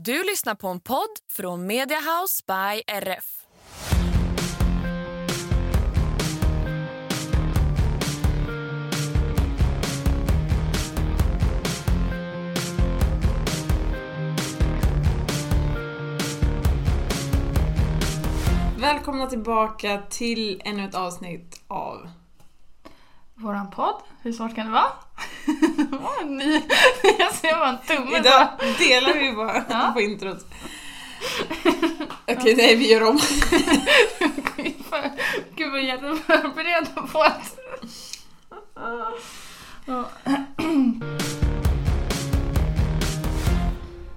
Du 0.00 0.24
lyssnar 0.24 0.54
på 0.54 0.68
en 0.68 0.80
podd 0.80 1.08
från 1.28 1.66
Mediahouse 1.66 2.42
by 2.46 2.82
RF. 2.86 3.46
Välkomna 18.80 19.26
tillbaka 19.26 20.02
till 20.10 20.62
ännu 20.64 20.84
ett 20.84 20.94
avsnitt 20.94 21.62
av... 21.68 22.08
Våran 23.34 23.70
podd, 23.70 24.02
hur 24.22 24.32
svårt 24.32 24.54
kan 24.54 24.66
det 24.66 24.72
vara? 24.72 24.92
Åh, 25.92 26.26
ny. 26.26 26.52
Jag 27.18 27.34
ser 27.34 27.52
bara 27.58 27.68
en 27.68 27.78
tumme 27.86 28.18
Idag 28.18 28.46
bara. 28.58 28.66
delar 28.78 29.14
vi 29.14 29.32
bara 29.32 29.64
Ja. 29.70 29.90
på 29.94 30.00
introt. 30.00 30.46
Okej, 32.26 32.54
nej 32.56 32.76
vi 32.76 32.92
gör 32.92 33.02
om. 33.02 33.18
Gud 35.56 35.72
vad 35.72 35.82
jätteförberedda 35.82 37.02
på 37.12 37.22
att... 37.22 37.58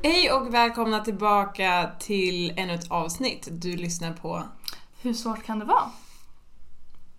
Hej 0.04 0.32
och 0.32 0.54
välkomna 0.54 1.00
tillbaka 1.00 1.90
till 2.00 2.54
ännu 2.58 2.74
ett 2.74 2.92
avsnitt. 2.92 3.48
Du 3.52 3.76
lyssnar 3.78 4.14
på... 4.14 4.44
Hur 5.02 5.14
svårt 5.14 5.46
kan 5.46 5.60
det 5.60 5.66
vara? 5.66 5.84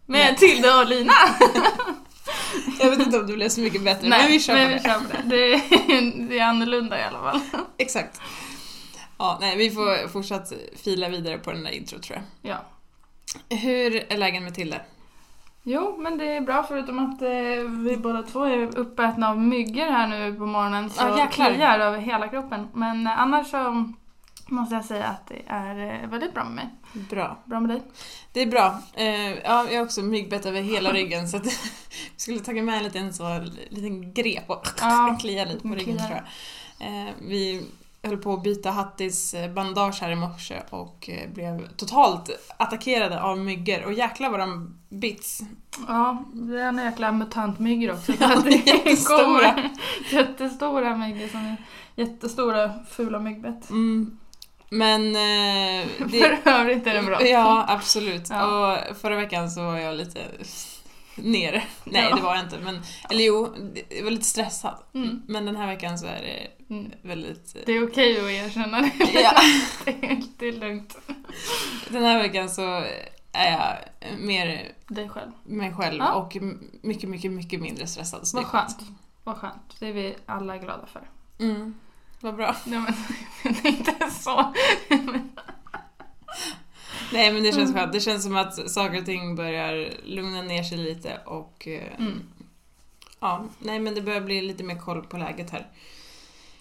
Med. 0.07 0.37
Tilde 0.39 0.75
och 0.75 0.87
Lina. 0.87 1.13
Jag 2.81 2.91
vet 2.91 2.99
inte 3.01 3.19
om 3.19 3.27
det 3.27 3.33
blev 3.33 3.49
så 3.49 3.61
mycket 3.61 3.85
bättre, 3.85 4.09
men 4.09 4.27
vi 4.27 4.41
kör 4.41 4.55
men 4.55 4.69
vi 4.69 4.75
det. 4.75 4.81
kör 4.83 4.99
på 4.99 5.05
det. 5.17 5.23
Det 5.37 5.55
är, 5.55 6.29
det 6.29 6.39
är 6.39 6.45
annorlunda 6.45 7.01
i 7.01 7.03
alla 7.03 7.19
fall. 7.19 7.41
Exakt. 7.79 8.21
Ja, 9.19 9.39
nej, 9.41 9.57
vi 9.57 9.71
får 9.71 10.09
fortsatt 10.09 10.53
fila 10.85 11.09
vidare 11.09 11.39
på 11.39 11.53
den 11.53 11.63
där 11.65 11.71
intro 11.71 11.99
tror 11.99 12.19
jag. 12.43 12.53
Ja. 12.53 12.59
Hur 13.57 14.13
är 14.13 14.17
lägen 14.19 14.45
med 14.45 14.55
Tilde? 14.55 14.81
Jo, 15.63 15.97
men 15.99 16.19
det 16.19 16.25
är 16.25 16.41
bra 16.41 16.63
förutom 16.69 16.99
att 16.99 17.23
eh, 17.23 17.29
vi 17.87 17.97
båda 17.97 18.23
två 18.23 18.45
är 18.45 18.79
uppätna 18.79 19.29
av 19.31 19.39
myggor 19.41 19.91
här 19.93 20.07
nu 20.07 20.35
på 20.35 20.47
morgonen 20.47 20.91
så 20.91 21.03
Ja, 21.03 21.19
jäklar. 21.19 21.53
kliar 21.55 21.79
över 21.79 21.99
hela 21.99 22.29
kroppen. 22.29 22.69
Men 22.75 23.07
eh, 23.07 23.21
annars 23.21 23.51
så 23.51 23.93
måste 24.47 24.75
jag 24.75 24.85
säga 24.85 25.07
att 25.07 25.27
det 25.27 25.43
är 25.47 26.03
eh, 26.03 26.09
väldigt 26.11 26.35
bra 26.35 26.45
med 26.45 26.55
mig. 26.55 26.69
Bra. 27.11 27.43
Bra 27.45 27.61
med 27.61 27.71
dig? 27.71 27.83
Det 28.33 28.43
är 28.43 28.47
bra. 28.47 28.83
Eh, 28.95 29.31
ja, 29.31 29.67
jag 29.71 29.79
har 29.79 29.85
också 29.85 30.03
myggbett 30.03 30.47
över 30.47 30.63
hela 30.63 30.93
ryggen 30.93 31.29
så 31.29 31.37
att 31.37 31.47
vi 31.47 31.51
skulle 32.17 32.39
tagit 32.41 32.65
med 32.65 32.77
en 32.77 32.85
liten, 32.85 33.15
så, 33.15 33.45
liten 33.71 34.15
grep 34.15 34.51
och 34.51 34.67
Ja, 34.81 35.17
klia 35.21 35.45
lite 35.45 35.69
på 35.69 35.75
ryggen 35.75 35.97
kliar. 35.97 36.07
tror 36.09 36.21
jag. 36.79 37.09
Eh, 37.09 37.11
vi 37.21 37.67
höll 38.03 38.17
på 38.17 38.33
att 38.35 38.43
byta 38.43 38.71
Hattis 38.71 39.35
bandage 39.55 39.99
här 40.01 40.11
i 40.11 40.15
morse 40.15 40.63
och 40.71 41.11
blev 41.35 41.69
totalt 41.77 42.31
attackerade 42.57 43.23
av 43.23 43.39
myggor 43.39 43.85
och 43.85 43.93
jäklar 43.93 44.31
vad 44.31 44.41
de 44.41 44.79
bits. 44.89 45.41
Ja, 45.89 46.25
det 46.33 46.61
är 46.61 46.69
en 46.69 46.79
jäkla 46.79 47.13
mutantmyggor 47.13 47.93
också. 47.93 48.13
Ja, 48.21 48.41
det 48.45 48.51
jättestora. 48.51 49.25
kommer 49.25 49.71
Jättestora 50.11 50.97
myggor 50.97 51.29
som 51.29 51.41
är 51.41 51.57
jättestora 51.97 52.73
fula 52.91 53.19
myggbett. 53.19 53.71
Mm. 53.71 54.19
Men 54.73 55.07
eh, 55.17 55.87
det, 55.99 56.37
För 56.43 56.51
övrigt 56.51 56.87
är 56.87 56.95
det 56.95 57.03
bra. 57.03 57.27
Ja, 57.27 57.65
absolut. 57.69 58.31
Ja. 58.31 58.73
Och 58.91 58.97
förra 58.97 59.17
veckan 59.17 59.51
så 59.51 59.63
var 59.65 59.79
jag 59.79 59.97
lite 59.97 60.25
nere. 61.15 61.63
Nej, 61.85 62.07
Ja. 62.11 62.17
det 62.17 62.23
var 62.23 62.35
jag 62.37 62.45
inte. 62.45 62.59
Men, 62.59 62.81
eller 63.11 63.25
jo, 63.25 63.55
jag 63.89 64.05
var 64.05 64.11
lite 64.11 64.25
stressad. 64.25 64.75
Mm. 64.95 65.23
Men 65.27 65.47
den 65.47 65.57
här 65.57 65.67
veckan 65.67 65.99
så 65.99 66.07
är 66.07 66.21
det 66.23 66.49
Mm. 66.75 66.91
väldigt... 67.03 67.57
Det 67.67 67.73
är 67.73 67.89
okej 67.89 68.19
att 68.21 68.47
erkänna 68.47 68.81
det. 68.81 68.93
Ja, 69.21 69.33
Det 70.39 70.49
är, 70.49 70.53
lugnt. 70.53 70.99
den 71.89 72.03
här 72.05 72.23
veckan 72.23 72.49
så 72.49 72.85
är 73.33 73.51
jag 73.53 73.77
mer 74.19 74.73
Dig 74.89 75.09
själv. 75.09 75.31
mig 75.45 75.73
själv 75.75 75.99
Ja. 75.99 76.15
och 76.15 76.37
mycket, 76.83 77.09
mycket, 77.09 77.31
mycket 77.33 77.61
mindre 77.61 77.87
stressad. 77.87 78.27
Så 78.29 78.37
Vad 78.37 78.47
skönt. 78.47 78.77
Vad 79.25 79.37
skönt. 79.37 79.77
Det 79.81 79.89
är 79.89 79.93
vi 79.93 80.15
alla 80.27 80.57
glada 80.57 80.87
för. 80.87 81.03
Mm. 81.45 81.75
Vad 82.23 82.37
bra. 82.37 82.57
Nej 82.67 82.79
men, 82.79 82.95
det 83.63 83.69
är 83.69 83.73
inte 83.73 84.11
så. 84.11 84.53
Nej 87.13 87.33
men 87.33 87.43
det 87.43 87.53
känns 87.53 87.71
Mm. 87.71 87.81
skönt. 87.81 87.93
Det 87.93 88.01
känns 88.01 88.23
som 88.25 88.37
att 88.37 88.71
saker 88.71 88.99
och 88.99 89.05
ting 89.07 89.37
börjar 89.37 89.91
lugna 90.05 90.43
ner 90.43 90.63
sig 90.63 90.79
lite 90.79 91.21
och 91.27 91.69
eh, 91.69 91.95
Mm. 91.99 92.23
ja, 93.21 93.45
nej 93.59 93.79
men 93.81 93.95
det 93.95 94.03
börjar 94.03 94.21
bli 94.21 94.43
lite 94.43 94.65
mer 94.65 94.79
koll 94.79 95.03
på 95.07 95.17
läget 95.17 95.51
här. 95.51 95.67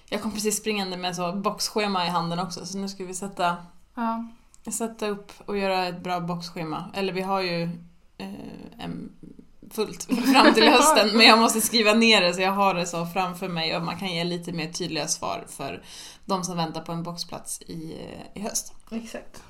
Jag 0.09 0.21
kom 0.21 0.31
precis 0.31 0.57
springande 0.57 0.97
med 0.97 1.15
så 1.15 1.33
boxschema 1.33 2.05
i 2.05 2.09
handen 2.09 2.39
också 2.39 2.65
så 2.65 2.77
nu 2.77 2.89
ska 2.89 3.05
vi 3.05 3.13
sätta, 3.13 3.57
Ja. 3.95 4.25
sätta 4.71 5.07
upp 5.07 5.31
och 5.45 5.57
göra 5.57 5.87
ett 5.87 6.03
bra 6.03 6.19
boxschema. 6.19 6.91
Eller 6.93 7.13
vi 7.13 7.21
har 7.21 7.41
ju 7.41 7.63
eh, 8.17 8.33
en 8.79 9.11
fullt 9.71 10.03
fram 10.33 10.53
till 10.53 10.69
hösten 10.69 11.09
men 11.17 11.25
jag 11.25 11.39
måste 11.39 11.61
skriva 11.61 11.93
ner 11.93 12.21
det 12.21 12.33
så 12.33 12.41
jag 12.41 12.51
har 12.51 12.73
det 12.73 12.85
så 12.85 13.05
framför 13.05 13.47
mig 13.47 13.75
och 13.75 13.83
man 13.83 13.99
kan 13.99 14.13
ge 14.13 14.23
lite 14.23 14.51
mer 14.51 14.71
tydliga 14.71 15.07
svar 15.07 15.45
för 15.49 15.83
de 16.25 16.43
som 16.43 16.57
väntar 16.57 16.81
på 16.81 16.91
en 16.91 17.03
boxplats 17.03 17.61
i, 17.61 17.97
eh, 17.99 18.41
i 18.41 18.43
höst. 18.43 18.73
Exakt. 18.91 19.43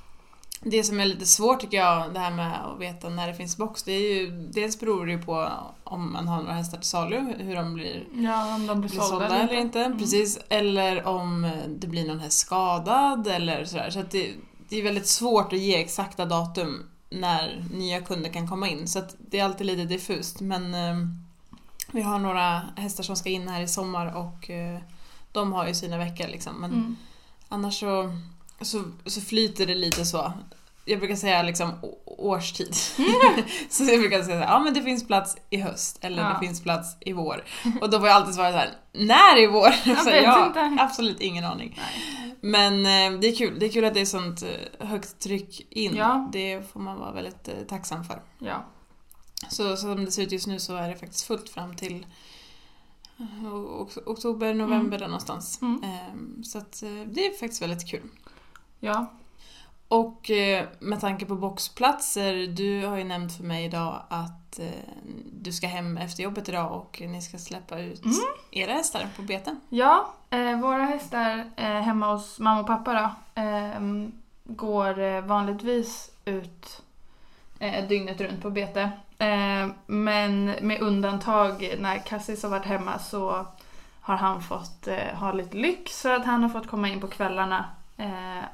Det 0.63 0.83
som 0.83 0.99
är 0.99 1.05
lite 1.05 1.25
svårt 1.25 1.59
tycker 1.59 1.77
jag, 1.77 2.13
det 2.13 2.19
här 2.19 2.31
med 2.31 2.65
att 2.65 2.79
veta 2.79 3.09
när 3.09 3.27
det 3.27 3.33
finns 3.33 3.57
box, 3.57 3.83
det 3.83 3.91
är 3.91 4.15
ju, 4.15 4.31
dels 4.31 4.79
beror 4.79 5.05
det 5.05 5.11
ju 5.11 5.21
på 5.21 5.51
om 5.83 6.13
man 6.13 6.27
har 6.27 6.41
några 6.41 6.53
hästar 6.53 6.77
till 6.77 6.87
salu, 6.87 7.33
hur 7.37 7.55
de 7.55 7.73
blir, 7.73 8.07
Ja, 8.13 8.55
om 8.55 8.67
de 8.67 8.81
blir 8.81 8.89
blir 8.89 8.99
sålda, 8.99 9.39
eller 9.39 9.53
inte. 9.53 9.79
Mm. 9.79 9.97
Precis. 9.97 10.39
Eller 10.49 11.07
om 11.07 11.51
det 11.67 11.87
blir 11.87 12.07
någon 12.07 12.19
häst 12.19 12.39
skadad 12.39 13.27
eller 13.27 13.65
sådär. 13.65 13.89
Så 13.89 14.01
det, 14.11 14.33
det 14.69 14.77
är 14.77 14.83
väldigt 14.83 15.07
svårt 15.07 15.53
att 15.53 15.59
ge 15.59 15.75
exakta 15.75 16.25
datum 16.25 16.85
när 17.11 17.65
nya 17.71 18.01
kunder 18.01 18.29
kan 18.29 18.47
komma 18.47 18.67
in. 18.67 18.87
Så 18.87 19.03
det 19.17 19.39
är 19.39 19.43
alltid 19.43 19.67
lite 19.67 19.85
diffust. 19.85 20.41
Men 20.41 20.73
eh, 20.73 21.07
vi 21.91 22.01
har 22.01 22.19
några 22.19 22.61
hästar 22.75 23.03
som 23.03 23.15
ska 23.15 23.29
in 23.29 23.47
här 23.47 23.61
i 23.61 23.67
sommar 23.67 24.15
och 24.17 24.49
eh, 24.49 24.79
de 25.31 25.53
har 25.53 25.67
ju 25.67 25.73
sina 25.73 25.97
veckor 25.97 26.27
liksom. 26.27 26.55
Men 26.55 26.71
Mm. 26.71 26.97
Annars 27.49 27.79
så, 27.79 28.17
så, 28.61 28.83
så 29.05 29.21
flyter 29.21 29.65
det 29.65 29.75
lite 29.75 30.05
så. 30.05 30.33
Jag 30.85 30.99
brukar 30.99 31.15
säga 31.15 31.43
liksom 31.43 31.71
årstid. 32.05 32.75
så 33.69 33.83
jag 33.83 33.99
brukar 33.99 34.23
säga 34.23 34.39
ja 34.41 34.59
men 34.59 34.73
det 34.73 34.81
finns 34.81 35.07
plats 35.07 35.37
i 35.49 35.57
höst 35.57 35.97
eller 36.01 36.23
Ja. 36.23 36.29
det 36.33 36.47
finns 36.47 36.63
plats 36.63 36.97
i 36.99 37.13
vår. 37.13 37.43
Och 37.81 37.89
då 37.89 37.99
får 37.99 38.07
jag 38.07 38.15
alltid 38.15 38.35
svara 38.35 38.51
så 38.51 38.57
här: 38.57 38.69
när 38.93 39.43
i 39.43 39.47
vår? 39.47 39.71
så 39.95 40.09
vet 40.09 40.23
jag 40.23 40.47
inte. 40.47 40.77
absolut 40.79 41.19
ingen 41.21 41.45
aning. 41.45 41.79
Men 42.41 42.73
eh, 42.73 43.19
det 43.19 43.27
är 43.27 43.35
kul. 43.35 43.59
Det 43.59 43.65
är 43.65 43.69
kul 43.69 43.85
att 43.85 43.93
det 43.93 44.01
är 44.01 44.05
sånt 44.05 44.43
eh, 44.43 44.87
högt 44.87 45.19
tryck 45.19 45.67
in. 45.69 45.95
Ja. 45.95 46.29
Det 46.33 46.71
får 46.73 46.79
man 46.79 46.99
vara 46.99 47.11
väldigt 47.11 47.47
eh, 47.47 47.53
tacksam 47.67 48.03
för. 48.03 48.21
Ja. 48.39 48.65
Så 49.49 49.77
som 49.77 50.05
det 50.05 50.11
ser 50.11 50.23
ut 50.23 50.31
just 50.31 50.47
nu 50.47 50.59
så 50.59 50.75
är 50.75 50.89
det 50.89 50.95
faktiskt 50.95 51.25
fullt 51.25 51.49
fram 51.49 51.75
till 51.75 52.05
ok- 53.79 53.97
oktober, 54.07 54.53
november 54.53 54.97
där 54.99 55.07
någonstans. 55.07 55.61
Mm. 55.61 55.83
Ehm, 55.83 56.43
Så 56.43 56.57
att 56.57 56.83
det 57.05 57.25
är 57.25 57.39
faktiskt 57.39 57.61
väldigt 57.61 57.89
kul. 57.89 58.09
Ja. 58.79 59.13
Och 59.91 60.31
eh, 60.31 60.65
med 60.79 61.01
tanke 61.01 61.25
på 61.25 61.35
boxplatser, 61.35 62.47
du 62.47 62.85
har 62.85 62.97
ju 62.97 63.03
nämnt 63.03 63.37
för 63.37 63.43
mig 63.43 63.65
idag 63.65 64.01
att 64.09 64.59
eh, 64.59 64.65
du 65.33 65.51
ska 65.51 65.67
hem 65.67 65.97
efter 65.97 66.23
jobbet 66.23 66.49
idag 66.49 66.71
och 66.71 67.01
ni 67.05 67.21
ska 67.21 67.37
släppa 67.37 67.79
ut 67.79 68.05
Mm. 68.05 68.15
era 68.51 68.73
hästar 68.73 69.07
på 69.15 69.21
beten. 69.21 69.59
Ja, 69.69 70.13
eh, 70.29 70.59
våra 70.59 70.83
hästar 70.85 71.61
hemma 71.81 72.13
hos 72.13 72.39
mamma 72.39 72.59
och 72.61 72.67
pappa 72.67 72.93
då, 72.93 73.41
eh, 73.41 73.81
går 74.43 75.21
vanligtvis 75.21 76.11
ut 76.25 76.81
dygnet 77.89 78.21
runt 78.21 78.41
på 78.41 78.49
bete. 78.49 78.91
Eh, 79.17 79.67
men 79.85 80.45
med 80.45 80.81
undantag 80.81 81.75
när 81.79 81.97
Cassis 81.97 82.43
har 82.43 82.49
varit 82.49 82.65
hemma 82.65 82.99
så 82.99 83.45
har 84.01 84.17
han 84.17 84.41
fått 84.41 84.87
ha 85.13 85.31
lite 85.31 85.57
lyx 85.57 86.01
så 86.01 86.15
att 86.15 86.25
han 86.25 86.43
har 86.43 86.49
fått 86.49 86.67
komma 86.67 86.89
in 86.89 87.01
på 87.01 87.07
kvällarna 87.07 87.65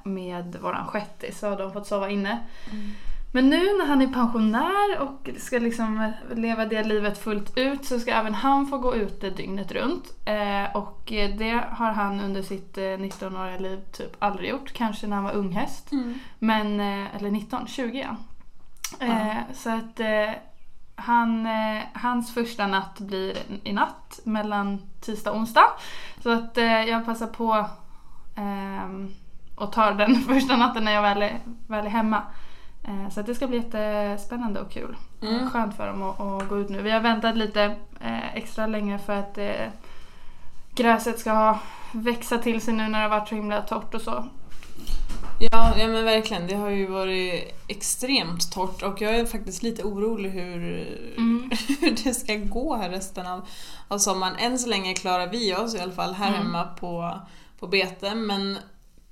med 0.03 0.55
våran 0.61 0.87
shettis. 0.87 1.39
Så 1.39 1.49
har 1.49 1.57
de 1.57 1.71
fått 1.73 1.87
sova 1.87 2.09
inne. 2.09 2.39
Men 3.31 3.49
nu 3.49 3.77
när 3.77 3.85
han 3.85 4.01
är 4.01 4.07
pensionär 4.07 4.99
och 4.99 5.29
ska 5.37 5.59
liksom 5.59 6.11
leva 6.35 6.65
det 6.65 6.83
livet 6.83 7.17
fullt 7.17 7.57
ut 7.57 7.85
så 7.85 7.99
ska 7.99 8.11
även 8.11 8.33
han 8.33 8.67
få 8.67 8.77
gå 8.77 8.95
ute 8.95 9.29
dygnet 9.29 9.71
runt. 9.71 10.13
Eh, 10.25 10.75
och 10.75 11.01
det 11.37 11.63
har 11.69 11.91
han 11.91 12.19
under 12.21 12.41
sitt 12.41 12.77
eh, 12.77 12.81
19-åriga 12.81 13.57
liv 13.59 13.79
typ 13.91 14.15
aldrig 14.19 14.49
gjort. 14.49 14.73
Kanske 14.73 15.07
när 15.07 15.15
han 15.15 15.25
var 15.25 15.31
unghäst. 15.33 15.89
Men, 16.39 16.79
eh, 16.79 17.15
eller 17.15 17.31
19, 17.31 17.67
20 17.67 18.07
ja. 18.09 18.15
Eh, 19.05 19.37
Så 19.53 19.69
att 19.69 19.99
eh, 19.99 20.31
han, 20.95 21.45
eh, 21.45 21.83
hans 21.93 22.33
första 22.33 22.67
natt 22.67 22.99
blir 22.99 23.37
i 23.63 23.73
natt 23.73 24.19
mellan 24.23 24.81
tisdag 25.01 25.31
och 25.31 25.37
onsdag. 25.37 25.65
Så 26.23 26.29
att 26.31 26.57
eh, 26.57 26.83
jag 26.83 27.05
passar 27.05 27.27
på 27.27 27.65
ehm, 28.35 29.13
och 29.57 29.71
tar 29.71 29.93
den 29.93 30.15
första 30.27 30.55
natten 30.57 30.83
när 30.83 30.91
jag 30.91 31.01
väl 31.01 31.21
är, 31.21 31.39
väl 31.67 31.85
är 31.85 31.89
hemma. 31.89 32.21
Eh, 32.83 33.09
Så 33.09 33.21
det 33.21 33.35
ska 33.35 33.47
bli 33.47 33.57
jättespännande 33.57 34.59
och 34.61 34.71
kul. 34.71 34.95
Mm. 35.21 35.49
Skönt 35.49 35.75
för 35.77 35.87
dem 35.87 36.03
att, 36.03 36.19
att 36.19 36.49
gå 36.49 36.57
ut 36.59 36.69
nu. 36.69 36.81
Vi 36.81 36.91
har 36.91 36.99
väntat 36.99 37.37
lite 37.37 37.63
eh, 37.99 38.35
extra 38.35 38.67
länge 38.67 38.99
för 38.99 39.13
att 39.19 39.37
eh, 39.37 39.67
gräset 40.75 41.19
ska 41.19 41.57
växa 41.91 42.37
till 42.37 42.61
sig 42.61 42.73
nu 42.73 42.83
när 42.87 42.99
det 42.99 43.09
har 43.09 43.19
varit 43.19 43.29
så 43.29 43.35
himla 43.35 43.61
torrt 43.61 43.93
och 43.93 44.01
så. 44.01 44.25
Ja, 45.39 45.73
ja 45.79 45.87
men 45.87 46.03
verkligen. 46.05 46.47
Det 46.47 46.55
har 46.55 46.69
ju 46.69 46.87
varit 46.87 47.55
extremt 47.67 48.51
torrt 48.51 48.83
och 48.83 49.01
jag 49.01 49.15
är 49.15 49.25
faktiskt 49.25 49.63
lite 49.63 49.83
orolig 49.83 50.29
hur, 50.29 50.87
Mm. 51.17 51.51
hur 51.81 52.03
det 52.03 52.13
ska 52.13 52.35
gå 52.35 52.75
här 52.75 52.89
resten 52.89 53.27
av, 53.27 53.41
av 53.87 53.97
sommaren. 53.97 54.35
Än 54.39 54.59
så 54.59 54.69
länge 54.69 54.93
klarar 54.93 55.27
vi 55.27 55.55
oss 55.55 55.75
i 55.75 55.79
alla 55.79 55.91
fall 55.91 56.13
här 56.13 56.27
Mm. 56.27 56.39
hemma 56.41 56.63
på, 56.63 57.19
på 57.59 57.67
bete 57.67 58.15
men 58.15 58.57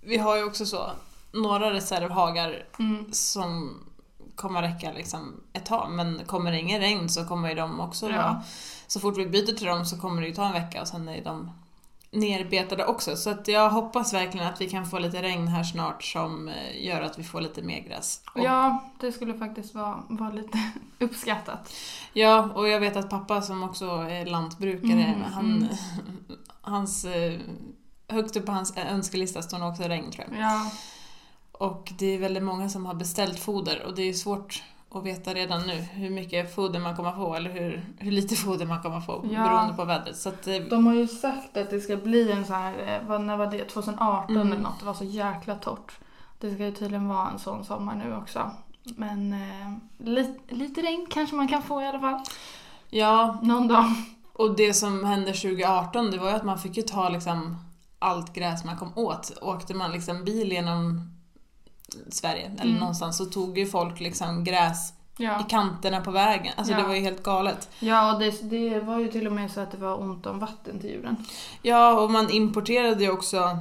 vi 0.06 0.18
har 0.18 0.38
ju 0.38 0.44
också 0.44 0.66
så 0.66 0.90
några 1.32 1.74
reservhagar 1.74 2.64
Mm. 2.80 3.06
som 3.12 3.80
kommer 4.36 4.62
räcka 4.62 4.92
liksom 4.92 5.34
ett 5.54 5.66
tag 5.66 5.92
men 5.92 6.22
kommer 6.26 6.52
det 6.52 6.60
ingen 6.60 6.80
regn 6.82 7.10
så 7.10 7.26
kommer 7.26 7.50
ju 7.50 7.56
de 7.56 7.80
också 7.80 8.10
Ja. 8.10 8.18
vara... 8.18 8.44
Så 8.88 9.00
fort 9.00 9.18
vi 9.18 9.26
byter 9.26 9.56
till 9.58 9.68
dem 9.68 9.86
så 9.86 9.98
kommer 10.00 10.22
det 10.22 10.28
ju 10.28 10.34
ta 10.34 10.46
en 10.46 10.54
vecka 10.54 10.82
och 10.82 10.88
sen 10.88 11.08
är 11.10 11.24
de 11.24 11.52
nerbetade 12.12 12.86
också. 12.86 13.16
Så 13.16 13.30
att 13.30 13.48
jag 13.48 13.70
hoppas 13.70 14.14
verkligen 14.14 14.48
att 14.48 14.62
vi 14.62 14.70
kan 14.70 14.86
få 14.86 15.00
lite 15.00 15.22
regn 15.22 15.48
här 15.48 15.64
snart 15.64 16.04
som 16.04 16.48
eh, 16.48 16.86
gör 16.86 17.02
att 17.02 17.20
vi 17.20 17.24
får 17.24 17.42
lite 17.42 17.62
mer 17.62 17.80
gräs. 17.80 18.22
Och, 18.36 18.42
Ja, 18.42 18.84
det 19.00 19.12
skulle 19.12 19.34
faktiskt 19.34 19.76
vara, 19.76 20.04
vara 20.10 20.32
lite 20.32 20.58
uppskattat. 21.00 21.74
ja, 22.14 22.50
och 22.56 22.68
jag 22.68 22.80
vet 22.80 22.96
att 22.96 23.10
pappa 23.10 23.42
som 23.42 23.64
också 23.64 23.86
är 23.90 24.26
lantbrukare, 24.26 24.92
Mm, 25.04 25.22
han, 25.34 25.46
mm. 25.46 25.68
hans, 26.62 27.06
eh, 27.06 27.40
högt 28.08 28.36
upp 28.38 28.46
på 28.46 28.52
hans 28.52 28.78
önskelista 28.78 29.42
står 29.42 29.68
också 29.68 29.84
regn 29.84 30.12
tror 30.12 30.26
jag. 30.32 30.40
Ja, 30.42 30.72
Och 31.52 31.94
det 32.00 32.06
är 32.06 32.20
väldigt 32.20 32.44
många 32.44 32.70
som 32.70 32.86
har 32.86 32.94
beställt 32.94 33.40
foder 33.40 33.84
och 33.86 33.96
det 33.96 34.10
är 34.10 34.14
svårt 34.14 34.64
att 34.92 35.04
veta 35.04 35.34
redan 35.34 35.62
nu 35.68 35.74
hur 35.76 36.10
mycket 36.10 36.56
foder 36.56 36.80
man 36.80 36.96
kommer 36.96 37.12
få 37.12 37.36
eller 37.36 37.50
hur, 37.50 37.86
hur 37.98 38.12
lite 38.12 38.36
foder 38.36 38.66
man 38.66 38.82
kommer 38.82 39.02
få 39.02 39.26
Ja. 39.32 39.44
beroende 39.44 39.74
på 39.74 39.86
vädret. 39.86 40.18
Så 40.18 40.30
att, 40.30 40.48
eh, 40.48 40.56
de 40.56 40.86
har 40.88 40.94
ju 40.94 41.08
sagt 41.08 41.58
att 41.58 41.70
det 41.70 41.82
ska 41.82 41.98
bli 41.98 42.32
en 42.32 42.46
sån 42.46 42.56
här, 42.56 42.74
eh, 43.02 43.08
vad, 43.08 43.22
när 43.22 43.38
var 43.38 43.48
det, 43.48 43.66
2018 43.66 44.36
Mm. 44.36 44.52
eller 44.52 44.62
något, 44.62 44.80
det 44.80 44.86
var 44.86 44.94
så 44.94 45.04
jäkla 45.04 45.56
torrt. 45.56 45.92
Det 46.40 46.54
ska 46.54 46.66
ju 46.66 46.72
tydligen 46.72 47.08
vara 47.08 47.30
en 47.30 47.40
sån 47.40 47.66
sommar 47.66 47.96
nu 47.96 48.16
också. 48.16 48.52
Men 48.84 49.34
eh, 49.34 49.72
li, 49.98 50.40
lite 50.50 50.82
regn 50.82 51.08
kanske 51.10 51.36
man 51.36 51.48
kan 51.48 51.62
få 51.62 51.82
i 51.82 51.88
alla 51.88 52.00
fall. 52.00 52.20
ja, 52.90 53.40
Någon 53.44 53.68
dag. 53.68 53.86
och 54.34 54.56
det 54.56 54.74
som 54.74 55.04
hände 55.04 55.34
2018 55.34 56.12
det 56.12 56.18
var 56.18 56.30
ju 56.30 56.36
att 56.36 56.44
man 56.46 56.60
fick 56.60 56.78
ju 56.78 56.84
ta 56.84 57.10
liksom 57.10 57.58
allt 58.06 58.34
gräs 58.34 58.64
man 58.66 58.78
kom 58.78 58.98
åt. 58.98 59.32
Åkte 59.42 59.74
man 59.74 59.92
liksom 59.92 60.24
bil 60.24 60.52
genom 60.52 61.12
Sverige 62.10 62.46
eller 62.46 62.64
Mm. 62.64 62.76
någonstans 62.80 63.18
så 63.18 63.26
tog 63.26 63.58
ju 63.58 63.66
folk 63.66 64.00
liksom 64.00 64.44
gräs 64.44 64.92
i 64.92 65.24
Ja, 65.24 65.46
kanterna 65.50 66.02
på 66.02 66.12
vägen. 66.12 66.54
Alltså 66.58 66.74
Ja. 66.74 66.80
det 66.80 66.88
var 66.88 66.96
ju 66.96 67.02
helt 67.02 67.24
galet. 67.24 67.70
ja 67.80 68.14
och 68.14 68.20
det, 68.20 68.50
det 68.50 68.80
var 68.80 69.00
ju 69.00 69.08
till 69.08 69.28
och 69.28 69.34
med 69.34 69.52
så 69.52 69.62
att 69.62 69.72
det 69.72 69.78
var 69.78 70.02
ont 70.02 70.26
om 70.26 70.40
vatten 70.40 70.80
till 70.80 70.90
djuren. 70.90 71.16
Ja, 71.62 72.00
och 72.02 72.12
man 72.12 72.30
importerade 72.30 73.04
ju 73.04 73.12
också 73.12 73.58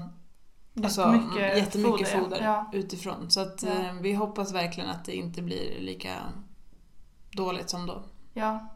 Alltså, 0.85 1.01
Jättemycket, 1.01 1.57
jättemycket 1.59 2.09
foder. 2.09 2.23
foder, 2.25 2.43
Ja. 2.43 2.71
utifrån. 2.73 3.31
Så 3.31 3.41
att 3.41 3.63
eh, 3.63 3.93
vi 4.01 4.13
hoppas 4.15 4.53
verkligen 4.53 4.91
att 4.91 5.05
det 5.05 5.17
inte 5.17 5.43
blir 5.43 5.81
lika 5.81 6.11
dåligt 7.33 7.71
som 7.71 7.87
då. 7.87 8.03
Ja. 8.33 8.69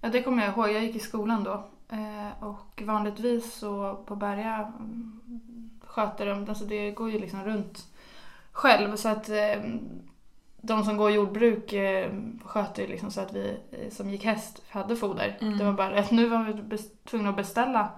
ja, 0.00 0.08
det 0.08 0.22
kommer 0.22 0.44
jag 0.44 0.52
ihåg. 0.54 0.68
Jag 0.72 0.84
gick 0.84 0.96
i 0.96 0.98
skolan 0.98 1.44
då. 1.44 1.68
Eh, 1.88 2.44
och 2.44 2.82
vanligtvis 2.86 3.54
så 3.54 3.94
på 4.06 4.16
Berga 4.16 4.72
mm, 4.78 5.20
sköter 5.80 6.26
de, 6.26 6.48
alltså 6.48 6.64
det 6.64 6.90
går 6.90 7.10
ju 7.10 7.18
liksom 7.18 7.44
runt 7.44 7.86
själv. 8.52 8.96
Så 8.96 9.08
att 9.08 9.28
eh, 9.28 9.62
de 10.60 10.84
som 10.84 10.96
går 10.96 11.10
jordbruk 11.10 11.72
eh, 11.72 12.12
sköter 12.44 12.82
ju 12.82 12.88
liksom 12.88 13.10
så 13.10 13.20
att 13.20 13.32
vi 13.32 13.58
som 13.90 14.10
gick 14.10 14.24
häst 14.24 14.62
hade 14.68 14.96
foder. 14.96 15.38
Mm. 15.40 15.58
Det 15.58 15.64
var 15.64 15.72
bara 15.72 15.98
att 15.98 16.10
nu 16.10 16.28
var 16.28 16.44
vi 16.44 16.78
tvungna 17.04 17.30
att 17.30 17.36
beställa 17.36 17.90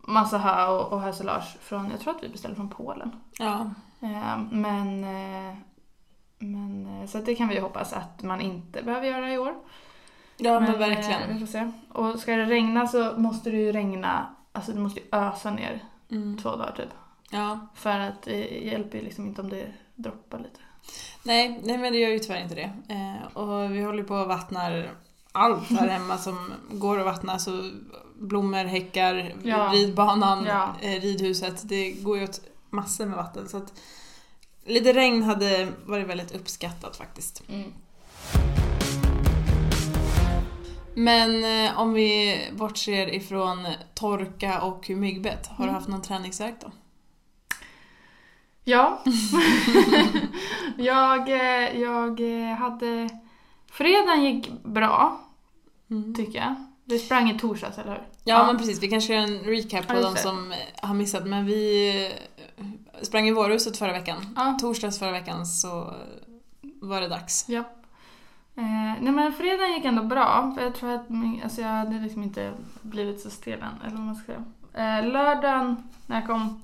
massa 0.00 0.38
hö 0.38 0.66
och, 0.66 0.92
och 0.92 1.00
hösilage 1.00 1.56
från, 1.60 1.90
jag 1.90 2.00
tror 2.00 2.16
att 2.16 2.22
vi 2.22 2.28
beställde 2.28 2.56
från 2.56 2.70
Polen. 2.70 3.10
Ja. 3.38 3.70
Men 4.50 5.06
men 6.38 6.88
så 7.08 7.18
det 7.18 7.34
kan 7.34 7.48
vi 7.48 7.54
ju 7.54 7.60
hoppas 7.60 7.92
att 7.92 8.22
man 8.22 8.40
inte 8.40 8.82
behöver 8.82 9.06
göra 9.06 9.32
i 9.32 9.38
år. 9.38 9.54
Ja 10.36 10.60
men, 10.60 10.72
eh, 10.74 10.78
verkligen. 10.78 11.34
vi 11.34 11.40
får 11.40 11.46
se. 11.52 11.70
Och 11.92 12.18
ska 12.20 12.36
det 12.36 12.44
regna 12.44 12.86
så 12.86 13.12
måste 13.16 13.50
det 13.50 13.56
ju 13.56 13.72
regna, 13.72 14.34
alltså 14.52 14.72
det 14.72 14.80
måste 14.80 15.00
ju 15.00 15.06
ösa 15.12 15.50
ner 15.50 15.84
Mm. 16.10 16.38
två 16.38 16.48
dagar 16.56 16.74
typ. 16.76 16.88
Ja. 17.30 17.58
För 17.74 17.98
att 17.98 18.22
det 18.22 18.40
hjälper 18.64 18.98
ju 18.98 19.04
liksom 19.04 19.26
inte 19.26 19.40
om 19.42 19.48
det 19.48 19.66
droppar 19.94 20.38
lite. 20.38 20.60
Nej, 21.22 21.60
nej 21.64 21.78
men 21.78 21.92
det 21.92 21.98
gör 21.98 22.08
ju 22.10 22.18
tyvärr 22.18 22.42
inte 22.42 22.54
det. 22.54 22.70
Eh, 22.94 23.36
och 23.36 23.70
vi 23.74 23.82
håller 23.82 24.02
på 24.02 24.14
och 24.14 24.28
vattnar 24.28 24.90
allt 25.32 25.70
här 25.70 25.88
hemma 25.88 26.18
som 26.18 26.52
går 26.70 26.98
att 26.98 27.04
vattna. 27.04 27.38
Så 27.38 27.70
blommor, 28.20 28.64
häckar, 28.64 29.32
Ja. 29.42 29.70
ridbanan, 29.74 30.44
Ja. 30.44 30.74
eh, 30.82 31.00
ridhuset. 31.00 31.68
Det 31.68 31.90
går 31.92 32.18
ju 32.18 32.24
åt 32.24 32.40
massor 32.70 33.06
med 33.06 33.16
vatten. 33.16 33.48
Så 33.48 33.56
att 33.56 33.72
lite 34.64 34.92
regn 34.92 35.22
hade 35.22 35.68
varit 35.86 36.06
väldigt 36.06 36.34
uppskattat 36.34 36.96
faktiskt. 36.96 37.42
Men 40.98 41.44
eh, 41.66 41.78
om 41.80 41.92
vi 41.92 42.38
bortser 42.52 43.14
ifrån 43.14 43.66
torka 43.94 44.60
och 44.60 44.90
myggbett, 44.90 45.46
har 45.46 45.56
du 45.56 45.62
Mm. 45.62 45.74
haft 45.74 45.88
någon 45.88 46.02
träningsvärk 46.02 46.54
då? 46.60 46.70
Ja. 48.64 49.02
jag, 50.76 51.28
eh, 51.28 51.80
jag 51.80 52.20
eh, 52.50 52.56
hade... 52.56 53.08
Fredagen 53.70 54.24
gick 54.24 54.50
bra, 54.64 55.20
Mm. 55.90 56.14
tycker 56.14 56.38
jag. 56.38 56.54
Du 56.84 56.98
sprang 56.98 57.30
i 57.30 57.38
torsdags, 57.38 57.78
eller 57.78 57.90
hur? 57.90 58.08
Ja, 58.24 58.46
men 58.46 58.58
precis, 58.58 58.82
vi 58.82 58.88
kanske 58.88 59.14
gör 59.14 59.22
en 59.22 59.38
recap 59.38 59.86
på 59.86 59.94
Ja, 59.94 60.00
de 60.00 60.16
som 60.16 60.52
eh, 60.52 60.58
har 60.82 60.94
missat. 60.94 61.26
Men 61.26 61.46
vi 61.46 62.12
sprang 63.02 63.28
i 63.28 63.32
vårhuset 63.32 63.76
förra 63.76 63.92
veckan. 63.92 64.32
Ja. 64.36 64.58
Torsdags 64.60 64.98
förra 64.98 65.10
veckan 65.12 65.46
så 65.46 65.94
var 66.82 67.00
det 67.00 67.08
dags. 67.08 67.44
Ja. 67.48 67.64
Eh, 68.56 69.02
nej 69.02 69.12
men 69.12 69.32
fredagen 69.32 69.72
gick 69.72 69.84
ändå 69.84 70.02
bra. 70.02 70.52
För 70.54 70.62
jag 70.62 70.74
tror 70.74 70.90
att 70.94 71.08
min, 71.10 71.40
alltså 71.42 71.60
jag 71.60 71.68
hade 71.68 71.98
liksom 71.98 72.22
inte 72.22 72.52
blivit 72.82 73.20
så 73.20 73.30
stel 73.30 73.62
än, 73.62 73.80
eller 73.86 73.96
vad 73.96 74.06
man 74.06 74.14
ska 74.16 74.26
säga. 74.72 74.98
Eh, 74.98 75.06
lördagen 75.06 75.76
när 76.06 76.16
jag 76.16 76.26
kom, 76.26 76.62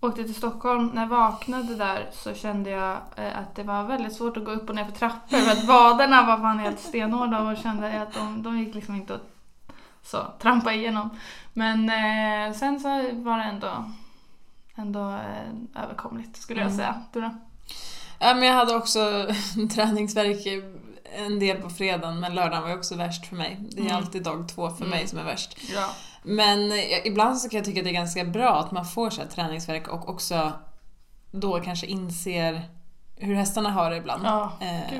åkte 0.00 0.24
till 0.24 0.34
Stockholm, 0.34 0.86
när 0.94 1.02
jag 1.02 1.08
vaknade 1.08 1.74
där 1.74 2.08
så 2.12 2.34
kände 2.34 2.70
jag 2.70 2.96
eh, 3.16 3.38
att 3.38 3.54
det 3.54 3.62
var 3.62 3.82
väldigt 3.82 4.12
svårt 4.16 4.36
att 4.36 4.44
gå 4.44 4.50
upp 4.50 4.68
och 4.68 4.74
ner 4.74 4.84
för 4.84 4.92
trappor. 4.92 5.36
För 5.36 5.52
att 5.52 5.64
vaderna 5.68 6.26
var 6.26 6.36
fan 6.38 6.58
helt 6.58 6.80
stenhårda 6.80 7.40
och 7.40 7.56
kände 7.56 8.02
att 8.02 8.12
de, 8.14 8.42
de 8.42 8.58
gick 8.58 8.74
liksom 8.74 8.94
inte 8.94 9.14
att 9.14 9.32
så, 10.02 10.18
trampa 10.38 10.72
igenom. 10.72 11.10
Men 11.52 11.90
eh, 11.90 12.54
sen 12.56 12.80
så 12.80 12.88
var 13.12 13.38
det 13.38 13.44
ändå, 13.44 13.84
ändå 14.74 15.10
eh, 15.10 15.82
överkomligt 15.84 16.36
skulle 16.36 16.60
jag 16.60 16.66
Mm. 16.66 16.78
säga. 16.78 16.94
Du 17.12 17.20
då? 17.20 17.30
Ja, 18.18 18.34
men 18.34 18.42
jag 18.48 18.54
hade 18.54 18.74
också 18.76 19.26
träningsvärk 19.74 20.46
en 21.16 21.38
del 21.38 21.56
på 21.56 21.70
fredagen, 21.70 22.20
men 22.20 22.34
lördagen 22.34 22.62
var 22.62 22.70
ju 22.70 22.76
också 22.76 22.94
värst 22.94 23.26
för 23.26 23.36
mig. 23.36 23.56
Det 23.70 23.78
är 23.80 23.84
Mm. 23.84 23.96
alltid 23.96 24.22
dag 24.22 24.48
två 24.48 24.70
för 24.70 24.84
Mm. 24.84 24.90
mig 24.90 25.06
som 25.08 25.18
är 25.18 25.24
värst. 25.24 25.56
Ja. 25.74 25.88
Men 26.22 26.72
eh, 26.72 27.06
ibland 27.06 27.38
så 27.38 27.48
kan 27.48 27.56
jag 27.56 27.64
tycka 27.64 27.80
att 27.80 27.84
det 27.84 27.90
är 27.90 27.94
ganska 27.94 28.24
bra 28.24 28.56
att 28.60 28.72
man 28.72 28.84
får 28.86 29.10
så 29.10 29.20
här 29.20 29.28
träningsvärk 29.28 29.88
och 29.88 30.08
också 30.08 30.52
då 31.30 31.60
kanske 31.60 31.86
inser 31.86 32.62
hur 33.16 33.34
hästarna 33.34 33.70
har 33.70 33.90
det 33.90 33.96
ibland. 33.96 34.22
Ja, 34.26 34.52
Eh, 34.60 34.98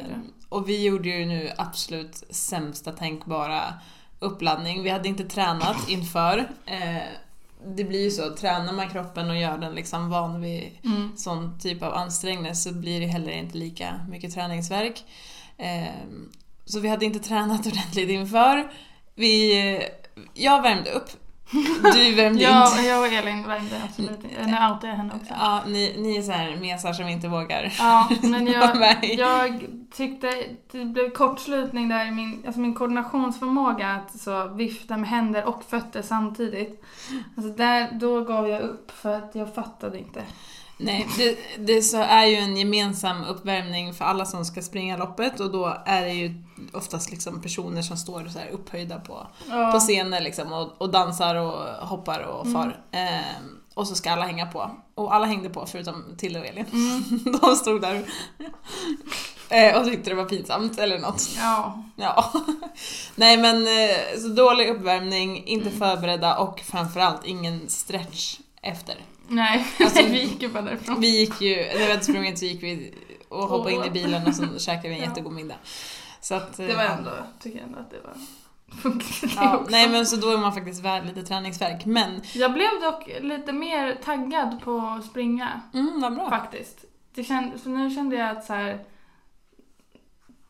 och 0.49 0.69
vi 0.69 0.85
gjorde 0.85 1.09
ju 1.09 1.27
nu 1.27 1.51
absolut 1.59 2.25
sämsta 2.31 2.93
tänkbara 2.93 3.61
uppladdning. 4.19 4.83
Vi 4.83 4.91
hade 4.91 5.09
inte 5.09 5.25
tränat 5.25 5.77
inför. 5.89 6.39
Eh, 6.67 7.03
det 7.77 7.85
blir 7.85 8.05
ju 8.05 8.11
så, 8.11 8.35
tränar 8.37 8.73
man 8.73 8.89
kroppen 8.91 9.31
och 9.31 9.37
gör 9.37 9.59
den 9.59 9.75
liksom 9.75 10.11
van 10.11 10.41
vid 10.41 10.79
Mm. 10.85 11.13
sån 11.17 11.59
typ 11.59 11.83
av 11.83 11.95
ansträngning 11.95 12.55
så 12.55 12.73
blir 12.73 13.01
det 13.01 13.07
heller 13.07 13.33
inte 13.33 13.59
lika 13.59 14.01
mycket 14.09 14.35
träningsverk. 14.35 15.05
Eh, 15.59 15.87
så 16.65 16.81
vi 16.81 16.89
hade 16.89 17.05
inte 17.05 17.19
tränat 17.19 17.67
ordentligt 17.67 18.11
inför. 18.11 18.71
Vi, 19.15 19.83
jag 20.35 20.63
värmde 20.63 20.91
upp 20.91 21.11
Du 21.93 22.15
värmde 22.15 22.43
Jag, 22.43 22.73
inte. 22.73 22.83
jag 22.83 23.01
och 23.01 23.13
Elin 23.13 23.43
värmde 23.49 23.83
absolut 23.85 24.25
inte. 24.25 24.47
Nu 24.47 24.53
outar 24.53 24.89
jag 24.89 24.95
henne 24.95 25.13
också. 25.15 25.35
Ja, 25.39 25.63
ni, 25.67 25.95
ni 25.99 26.17
är 26.17 26.23
så 26.23 26.33
här 26.33 26.57
mesar 26.57 26.93
som 26.93 27.09
inte 27.09 27.29
vågar. 27.29 27.73
Ja, 27.79 28.09
men 28.23 28.47
jag, 28.53 29.05
jag 29.19 29.67
tyckte 29.97 30.45
det 30.73 30.85
blev 30.85 31.11
kortslutning 31.11 31.89
där 31.89 32.07
i 32.07 32.11
min, 32.11 32.43
alltså 32.47 32.61
min 32.61 32.75
koordinationsförmåga 32.75 33.89
att 33.89 34.21
så 34.21 34.49
vifta 34.49 34.97
med 34.97 35.09
händer 35.09 35.45
och 35.45 35.65
fötter 35.65 36.03
samtidigt. 36.03 36.83
Alltså 37.37 37.53
där, 37.53 37.89
då 37.93 38.25
gav 38.25 38.49
jag 38.49 38.63
upp 38.63 38.91
för 38.91 39.15
att 39.15 39.35
jag 39.35 39.55
fattade 39.55 39.99
inte. 39.99 40.23
Nej, 40.79 41.09
det, 41.19 41.39
det 41.59 41.83
så 41.83 41.97
är 41.97 42.25
ju 42.25 42.37
en 42.37 42.57
gemensam 42.57 43.25
uppvärmning 43.25 43.95
för 43.95 44.05
alla 44.05 44.25
som 44.27 44.45
ska 44.45 44.63
springa 44.63 44.97
loppet 44.97 45.41
och 45.41 45.51
då 45.53 45.77
är 45.87 46.03
det 46.03 46.13
ju 46.13 46.35
oftast 46.73 47.11
liksom 47.11 47.43
personer 47.43 47.83
som 47.83 47.97
står 47.97 48.29
så 48.33 48.39
här 48.39 48.49
upphöjda 48.49 48.99
på, 49.01 49.27
Ja. 49.51 49.73
på 49.73 49.81
scener 49.81 50.21
liksom 50.21 50.53
och, 50.53 50.73
och 50.83 50.91
dansar 50.91 51.35
och 51.35 51.89
hoppar 51.89 52.21
och 52.21 52.53
far. 52.53 52.81
Ehm, 52.93 53.59
och 53.75 53.89
så 53.89 53.95
ska 53.95 54.11
alla 54.11 54.25
hänga 54.27 54.47
på. 54.47 54.71
Och 54.95 55.15
alla 55.15 55.27
hängde 55.27 55.49
på 55.51 55.67
förutom 55.67 56.05
Tilde 56.19 56.41
och 56.41 56.47
Elin. 56.47 56.67
De 57.43 57.57
stod 57.57 57.81
där 57.83 58.05
eh, 59.51 59.77
och 59.79 59.85
tyckte 59.87 60.11
det 60.11 60.17
var 60.17 60.25
pinsamt 60.25 60.79
eller 60.79 60.99
något. 60.99 61.29
Ja. 61.37 61.83
Ja. 61.97 62.33
Nej 63.15 63.37
men 63.37 63.57
eh, 63.57 64.21
så 64.21 64.29
dålig 64.29 64.69
uppvärmning, 64.69 65.45
inte 65.47 65.71
förberedda 65.71 66.39
och 66.39 66.61
framförallt 66.61 67.25
ingen 67.25 67.69
stretch 67.69 68.39
efter. 68.63 68.97
Nej, 69.29 69.67
Alltså, 69.81 70.03
vi 70.03 70.23
gick 70.23 70.43
ju 70.43 70.49
bara 70.49 70.63
därifrån. 70.63 71.01
Vi 71.01 71.19
gick 71.21 71.41
ju, 71.41 71.57
när 71.57 71.79
vi 71.79 71.91
hade 71.91 72.05
sprungit 72.05 72.39
så 72.39 72.45
gick 72.45 72.63
vi 72.63 72.95
och 73.29 73.43
hoppade 73.49 73.75
in 73.75 73.85
i 73.85 73.91
bilen 73.91 74.27
och 74.27 74.35
så 74.35 74.59
käkade 74.59 74.89
vi 74.89 74.95
en 74.95 75.01
Ja. 75.01 75.09
jättegod 75.09 75.33
middag. 75.33 75.57
Så 76.21 76.35
att, 76.35 76.59
eh, 76.59 76.67
Det 76.67 76.75
var 76.75 76.83
ändå, 76.85 77.11
tycker 77.41 77.59
jag 77.59 77.67
ändå 77.67 77.79
att 77.79 77.91
det 77.91 78.01
var 78.05 78.15
det 79.23 79.35
Ja, 79.37 79.65
nej 79.69 79.89
men 79.89 80.07
så 80.07 80.17
då 80.17 80.31
är 80.31 80.39
man 80.39 80.53
faktiskt 80.55 80.83
värd 80.85 81.07
lite 81.07 81.23
träningsvärk. 81.23 81.87
Men, 81.87 82.21
Jag 82.35 82.53
blev 82.53 82.69
dock 82.83 83.09
lite 83.21 83.53
mer 83.53 83.99
taggad 84.05 84.61
på 84.65 84.79
att 84.79 85.05
springa. 85.07 85.61
mm, 85.75 86.01
vad 86.01 86.15
bra. 86.15 86.31
Faktiskt. 86.31 86.85
Det 87.15 87.25
känd, 87.25 87.61
för 87.63 87.71
nu 87.71 87.91
kände 87.91 88.17
jag 88.17 88.37
att 88.37 88.45
så 88.45 88.53
här. 88.53 88.85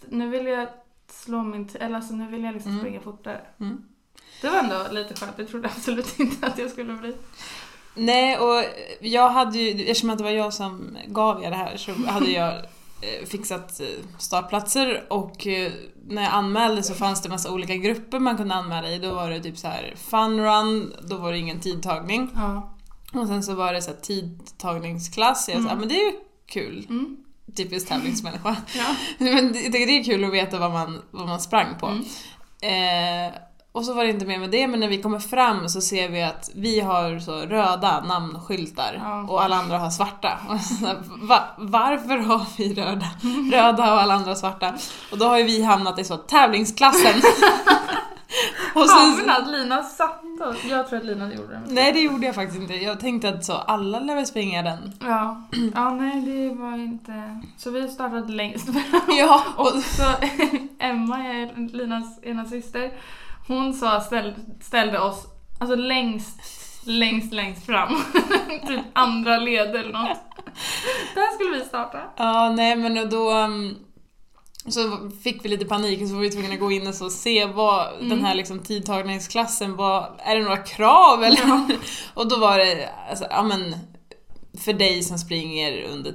Nu 0.08 0.28
vill 0.28 0.46
jag 0.46 0.68
slå 1.10 1.42
min 1.42 1.68
eller 1.80 1.96
alltså 1.96 2.14
nu 2.14 2.26
vill 2.26 2.44
jag 2.44 2.54
liksom 2.54 2.70
Mm. 2.72 2.82
springa 2.84 3.00
fortare. 3.00 3.40
Mm. 3.60 3.84
Det 4.42 4.48
var 4.48 4.58
ändå 4.58 4.86
lite 4.90 5.14
skönt. 5.14 5.32
Jag 5.38 5.48
trodde 5.48 5.68
absolut 5.68 6.18
inte 6.20 6.46
att 6.46 6.58
jag 6.58 6.70
skulle 6.70 6.92
bli. 6.92 7.14
Nej, 7.96 8.38
och 8.38 8.64
jag 9.00 9.30
hade 9.30 9.58
ju, 9.58 9.82
eftersom 9.82 10.10
att 10.10 10.18
det 10.18 10.24
var 10.24 10.30
jag 10.30 10.54
som 10.54 10.98
gav 11.06 11.42
er 11.44 11.50
det 11.50 11.56
här 11.56 11.76
så 11.76 11.92
hade 12.06 12.30
jag 12.30 12.54
eh, 13.00 13.26
fixat 13.26 13.80
eh, 13.80 13.86
startplatser 14.18 15.04
och 15.08 15.46
eh, 15.46 15.72
när 16.08 16.22
jag 16.22 16.32
anmälde 16.32 16.82
så 16.82 16.94
fanns 16.94 17.22
det 17.22 17.28
massa 17.28 17.52
olika 17.52 17.76
grupper 17.76 18.18
man 18.18 18.36
kunde 18.36 18.54
anmäla 18.54 18.88
i. 18.90 18.98
Då 18.98 19.14
var 19.14 19.30
det 19.30 19.40
typ 19.40 19.58
så 19.58 19.68
här 19.68 19.94
fun 19.96 20.40
run, 20.40 20.92
då 21.02 21.16
var 21.16 21.32
det 21.32 21.38
ingen 21.38 21.60
tidtagning. 21.60 22.30
Ja. 22.34 22.72
Och 23.20 23.26
sen 23.26 23.42
så 23.42 23.54
var 23.54 23.72
det 23.72 23.82
så 23.82 23.90
här 23.90 23.98
tidtagningsklass. 24.00 25.48
Jag 25.48 25.62
sa, 25.62 25.68
Mm. 25.68 25.78
men 25.78 25.88
det 25.88 25.94
är 26.00 26.04
ju 26.04 26.12
kul. 26.46 26.86
Mm. 26.88 27.16
Typiskt 27.56 27.88
tävlingsmänniska. 27.88 28.56
Ja. 28.76 28.94
Men 29.24 29.52
det, 29.52 29.68
det 29.68 29.78
är 29.98 30.04
kul 30.04 30.24
att 30.24 30.32
veta 30.32 30.58
vad 30.58 30.70
man, 30.72 31.02
vad 31.10 31.28
man 31.28 31.40
sprang 31.40 31.66
på. 31.80 31.86
Mm. 31.86 32.04
Eh, 32.62 33.32
och 33.76 33.84
så 33.84 33.94
var 33.94 34.04
det 34.04 34.10
inte 34.10 34.26
mer 34.26 34.38
med 34.38 34.50
det, 34.50 34.66
men 34.66 34.80
när 34.80 34.88
vi 34.88 35.02
kommer 35.02 35.18
fram 35.18 35.68
så 35.68 35.80
ser 35.80 36.08
vi 36.08 36.22
att 36.22 36.50
vi 36.54 36.80
har 36.80 37.18
så 37.18 37.32
röda 37.40 38.00
namnskyltar 38.00 39.00
Ja. 39.04 39.22
och 39.28 39.42
alla 39.42 39.56
andra 39.56 39.78
har 39.78 39.90
svarta. 39.90 40.38
Va, 41.16 41.40
varför 41.56 42.16
har 42.16 42.46
vi 42.58 42.74
röda, 42.74 43.06
röda 43.52 43.92
och 43.94 44.00
alla 44.00 44.14
andra 44.14 44.34
svarta? 44.34 44.74
Och 45.12 45.18
då 45.18 45.24
har 45.24 45.38
ju 45.38 45.44
vi 45.44 45.62
hamnat 45.62 45.98
i 45.98 46.04
så 46.04 46.16
tävlingsklassen. 46.16 47.14
och 48.74 48.88
sen, 48.88 49.12
Fan 49.26 49.30
att 49.42 49.48
Lina 49.48 49.82
satte 49.82 50.44
oss. 50.44 50.64
Jag 50.64 50.88
tror 50.88 50.98
att 50.98 51.04
Lina 51.04 51.34
gjorde 51.34 51.48
det. 51.52 51.62
nej, 51.66 51.92
det 51.92 52.00
gjorde 52.00 52.26
jag 52.26 52.34
faktiskt 52.34 52.60
inte. 52.60 52.74
Jag 52.74 53.00
tänkte 53.00 53.28
att 53.28 53.44
så, 53.44 53.52
alla 53.52 54.00
lär 54.00 54.14
väl 54.14 54.26
springa 54.26 54.62
den. 54.62 54.92
Ja. 55.00 55.42
ja, 55.74 55.90
nej 55.90 56.20
det 56.20 56.54
var 56.54 56.74
inte... 56.74 57.40
Så 57.56 57.70
vi 57.70 57.88
startade 57.88 58.32
längst 58.32 58.68
Ja, 59.18 59.42
och, 59.56 59.72
så 59.82 60.02
Emma, 60.78 61.16
Linas 61.72 62.18
ena 62.22 62.44
syster, 62.44 62.90
hon 63.46 63.74
sa 63.74 64.00
ställ, 64.00 64.34
ställde 64.60 65.00
oss 65.00 65.26
alltså 65.60 65.76
längst, 65.76 66.40
längst, 66.86 67.32
längst 67.32 67.66
fram. 67.66 67.88
typ 68.66 68.80
andra 68.92 69.38
led 69.38 69.76
eller 69.76 69.92
något. 69.92 70.18
Där 71.14 71.34
skulle 71.34 71.58
vi 71.58 71.64
starta. 71.64 71.98
Ja, 72.16 72.52
nej 72.56 72.76
men 72.76 73.10
då 73.10 73.30
um, 73.30 73.76
så 74.68 75.10
fick 75.22 75.44
vi 75.44 75.48
lite 75.48 75.64
panik 75.64 76.02
och 76.02 76.08
så 76.08 76.14
var 76.14 76.20
vi 76.20 76.30
tvungna 76.30 76.54
att 76.54 76.60
gå 76.60 76.72
in 76.72 76.86
och 76.86 76.94
så 76.94 77.10
se 77.10 77.46
vad 77.46 77.86
den 78.00 78.24
här 78.24 78.34
liksom 78.34 78.58
tidtagningsklassen 78.58 79.76
var, 79.76 80.16
är 80.18 80.36
det 80.36 80.42
några 80.42 80.56
krav 80.56 81.24
eller? 81.24 81.60
och 82.14 82.28
då 82.28 82.36
var 82.36 82.58
det, 82.58 82.88
alltså, 83.10 83.26
ja 83.30 83.42
men 83.42 83.74
för 84.58 84.72
dig 84.72 85.02
som 85.02 85.18
springer 85.18 85.82
under 85.82 86.14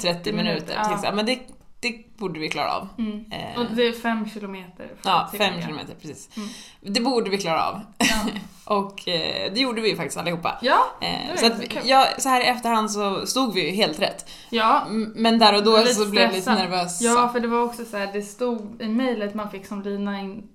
30 0.00 0.32
minuter, 0.32 0.74
ja. 0.74 1.00
ja. 1.02 1.12
men 1.12 1.26
det, 1.26 1.38
det 1.80 2.16
borde 2.16 2.40
vi 2.40 2.48
klara 2.48 2.72
av. 2.76 2.88
Mm. 2.98 3.24
Eh, 3.32 3.60
Och 3.60 3.66
det 3.76 3.86
är 3.86 3.92
fem 3.92 4.28
kilometer. 4.28 4.90
ja, 5.02 5.28
fem 5.30 5.38
tillägga. 5.38 5.62
kilometer 5.66 5.94
precis. 5.94 6.36
Mm. 6.36 6.48
Det 6.80 7.00
borde 7.00 7.30
vi 7.30 7.38
klara 7.38 7.66
av. 7.68 7.80
Ja. 7.98 8.20
Och 8.64 9.08
eh, 9.08 9.52
det 9.52 9.60
gjorde 9.60 9.80
vi 9.80 9.88
ju 9.90 9.96
faktiskt 9.96 10.18
allihopa. 10.18 10.58
Ja, 10.62 10.78
Eh, 11.00 11.32
det 11.32 11.38
så 11.38 11.46
att 11.46 11.86
ja, 11.86 12.06
så 12.18 12.28
här 12.28 12.40
i 12.40 12.44
efterhand 12.44 12.90
så 12.90 13.26
stod 13.26 13.54
vi 13.54 13.66
ju 13.70 13.76
helt 13.76 14.00
rätt. 14.00 14.30
ja. 14.50 14.86
Men 15.14 15.38
där 15.38 15.56
och 15.56 15.64
då 15.64 15.84
så 15.86 16.06
blev 16.10 16.22
jag 16.22 16.28
lite 16.32 16.42
stressad. 16.42 16.58
nervös. 16.70 17.00
Ja, 17.02 17.28
för 17.32 17.40
det 17.40 17.48
var 17.48 17.62
också 17.62 17.84
så 17.84 17.96
här, 17.96 18.10
det 18.12 18.22
stod 18.22 18.82
i 18.82 18.88
mejlet 18.88 19.34
man 19.34 19.50
fick 19.50 19.66
som 19.66 19.82
Lina 19.82 20.20
in, 20.20 20.48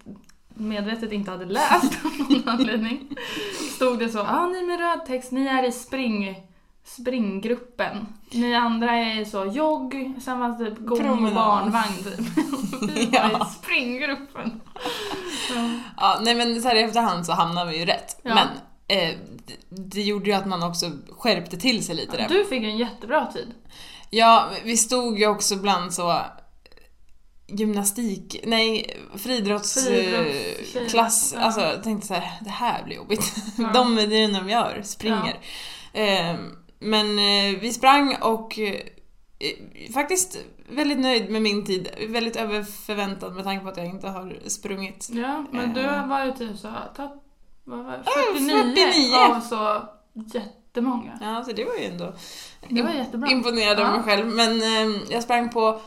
medvetet 0.54 1.12
inte 1.12 1.32
hade 1.32 1.46
läst 1.46 1.98
av 2.06 2.12
någon 2.30 2.44
anledning. 2.50 3.08
Stod 3.76 4.00
det 4.00 4.10
så, 4.10 4.20
ah, 4.20 4.48
ni 4.48 4.62
med 4.64 4.80
röd 4.80 5.06
text, 5.06 5.32
ni 5.32 5.48
är 5.48 5.64
i 5.68 5.72
spring, 5.72 6.36
springgruppen. 6.86 8.08
Ni 8.32 8.56
andra 8.56 8.92
är 8.92 9.26
så 9.26 9.46
jogg, 9.46 10.14
sen 10.22 10.40
var 10.40 10.50
det 10.50 10.58
typ 10.70 10.80
gång 10.80 11.26
och 11.26 11.34
barnvagn 11.34 12.04
typ. 12.04 12.20
Vi 12.96 13.06
var 13.06 13.20
Ja. 13.20 13.48
i 13.48 13.64
springgruppen. 13.64 14.62
Ja. 15.56 15.70
Ja, 15.98 16.20
nej 16.22 16.36
men 16.36 16.62
så 16.62 16.68
här 16.68 16.76
i 16.76 16.82
efterhand 16.82 17.26
så 17.26 17.34
hamnade 17.34 17.72
vi 17.72 17.78
ju 17.80 17.86
rätt. 17.86 18.20
Ja. 18.24 18.36
Men 18.36 18.48
eh, 18.88 19.16
det, 19.70 20.02
gjorde 20.02 20.26
ju 20.26 20.34
att 20.34 20.46
man 20.46 20.64
också 20.64 20.92
skärpte 21.18 21.58
till 21.58 21.86
sig 21.86 21.96
lite 21.96 22.18
där. 22.18 22.28
Du 22.30 22.46
fick 22.46 22.62
ju 22.62 22.70
en 22.70 22.78
jättebra 22.78 23.26
tid. 23.26 23.54
Ja, 24.10 24.50
vi 24.64 24.78
stod 24.78 25.20
ju 25.20 25.28
också 25.28 25.56
bland 25.56 25.94
så 25.94 26.22
gymnastik, 27.48 28.40
nej 28.46 28.98
friidrottsklass. 29.16 31.34
Ja. 31.36 31.42
Alltså 31.42 31.62
jag 31.62 31.84
tänkte 31.84 32.08
så 32.08 32.14
här, 32.14 32.32
det 32.42 32.50
här 32.50 32.84
blir 32.84 32.96
jobbigt. 32.96 33.34
Ja. 33.58 33.68
De, 33.74 33.96
det 33.96 34.02
är 34.02 34.08
det 34.08 34.28
de 34.40 34.50
gör, 34.50 34.82
springer. 34.84 35.40
Eh, 35.94 36.36
men 36.86 37.20
eh, 37.20 37.60
vi 37.60 37.74
sprang 37.74 38.16
och 38.22 38.60
eh, 38.60 38.82
faktiskt 39.94 40.38
väldigt 40.70 41.00
nöjd 41.00 41.30
med 41.30 41.42
min 41.42 41.66
tid. 41.66 41.90
Väldigt 42.10 42.36
över 42.36 42.64
förväntan 42.64 43.36
med 43.36 43.44
tanke 43.44 43.64
på 43.64 43.70
att 43.70 43.78
jag 43.78 43.86
inte 43.86 44.08
har 44.08 44.36
sprungit. 44.48 45.10
Ja, 45.12 45.46
men 45.52 45.74
du 45.74 45.82
Eh. 45.82 46.08
var 46.08 46.26
ju 46.26 46.32
typ 46.32 46.58
så, 46.58 46.74
ta, 46.96 47.22
vad 47.64 47.86
var 47.86 47.92
det, 47.92 48.04
Ja, 48.06 48.12
49, 48.34 48.76
49. 48.76 49.16
av 49.36 49.40
så 49.42 49.82
jättemånga. 50.38 51.20
Ja, 51.22 51.44
så 51.44 51.52
det 51.52 51.66
var 51.66 51.74
ju 51.76 51.84
ändå 51.86 52.14
Det 52.70 52.82
var 52.82 52.92
jättebra. 52.92 53.30
imponerad 53.32 53.80
av 53.80 53.86
Ja. 53.86 53.92
mig 53.92 54.04
själv. 54.04 54.28
Men 54.28 54.52
eh, 54.62 55.02
jag 55.10 55.24
sprang 55.24 55.50
på, 55.50 55.82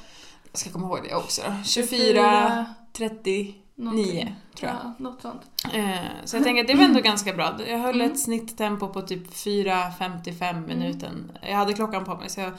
jag 0.52 0.58
ska 0.60 0.70
komma 0.70 0.86
ihåg 0.86 1.00
det 1.08 1.14
också 1.14 1.42
då, 1.46 1.52
24, 1.64 2.66
39 2.92 3.54
någonting. 3.78 4.34
tror 4.54 4.70
jag. 4.70 4.78
Ja, 4.84 4.92
något 4.98 5.22
sånt. 5.22 5.42
Eh, 5.74 5.94
så 6.24 6.36
jag 6.36 6.44
tänker 6.44 6.62
att 6.62 6.68
det 6.68 6.74
var 6.74 6.84
ändå 6.84 7.00
ganska 7.04 7.32
bra. 7.32 7.58
Jag 7.68 7.78
höll 7.78 7.94
Mm. 8.00 8.10
ett 8.12 8.20
snitttempo 8.20 8.88
på 8.88 9.02
typ 9.02 9.34
4.55 9.34 10.66
minuten. 10.66 11.32
Jag 11.42 11.56
hade 11.56 11.72
klockan 11.74 12.04
på 12.04 12.16
mig 12.16 12.28
så 12.30 12.40
jag 12.40 12.52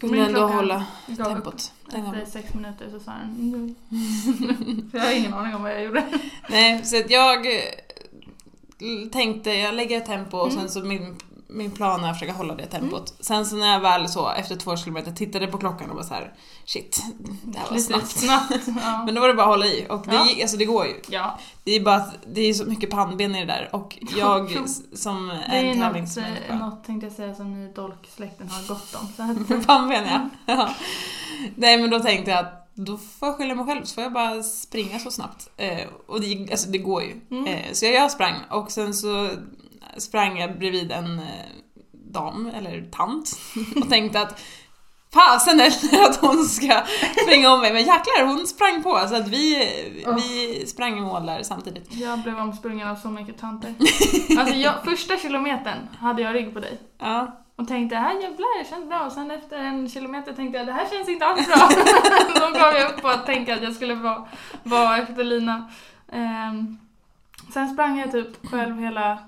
kunde 0.00 0.16
Min 0.16 0.24
ändå 0.24 0.46
hålla 0.46 0.84
tempot. 1.16 1.72
Efter 1.88 2.24
sex 2.30 2.54
minuter 2.54 2.90
så 2.90 3.00
sa 3.00 3.10
den 3.12 3.34
nu. 3.50 3.74
För 4.90 4.98
jag 4.98 5.04
har 5.04 5.12
ingen 5.12 5.34
aning 5.34 5.54
om 5.54 5.62
vad 5.62 5.72
jag 5.72 5.84
gjorde. 5.84 6.04
Nej, 6.50 6.84
så 6.84 7.02
jag 7.08 7.46
tänkte, 9.12 9.50
jag 9.52 9.74
lägger 9.74 9.96
ett 9.98 10.06
tempo 10.06 10.36
och 10.38 10.50
Mm. 10.52 10.60
sen 10.60 10.70
så 10.70 10.80
min, 10.88 11.16
min 11.54 11.70
plan 11.70 12.04
är 12.04 12.10
att 12.10 12.16
försöka 12.18 12.32
hålla 12.32 12.54
det 12.54 12.66
tempot. 12.66 13.14
Sen 13.20 13.46
så 13.46 13.56
när 13.56 13.72
jag 13.72 13.80
väl 13.80 14.08
så 14.08 14.30
efter 14.30 14.56
två 14.56 14.76
kilometer 14.76 15.12
tittade 15.12 15.46
på 15.46 15.58
klockan 15.58 15.90
och 15.90 15.96
var 15.96 16.02
så 16.02 16.14
här: 16.14 16.32
shit, 16.64 17.02
det 17.42 17.58
här 17.58 17.66
var 17.66 17.76
Lite 17.76 17.86
snabbt. 17.86 18.08
snabbt. 18.08 18.52
Ja. 18.82 19.02
Men 19.04 19.14
då 19.14 19.20
var 19.20 19.28
det 19.28 19.34
bara 19.34 19.42
att 19.42 19.48
hålla 19.48 19.66
i 19.66 19.86
och 19.90 20.04
det, 20.06 20.14
Ja. 20.14 20.26
gick- 20.26 20.42
alltså 20.42 20.56
det 20.56 20.64
går 20.64 20.86
ju. 20.86 21.00
ja, 21.08 21.38
Det 21.64 21.72
är 21.76 21.80
bara 21.80 21.96
att 21.96 22.14
det 22.32 22.40
är 22.40 22.54
så 22.54 22.64
mycket 22.64 22.90
pannben 22.90 23.34
i 23.34 23.40
det 23.40 23.46
där 23.46 23.68
och 23.72 23.98
jag 24.16 24.50
Jo. 24.54 24.62
s- 24.64 25.02
som 25.02 25.28
det 25.28 25.34
är 25.56 25.64
är 25.64 25.70
en 25.70 25.78
något, 25.78 25.86
tävlingsmänniska. 25.86 26.44
eh, 26.52 26.58
något 26.58 26.84
tänkte 26.84 27.06
jag 27.06 27.16
säga 27.16 27.34
som 27.34 27.52
ni 27.66 27.72
dolksläkten 27.72 28.48
har 28.48 28.68
gott 28.68 28.94
om. 28.94 29.08
Så 29.16 29.54
att, 29.54 29.66
Pannben 29.66 30.04
ja. 30.06 30.28
ja. 30.46 30.68
Nej 31.56 31.78
men 31.80 31.90
då 31.90 32.00
tänkte 32.00 32.30
jag 32.30 32.40
att 32.40 32.60
då 32.76 32.96
får 32.96 33.28
jag 33.28 33.36
skylla 33.36 33.54
mig 33.54 33.64
själv 33.66 33.84
så 33.84 33.94
får 33.94 34.02
jag 34.02 34.12
bara 34.12 34.42
springa 34.42 34.98
så 34.98 35.10
snabbt. 35.10 35.50
Eh, 35.56 35.78
och 36.06 36.20
det, 36.20 36.48
alltså 36.50 36.68
det 36.70 36.78
går 36.78 37.02
ju. 37.02 37.20
Mm. 37.30 37.46
Eh, 37.46 37.72
så 37.72 37.86
jag 37.86 38.10
sprang 38.10 38.34
och 38.50 38.70
sen 38.70 38.94
så 38.94 39.28
sprang 39.96 40.38
jag 40.38 40.58
bredvid 40.58 40.92
en 40.92 41.18
eh, 41.18 41.24
dam, 41.92 42.50
eller 42.54 42.90
tant, 42.90 43.38
och 43.82 43.90
tänkte 43.90 44.20
att 44.20 44.40
fasen 45.14 45.60
eller 45.60 46.08
att 46.08 46.16
hon 46.16 46.44
ska 46.44 46.82
springa 47.22 47.52
om 47.52 47.60
mig. 47.60 47.72
Men 47.72 47.82
jäklar, 47.82 48.26
hon 48.26 48.46
sprang 48.46 48.82
på 48.82 49.06
så 49.08 49.16
att 49.16 49.28
vi, 49.28 49.68
vi 50.16 50.66
sprang 50.66 50.98
i 50.98 51.00
mål 51.00 51.26
där 51.26 51.42
samtidigt. 51.42 51.94
Jag 51.94 52.18
blev 52.18 52.38
omsprungen 52.38 52.88
av 52.88 52.96
så 52.96 53.08
mycket 53.08 53.38
tanter. 53.38 53.74
Alltså 54.38 54.54
jag, 54.54 54.84
första 54.84 55.16
kilometern 55.16 55.78
hade 56.00 56.22
jag 56.22 56.34
rygg 56.34 56.54
på 56.54 56.60
dig. 56.60 56.78
Ja. 56.98 57.40
Och 57.56 57.68
tänkte, 57.68 57.96
här 57.96 58.14
jävlar, 58.14 58.58
det 58.58 58.70
känns 58.70 58.88
bra. 58.88 59.06
Och 59.06 59.12
sen 59.12 59.30
efter 59.30 59.56
en 59.58 59.88
kilometer 59.88 60.32
tänkte 60.32 60.58
jag, 60.58 60.66
det 60.66 60.72
här 60.72 60.86
känns 60.90 61.08
inte 61.08 61.26
alls 61.26 61.46
bra. 61.46 61.68
Då 62.40 62.58
gav 62.58 62.74
jag 62.74 62.90
upp 62.90 63.02
på 63.02 63.08
att 63.08 63.26
tänka 63.26 63.54
att 63.54 63.62
jag 63.62 63.74
skulle 63.74 63.94
vara, 63.94 64.28
vara 64.62 64.98
efter 64.98 65.24
Lina. 65.24 65.70
Ehm, 66.12 66.78
sen 67.52 67.68
sprang 67.68 67.98
jag 67.98 68.12
typ 68.12 68.50
själv 68.50 68.80
hela, 68.80 69.18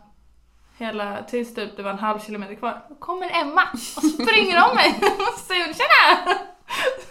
hela 0.79 1.23
tills 1.23 1.55
typ 1.55 1.77
det 1.77 1.83
var 1.83 1.91
en 1.91 1.99
halv 1.99 2.21
kilometer 2.21 2.55
kvar. 2.55 2.83
Då 2.89 2.95
kommer 2.95 3.41
Emma 3.41 3.63
och 3.73 4.03
springer 4.03 4.65
om 4.69 4.77
mig 4.77 4.95
och 5.19 5.39
säger 5.41 5.65
tjena! 5.65 6.35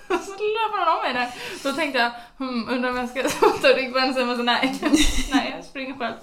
Och 0.07 0.21
så 0.25 0.31
löper 0.31 0.79
hon 0.79 0.97
om 0.97 1.03
mig 1.03 1.13
där. 1.13 1.29
Då 1.63 1.75
tänkte 1.75 1.99
jag, 1.99 2.11
hmm, 2.37 2.69
undrar 2.69 2.89
om 2.89 2.97
jag 2.97 3.09
ska 3.09 3.23
ta 3.61 3.67
ryggvänster 3.67 4.25
men 4.25 4.37
så 4.37 4.43
nej. 4.43 4.79
nej, 5.31 5.53
jag 5.55 5.65
springer 5.65 5.93
själv. 5.93 6.15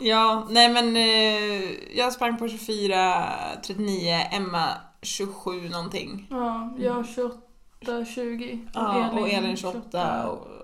Ja, 0.00 0.46
nej 0.50 0.68
men 0.68 0.96
eh, 0.96 1.98
jag 1.98 2.12
sprang 2.12 2.38
på 2.38 2.48
24, 2.48 3.24
39, 3.66 4.20
Emma 4.32 4.68
27 5.02 5.68
någonting. 5.68 6.26
Ja, 6.30 6.74
jag 6.78 7.06
28, 7.08 8.04
20 8.14 8.68
Ja, 8.74 9.10
och 9.10 9.28
Elin 9.28 9.56
28 9.56 10.28
och 10.28 10.48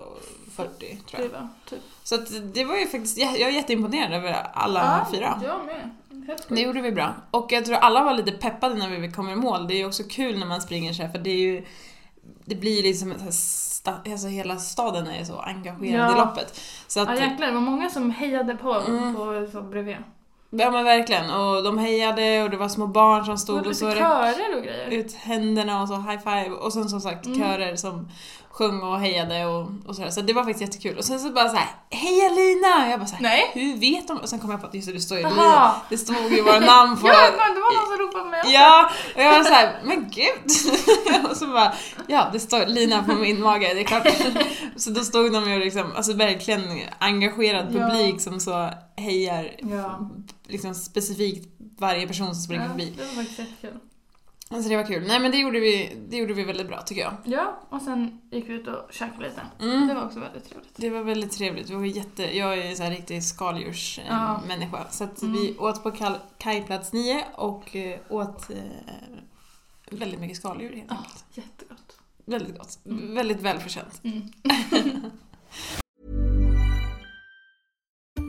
40 0.55 0.95
tror 1.09 1.19
Det 1.19 1.23
jag. 1.25 1.29
var 1.31 1.47
typ. 1.69 1.79
Så 2.03 2.15
att 2.15 2.53
det 2.53 2.63
var 2.63 2.77
ju 2.77 2.87
faktiskt, 2.87 3.17
jag 3.17 3.41
är 3.41 3.49
jätteimponerad 3.49 4.13
över 4.13 4.33
alla 4.53 5.07
fyra. 5.13 5.41
Jag 5.43 5.65
med. 5.65 5.89
Helt 6.27 6.45
Det 6.49 6.61
gjorde 6.61 6.81
vi 6.81 6.91
bra. 6.91 7.13
Och 7.31 7.51
jag 7.51 7.65
tror 7.65 7.75
alla 7.75 8.03
var 8.03 8.13
lite 8.13 8.31
peppade 8.31 8.75
när 8.75 8.89
vi 8.99 9.11
kom 9.11 9.29
i 9.29 9.35
mål. 9.35 9.67
Det 9.67 9.73
är 9.73 9.77
ju 9.77 9.85
också 9.85 10.03
kul 10.03 10.39
när 10.39 10.45
man 10.45 10.61
springer 10.61 10.93
så 10.93 11.01
här 11.03 11.09
för 11.09 11.19
det 11.19 11.29
är 11.29 11.37
ju 11.37 11.65
det 12.45 12.55
blir 12.55 12.83
liksom 12.83 13.13
så 13.17 13.23
här 13.23 13.31
sta, 13.31 13.93
alltså 14.11 14.27
hela 14.27 14.57
staden 14.57 15.07
är 15.07 15.23
så 15.23 15.39
engagerad 15.39 16.09
Ja. 16.11 16.15
i 16.15 16.19
loppet. 16.19 16.61
Så 16.87 16.99
att, 17.01 17.09
Ja 17.09 17.15
jäklar, 17.15 17.47
det 17.47 17.53
var 17.53 17.61
många 17.61 17.89
som 17.89 18.11
hejade 18.11 18.55
på, 18.55 18.73
Mm. 18.73 19.15
på 19.15 19.47
så 19.51 19.61
bredvid. 19.61 19.97
ja 20.49 20.71
men 20.71 20.83
verkligen. 20.85 21.29
Och 21.31 21.63
de 21.63 21.77
hejade 21.77 22.43
och 22.43 22.49
det 22.49 22.57
var 22.57 22.69
små 22.69 22.87
barn 22.87 23.25
som 23.25 23.33
Det 23.33 23.39
stod 23.39 23.67
och 23.67 23.75
så 23.75 23.85
det 23.85 23.95
körer 23.95 24.57
och 24.57 24.63
grejer. 24.63 24.87
ut 24.89 25.13
händerna 25.13 25.81
och 25.81 25.87
så 25.87 25.95
high 25.95 26.19
five 26.19 26.49
och 26.49 26.73
sen 26.73 26.89
som 26.89 27.01
sagt 27.01 27.25
Mm. 27.25 27.39
körer 27.39 27.75
som 27.75 28.09
sjöng 28.51 28.81
och 28.81 28.99
hejade 28.99 29.45
och, 29.45 29.67
och 29.87 29.95
sådär. 29.95 30.09
Så 30.09 30.21
det 30.21 30.33
var 30.33 30.43
faktiskt 30.43 30.61
jättekul. 30.61 30.97
Och 30.97 31.03
sen 31.05 31.19
så 31.19 31.29
bara 31.29 31.49
så 31.49 31.55
här, 31.55 31.67
Heja 31.89 32.29
Lina! 32.29 32.89
Jag 32.89 32.99
bara 32.99 33.07
så 33.07 33.15
här, 33.15 33.21
Nej. 33.23 33.51
hur 33.53 33.77
vet 33.77 34.07
de? 34.07 34.17
Och 34.17 34.29
sen 34.29 34.39
kom 34.39 34.51
jag 34.51 34.61
på 34.61 34.67
att 34.67 34.73
just 34.73 34.87
det, 34.87 34.93
det 34.93 34.99
står 35.01 35.17
ju. 35.17 35.23
Lina. 35.29 35.75
Det 35.89 35.97
stod 35.97 36.31
ju 36.31 36.41
våra 36.41 36.59
namn 36.59 36.97
på... 36.97 37.07
Ja, 37.11 37.31
det 37.31 37.37
var 37.37 37.73
någon 37.75 37.97
som 37.97 37.97
ropade 38.07 38.37
också. 38.39 38.51
Ja, 38.51 38.89
och 39.15 39.21
jag 39.21 39.31
var 39.37 39.43
så 39.43 39.53
här, 39.53 39.79
men 39.83 40.09
gud! 40.09 41.25
och 41.31 41.37
så 41.37 41.47
bara, 41.47 41.73
ja 42.07 42.29
det 42.33 42.39
står 42.39 42.65
Lina 42.65 43.03
på 43.03 43.13
min 43.15 43.41
mage, 43.41 43.73
det 43.73 43.79
är 43.79 43.83
klart. 43.83 44.07
så 44.75 44.89
då 44.89 45.01
stod 45.01 45.33
de 45.33 45.51
ju 45.51 45.59
liksom, 45.59 45.91
alltså 45.95 46.13
verkligen 46.13 46.81
engagerad 46.99 47.75
Ja. 47.75 47.79
publik 47.79 48.21
som 48.21 48.39
så 48.39 48.69
hejar 48.97 49.51
Ja. 49.59 50.09
liksom 50.47 50.75
specifikt 50.75 51.47
varje 51.79 52.07
person 52.07 52.27
som 52.27 52.35
springer 52.43 52.63
Ja, 52.63 52.69
förbi. 52.69 52.93
det 52.97 53.03
var 53.05 53.13
faktiskt 53.13 53.39
jättekul. 53.39 53.79
Alltså 54.51 54.69
det 54.69 54.77
var 54.77 54.83
kul. 54.83 55.07
Nej 55.07 55.19
men 55.19 55.31
det 55.31 55.37
gjorde 55.37 55.59
vi, 55.59 55.97
det 56.09 56.17
gjorde 56.17 56.33
vi 56.33 56.43
väldigt 56.43 56.67
bra 56.67 56.81
tycker 56.81 57.01
jag. 57.01 57.13
Ja, 57.25 57.59
och 57.69 57.81
sen 57.81 58.21
gick 58.31 58.49
vi 58.49 58.53
ut 58.53 58.67
och 58.67 58.93
käkade 58.93 59.23
lite. 59.29 59.41
Mm. 59.59 59.87
Det 59.87 59.93
var 59.93 60.05
också 60.05 60.19
väldigt 60.19 60.49
trevligt. 60.49 60.75
Det 60.75 60.89
var 60.89 61.03
väldigt 61.03 61.31
trevligt. 61.31 61.67
Det 61.67 61.75
var 61.75 61.85
jätte, 61.85 62.37
jag 62.37 62.57
är 62.57 62.75
så 62.75 62.83
här 62.83 62.91
riktig 62.91 63.15
Ja. 63.17 63.21
skaldjursmänniska. 63.21 64.85
Så 64.89 65.03
att 65.03 65.21
Mm. 65.21 65.33
vi 65.33 65.57
åt 65.57 65.83
på 65.83 65.91
kajplats 66.37 66.93
9 66.93 67.25
och 67.35 67.75
eh, 67.75 67.99
åt 68.09 68.49
eh, 68.49 68.57
väldigt 69.91 70.19
mycket 70.19 70.37
skaldjur 70.37 70.75
helt 70.75 70.85
Ja, 70.91 70.95
enkelt. 70.97 71.25
jättegott. 71.33 71.97
Väldigt 72.25 72.57
gott. 72.57 72.79
Mm. 72.85 73.15
Väldigt 73.15 73.41
välförtjänt. 73.41 74.01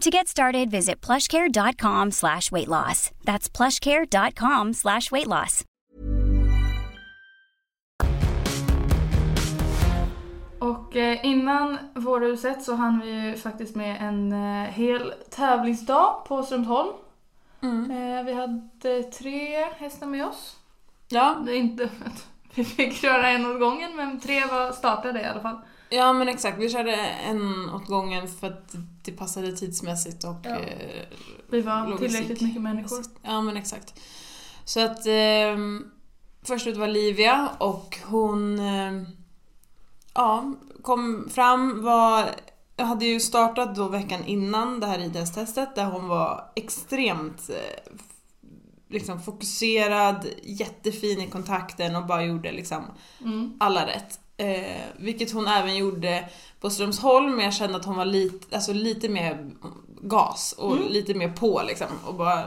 To 0.00 0.10
get 0.10 0.28
started, 0.28 0.70
visit 0.70 1.06
plushcare.com 1.06 2.10
slash 2.12 2.50
weight 2.50 2.68
loss. 2.68 3.10
That's 3.24 3.50
plushcare.com 3.50 4.72
slash 4.72 5.12
weight 5.12 5.26
loss. 5.26 5.64
Och 10.58 10.96
eh, 10.96 11.26
innan 11.26 11.78
vårhuset 11.94 12.62
så 12.62 12.74
hann 12.74 13.00
vi 13.00 13.10
ju 13.10 13.36
faktiskt 13.36 13.76
med 13.76 13.96
en 14.00 14.32
eh, 14.32 14.70
hel 14.70 15.12
tävlingsdag 15.30 16.24
på 16.28 16.42
Strömsholm. 16.42 16.92
Eh, 17.62 18.24
vi 18.24 18.32
hade 18.32 19.02
tre 19.02 19.64
hästar 19.76 20.06
med 20.06 20.26
oss. 20.26 20.56
Ja, 21.08 21.36
Det 21.46 21.52
är 21.52 21.56
inte 21.56 21.84
att 21.84 22.26
vi 22.54 22.64
fick 22.64 22.94
köra 22.94 23.28
en 23.28 23.46
åt 23.46 23.60
gången 23.60 23.96
men 23.96 24.20
tre 24.20 24.46
var 24.46 24.72
startade 24.72 25.20
i 25.20 25.24
alla 25.24 25.40
fall. 25.40 25.60
Ja 25.90 26.12
men 26.12 26.28
exakt. 26.28 26.58
Vi 26.58 26.70
körde 26.70 26.96
en 26.96 27.70
åt 27.70 27.86
gången 27.86 28.28
för 28.28 28.46
att 28.46 28.74
det 29.04 29.12
passade 29.12 29.56
tidsmässigt 29.56 30.24
och 30.24 30.36
Ja. 30.44 30.50
eh, 30.50 31.06
Vi 31.50 31.60
var 31.60 31.86
logistik- 31.86 31.98
tillräckligt 32.10 32.40
mycket 32.40 32.62
människor. 32.62 33.04
Ja 33.22 33.40
men 33.40 33.56
exakt. 33.56 33.94
Så 34.64 34.80
att 34.80 35.06
ehm, 35.06 35.84
först 36.42 36.66
ut 36.66 36.76
var 36.76 36.88
Livia 36.88 37.48
och 37.58 37.98
hon 38.04 38.58
ehm, 38.58 39.06
ja, 40.14 40.54
kom 40.82 41.28
fram, 41.30 41.82
var, 41.82 42.30
jag 42.76 42.84
hade 42.86 43.04
ju 43.04 43.20
startat 43.20 43.74
då 43.74 43.88
veckan 43.88 44.24
innan 44.24 44.80
det 44.80 44.86
här 44.86 44.98
idrottstestet 44.98 45.74
där 45.74 45.84
hon 45.84 46.08
var 46.08 46.44
extremt 46.56 47.50
eh, 47.50 47.92
liksom 48.88 49.22
fokuserad, 49.22 50.26
jättefin 50.42 51.20
i 51.20 51.26
kontakten 51.26 51.96
och 51.96 52.06
bara 52.06 52.24
gjorde 52.24 52.52
liksom 52.52 52.84
Mm. 53.20 53.56
alla 53.60 53.86
rätt. 53.86 54.20
Eh, 54.40 54.80
vilket 54.96 55.32
hon 55.32 55.48
även 55.48 55.76
gjorde 55.76 56.28
på 56.60 56.70
Strömsholm, 56.70 57.36
men 57.36 57.44
jag 57.44 57.54
kände 57.54 57.76
att 57.76 57.84
hon 57.84 57.96
var 57.96 58.04
lite, 58.04 58.56
alltså 58.56 58.72
lite 58.72 59.08
mer 59.08 59.50
gas 60.02 60.54
och 60.58 60.76
Mm. 60.76 60.88
lite 60.88 61.14
mer 61.14 61.28
på 61.28 61.62
liksom. 61.66 61.86
Och 62.06 62.14
bara, 62.14 62.44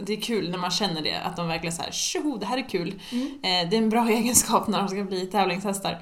det 0.00 0.12
är 0.12 0.20
kul 0.20 0.50
när 0.50 0.58
man 0.58 0.70
känner 0.70 1.02
det, 1.02 1.20
att 1.20 1.36
de 1.36 1.48
verkligen 1.48 1.72
såhär 1.72 1.90
tjoho, 1.92 2.36
det 2.36 2.46
här 2.46 2.58
är 2.58 2.68
kul. 2.68 3.00
Mm. 3.12 3.26
Eh, 3.26 3.70
det 3.70 3.76
är 3.76 3.82
en 3.82 3.90
bra 3.90 4.08
egenskap 4.10 4.68
när 4.68 4.78
de 4.78 4.88
ska 4.88 5.04
bli 5.04 5.26
tävlingshästar. 5.26 5.98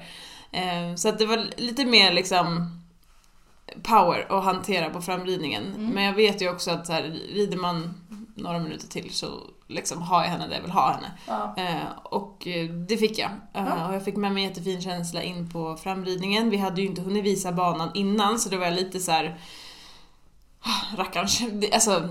Eh, 0.51 0.95
så 0.95 1.09
att 1.09 1.19
det 1.19 1.25
var 1.25 1.49
lite 1.57 1.85
mer 1.85 2.13
liksom 2.13 2.77
power 3.83 4.25
att 4.29 4.43
hantera 4.43 4.89
på 4.89 5.01
framridningen. 5.01 5.63
Mm. 5.63 5.87
Men 5.87 6.03
jag 6.03 6.13
vet 6.13 6.41
ju 6.41 6.49
också 6.49 6.71
att 6.71 6.87
så 6.87 6.93
här, 6.93 7.03
rider 7.33 7.57
man 7.57 7.93
några 8.35 8.59
minuter 8.59 8.87
till 8.87 9.09
så 9.13 9.27
liksom 9.71 10.01
har 10.01 10.23
jag 10.23 10.29
henne 10.29 10.47
där 10.47 10.55
jag 10.55 10.61
vill 10.61 10.71
ha 10.71 10.91
henne. 10.93 11.11
Ja. 11.27 11.53
Eh, 11.57 11.97
och 12.03 12.47
eh, 12.47 12.69
det 12.69 12.97
fick 12.97 13.17
jag. 13.19 13.31
Eh. 13.53 13.87
Och 13.87 13.93
jag 13.95 14.05
fick 14.05 14.15
med 14.15 14.31
mig 14.31 14.43
en 14.43 14.49
jättefin 14.49 14.81
känsla 14.81 15.21
in 15.23 15.49
på 15.49 15.75
framridningen. 15.77 16.49
Vi 16.49 16.57
hade 16.57 16.81
ju 16.81 16.87
inte 16.87 17.01
hunnit 17.01 17.23
visa 17.25 17.51
banan 17.51 17.89
innan 17.93 18.39
så 18.39 18.49
det 18.49 18.57
var 18.57 18.71
lite 18.71 18.99
så 18.99 19.11
här. 19.11 19.39
"Ah, 20.61 20.97
Rackarns. 20.97 21.41
Alltså, 21.73 22.09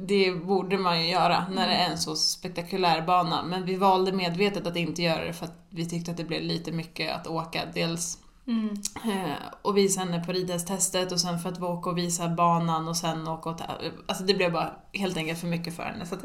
det 0.00 0.32
borde 0.32 0.78
man 0.78 1.00
ju 1.02 1.08
göra 1.10 1.44
när 1.50 1.68
det 1.68 1.74
är 1.74 1.90
en 1.90 1.98
så 1.98 2.16
spektakulär 2.16 3.02
bana. 3.02 3.42
Men 3.42 3.64
vi 3.64 3.74
valde 3.76 4.12
medvetet 4.12 4.66
att 4.66 4.76
inte 4.76 5.02
göra 5.02 5.24
det 5.24 5.32
för 5.32 5.46
att 5.46 5.66
vi 5.70 5.88
tyckte 5.88 6.10
att 6.10 6.16
det 6.16 6.24
blev 6.24 6.42
lite 6.42 6.72
mycket 6.72 7.14
att 7.16 7.26
åka. 7.26 7.62
Dels 7.74 8.18
Mm. 8.46 8.68
eh, 9.04 9.32
och 9.62 9.76
visa 9.76 10.00
henne 10.00 10.24
på 10.24 10.32
ridhästtestet 10.32 11.12
och 11.12 11.20
sen 11.20 11.38
för 11.38 11.48
att 11.48 11.62
åka 11.62 11.90
och 11.90 11.98
visa 11.98 12.28
banan 12.28 12.88
och 12.88 12.96
sen 12.96 13.28
åka 13.28 13.50
och 13.50 13.58
ta- 13.58 13.64
Alltså 14.06 14.24
det 14.24 14.34
blev 14.34 14.52
bara 14.52 14.70
helt 14.92 15.16
enkelt 15.16 15.38
för 15.40 15.46
mycket 15.46 15.76
för 15.76 15.82
henne. 15.82 16.06
Så 16.06 16.14
att. 16.14 16.22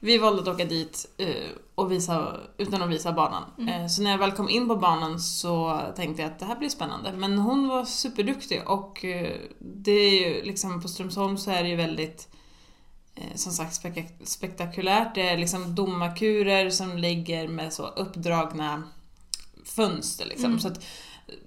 Vi 0.00 0.18
valde 0.18 0.42
att 0.42 0.48
åka 0.48 0.64
dit 0.64 1.06
eh, 1.16 1.50
och 1.74 1.92
visa, 1.92 2.36
utan 2.58 2.82
att 2.82 2.90
visa 2.90 3.12
banan. 3.12 3.44
Mm. 3.58 3.82
Eh, 3.82 3.88
så 3.88 4.02
när 4.02 4.10
jag 4.10 4.18
väl 4.18 4.32
kom 4.32 4.48
in 4.48 4.68
på 4.68 4.76
banan 4.76 5.20
så 5.20 5.80
tänkte 5.96 6.22
jag 6.22 6.30
att 6.30 6.38
det 6.38 6.44
här 6.44 6.56
blir 6.56 6.68
spännande. 6.68 7.12
Men 7.12 7.38
hon 7.38 7.68
var 7.68 7.84
superduktig 7.84 8.62
och 8.66 9.04
eh, 9.04 9.36
det 9.58 9.92
är 9.92 10.10
ju 10.10 10.42
liksom 10.42 10.82
på 10.82 10.88
Strömsholm 10.88 11.38
så 11.38 11.50
är 11.50 11.62
det 11.62 11.68
ju 11.68 11.76
väldigt 11.76 12.28
som 13.34 13.52
sagt 13.52 13.82
spek- 13.82 14.24
spektakulärt. 14.24 15.14
Det 15.14 15.28
är 15.28 15.38
liksom 15.38 15.74
domarkurer 15.74 16.70
som 16.70 16.98
ligger 16.98 17.48
med 17.48 17.72
så 17.72 17.86
uppdragna 17.86 18.82
fönster 19.64 20.26
liksom. 20.26 20.44
Mm. 20.44 20.60
Så 20.60 20.68
att 20.68 20.84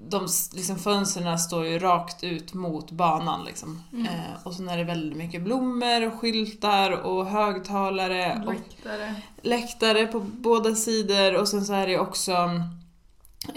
de 0.09 0.27
liksom, 0.53 0.75
fönstren 0.79 1.39
står 1.39 1.65
ju 1.65 1.79
rakt 1.79 2.23
ut 2.23 2.53
mot 2.53 2.91
banan 2.91 3.43
liksom. 3.45 3.83
Mm. 3.93 4.05
Eh, 4.05 4.19
och 4.43 4.53
sen 4.53 4.69
är 4.69 4.77
det 4.77 4.83
väldigt 4.83 5.17
mycket 5.17 5.41
blommor 5.41 6.07
och 6.07 6.19
skyltar 6.19 6.91
och 6.91 7.25
högtalare 7.25 8.43
och 8.47 8.53
Läktare. 8.53 9.15
läktare 9.41 10.07
på 10.07 10.19
båda 10.19 10.75
sidor 10.75 11.35
och 11.35 11.47
sen 11.47 11.65
så 11.65 11.73
är 11.73 11.87
det 11.87 11.99
också 11.99 12.49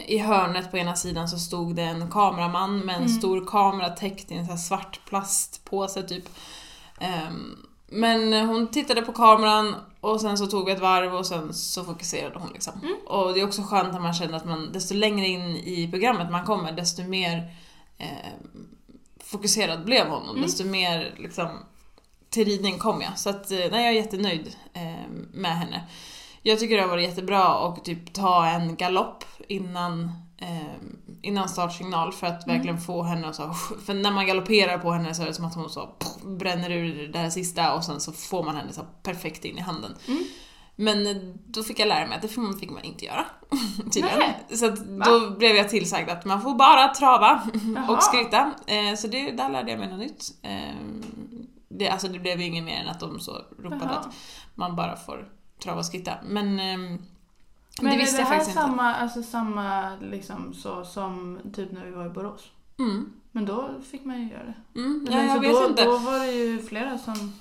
i 0.07 0.19
hörnet 0.19 0.71
på 0.71 0.79
ena 0.79 0.97
sidan 0.97 1.29
så 1.29 1.39
stod 1.39 1.77
det 1.77 1.83
en 1.83 2.11
kameraman 2.11 2.79
med 2.79 2.95
en 2.95 3.03
Mm. 3.03 3.13
stor 3.15 3.47
kamera 3.47 3.89
täckt 3.89 4.31
i 4.31 4.35
en 4.35 4.47
sån 4.47 4.59
svart 4.59 5.01
plastpåse 5.09 6.03
typ. 6.03 6.25
Ehm, 7.01 7.57
men 7.87 8.33
hon 8.49 8.69
tittade 8.69 9.03
på 9.03 9.13
kameran 9.13 9.75
och 10.05 10.21
sen 10.21 10.39
så 10.39 10.47
tog 10.47 10.67
vi 10.67 10.73
ett 10.73 10.81
varv 10.81 11.15
och 11.15 11.27
sen 11.27 11.55
så 11.55 11.85
fokuserade 11.85 12.39
hon 12.39 12.51
liksom. 12.53 12.73
Mm. 12.83 12.97
Och 13.07 13.35
det 13.35 13.41
är 13.41 13.45
också 13.47 13.63
skönt 13.63 13.93
när 13.93 14.01
man 14.01 14.15
känner 14.15 14.37
att 14.37 14.45
man, 14.45 14.73
desto 14.73 14.95
längre 14.95 15.27
in 15.27 15.57
i 15.57 15.89
programmet 15.91 16.31
man 16.31 16.45
kommer, 16.47 16.73
desto 16.73 17.03
mer 17.03 17.53
eh, 17.99 18.33
fokuserad 19.25 19.85
blev 19.85 20.07
hon 20.07 20.23
och 20.23 20.31
Mm. 20.37 20.43
desto 20.43 20.65
mer 20.65 21.15
liksom 21.19 21.49
till 22.31 22.45
ridning 22.45 22.79
kom 22.79 23.01
jag. 23.01 23.19
Så 23.19 23.31
att, 23.31 23.51
eh, 23.51 23.59
nej, 23.59 23.69
jag 23.71 23.87
är 23.87 23.91
jättenöjd 23.93 24.57
eh, 24.73 25.11
med 25.33 25.59
henne. 25.59 25.85
Jag 26.43 26.59
tycker 26.59 26.77
det 26.77 26.83
har 26.83 26.89
varit 26.89 27.09
jättebra 27.09 27.45
att 27.45 27.85
typ 27.85 28.13
ta 28.15 28.47
en 28.47 28.77
galopp 28.77 29.25
innan, 29.49 30.13
eh, 30.39 30.75
innan 31.25 31.49
startsignal 31.49 32.13
för 32.13 32.27
att 32.27 32.45
Mm. 32.47 32.57
verkligen 32.57 32.81
få 32.81 33.03
henne 33.03 33.29
att 33.29 33.35
så, 33.37 33.53
för 33.87 33.95
när 33.95 34.11
man 34.13 34.27
galopperar 34.27 34.79
på 34.79 34.93
henne 34.93 35.15
så 35.15 35.23
är 35.23 35.27
det 35.27 35.35
som 35.35 35.45
att 35.45 35.55
hon 35.55 35.71
så 35.71 35.89
bränner 36.25 36.71
ur 36.71 37.09
det 37.13 37.19
här 37.19 37.31
sista 37.31 37.75
och 37.75 37.85
sen 37.85 38.01
så 38.01 38.13
får 38.13 38.45
man 38.45 38.57
henne 38.57 38.73
så 38.73 38.83
perfekt 39.03 39.45
in 39.45 39.59
i 39.59 39.61
handen. 39.61 39.95
Mm. 40.09 40.25
Men 40.77 41.07
eh, 41.07 41.17
då 41.47 41.63
fick 41.63 41.79
jag 41.81 41.89
lära 41.89 42.07
mig 42.07 42.17
att 42.17 42.23
det 42.23 42.29
fick 42.29 42.71
man 42.71 42.83
inte 42.85 43.05
göra. 43.05 43.25
Tydligen. 43.93 44.19
Nej. 44.19 44.57
Så 44.59 44.71
då 45.11 45.31
blev 45.39 45.57
jag 45.57 45.69
tillsagd 45.69 46.11
att 46.11 46.25
man 46.25 46.43
får 46.43 46.55
bara 46.55 46.89
trava 46.89 47.43
Jaha. 47.75 47.93
och 47.97 48.03
skritta. 48.03 48.51
Eh, 48.67 48.95
så 48.97 49.09
det, 49.09 49.31
där 49.31 49.49
lärde 49.51 49.71
jag 49.71 49.81
mig 49.81 49.89
något 49.89 49.99
nytt. 49.99 50.25
Eh, 50.43 50.75
det, 51.69 51.89
alltså 51.89 52.09
det 52.09 52.19
blev 52.19 52.41
ju 52.41 52.47
inget 52.47 52.65
mer 52.65 52.81
än 52.81 52.89
att 52.89 53.01
de 53.01 53.21
så 53.21 53.33
ropade 53.63 53.85
Jaha. 53.85 53.95
att 53.99 54.15
man 54.55 54.77
bara 54.77 54.97
får 54.97 55.29
trava 55.63 55.79
och 55.79 55.87
skritta. 55.87 56.13
Men, 56.25 56.61
ehm, 56.61 56.99
Men 57.83 57.91
det 57.91 57.97
är 57.97 57.99
visste 58.01 58.17
det 58.17 58.23
jag 58.23 58.29
här 58.29 58.41
inte. 58.41 58.53
samma, 58.53 58.95
alltså 58.95 59.23
samma 59.23 59.97
liksom 59.97 60.55
så 60.55 60.85
som 60.85 61.39
typ 61.55 61.73
när 61.73 61.85
vi 61.85 61.91
var 61.91 62.07
i 62.07 62.11
Borås? 62.11 62.51
Mm. 62.79 63.13
Men 63.33 63.47
då 63.47 63.71
fick 63.91 64.05
man 64.05 64.23
ju 64.23 64.29
göra 64.31 64.45
det. 64.45 64.81
Mm, 64.81 65.09
ja, 65.11 65.23
jag 65.23 65.41
vet 65.41 65.53
då, 65.53 65.67
inte. 65.69 65.85
Då 65.85 65.97
var 65.99 66.19
det 66.19 66.33
ju 66.33 66.63
flera 66.63 66.99
som... 66.99 67.33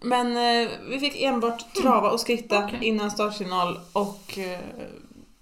Men 0.00 0.26
eh, 0.36 0.70
vi 0.88 0.98
fick 1.00 1.22
enbart 1.22 1.74
trava 1.74 2.10
och 2.10 2.20
skritta 2.20 2.64
Okej. 2.64 2.78
innan 2.82 3.10
startsignal 3.10 3.78
och 3.92 4.38
eh, 4.38 4.60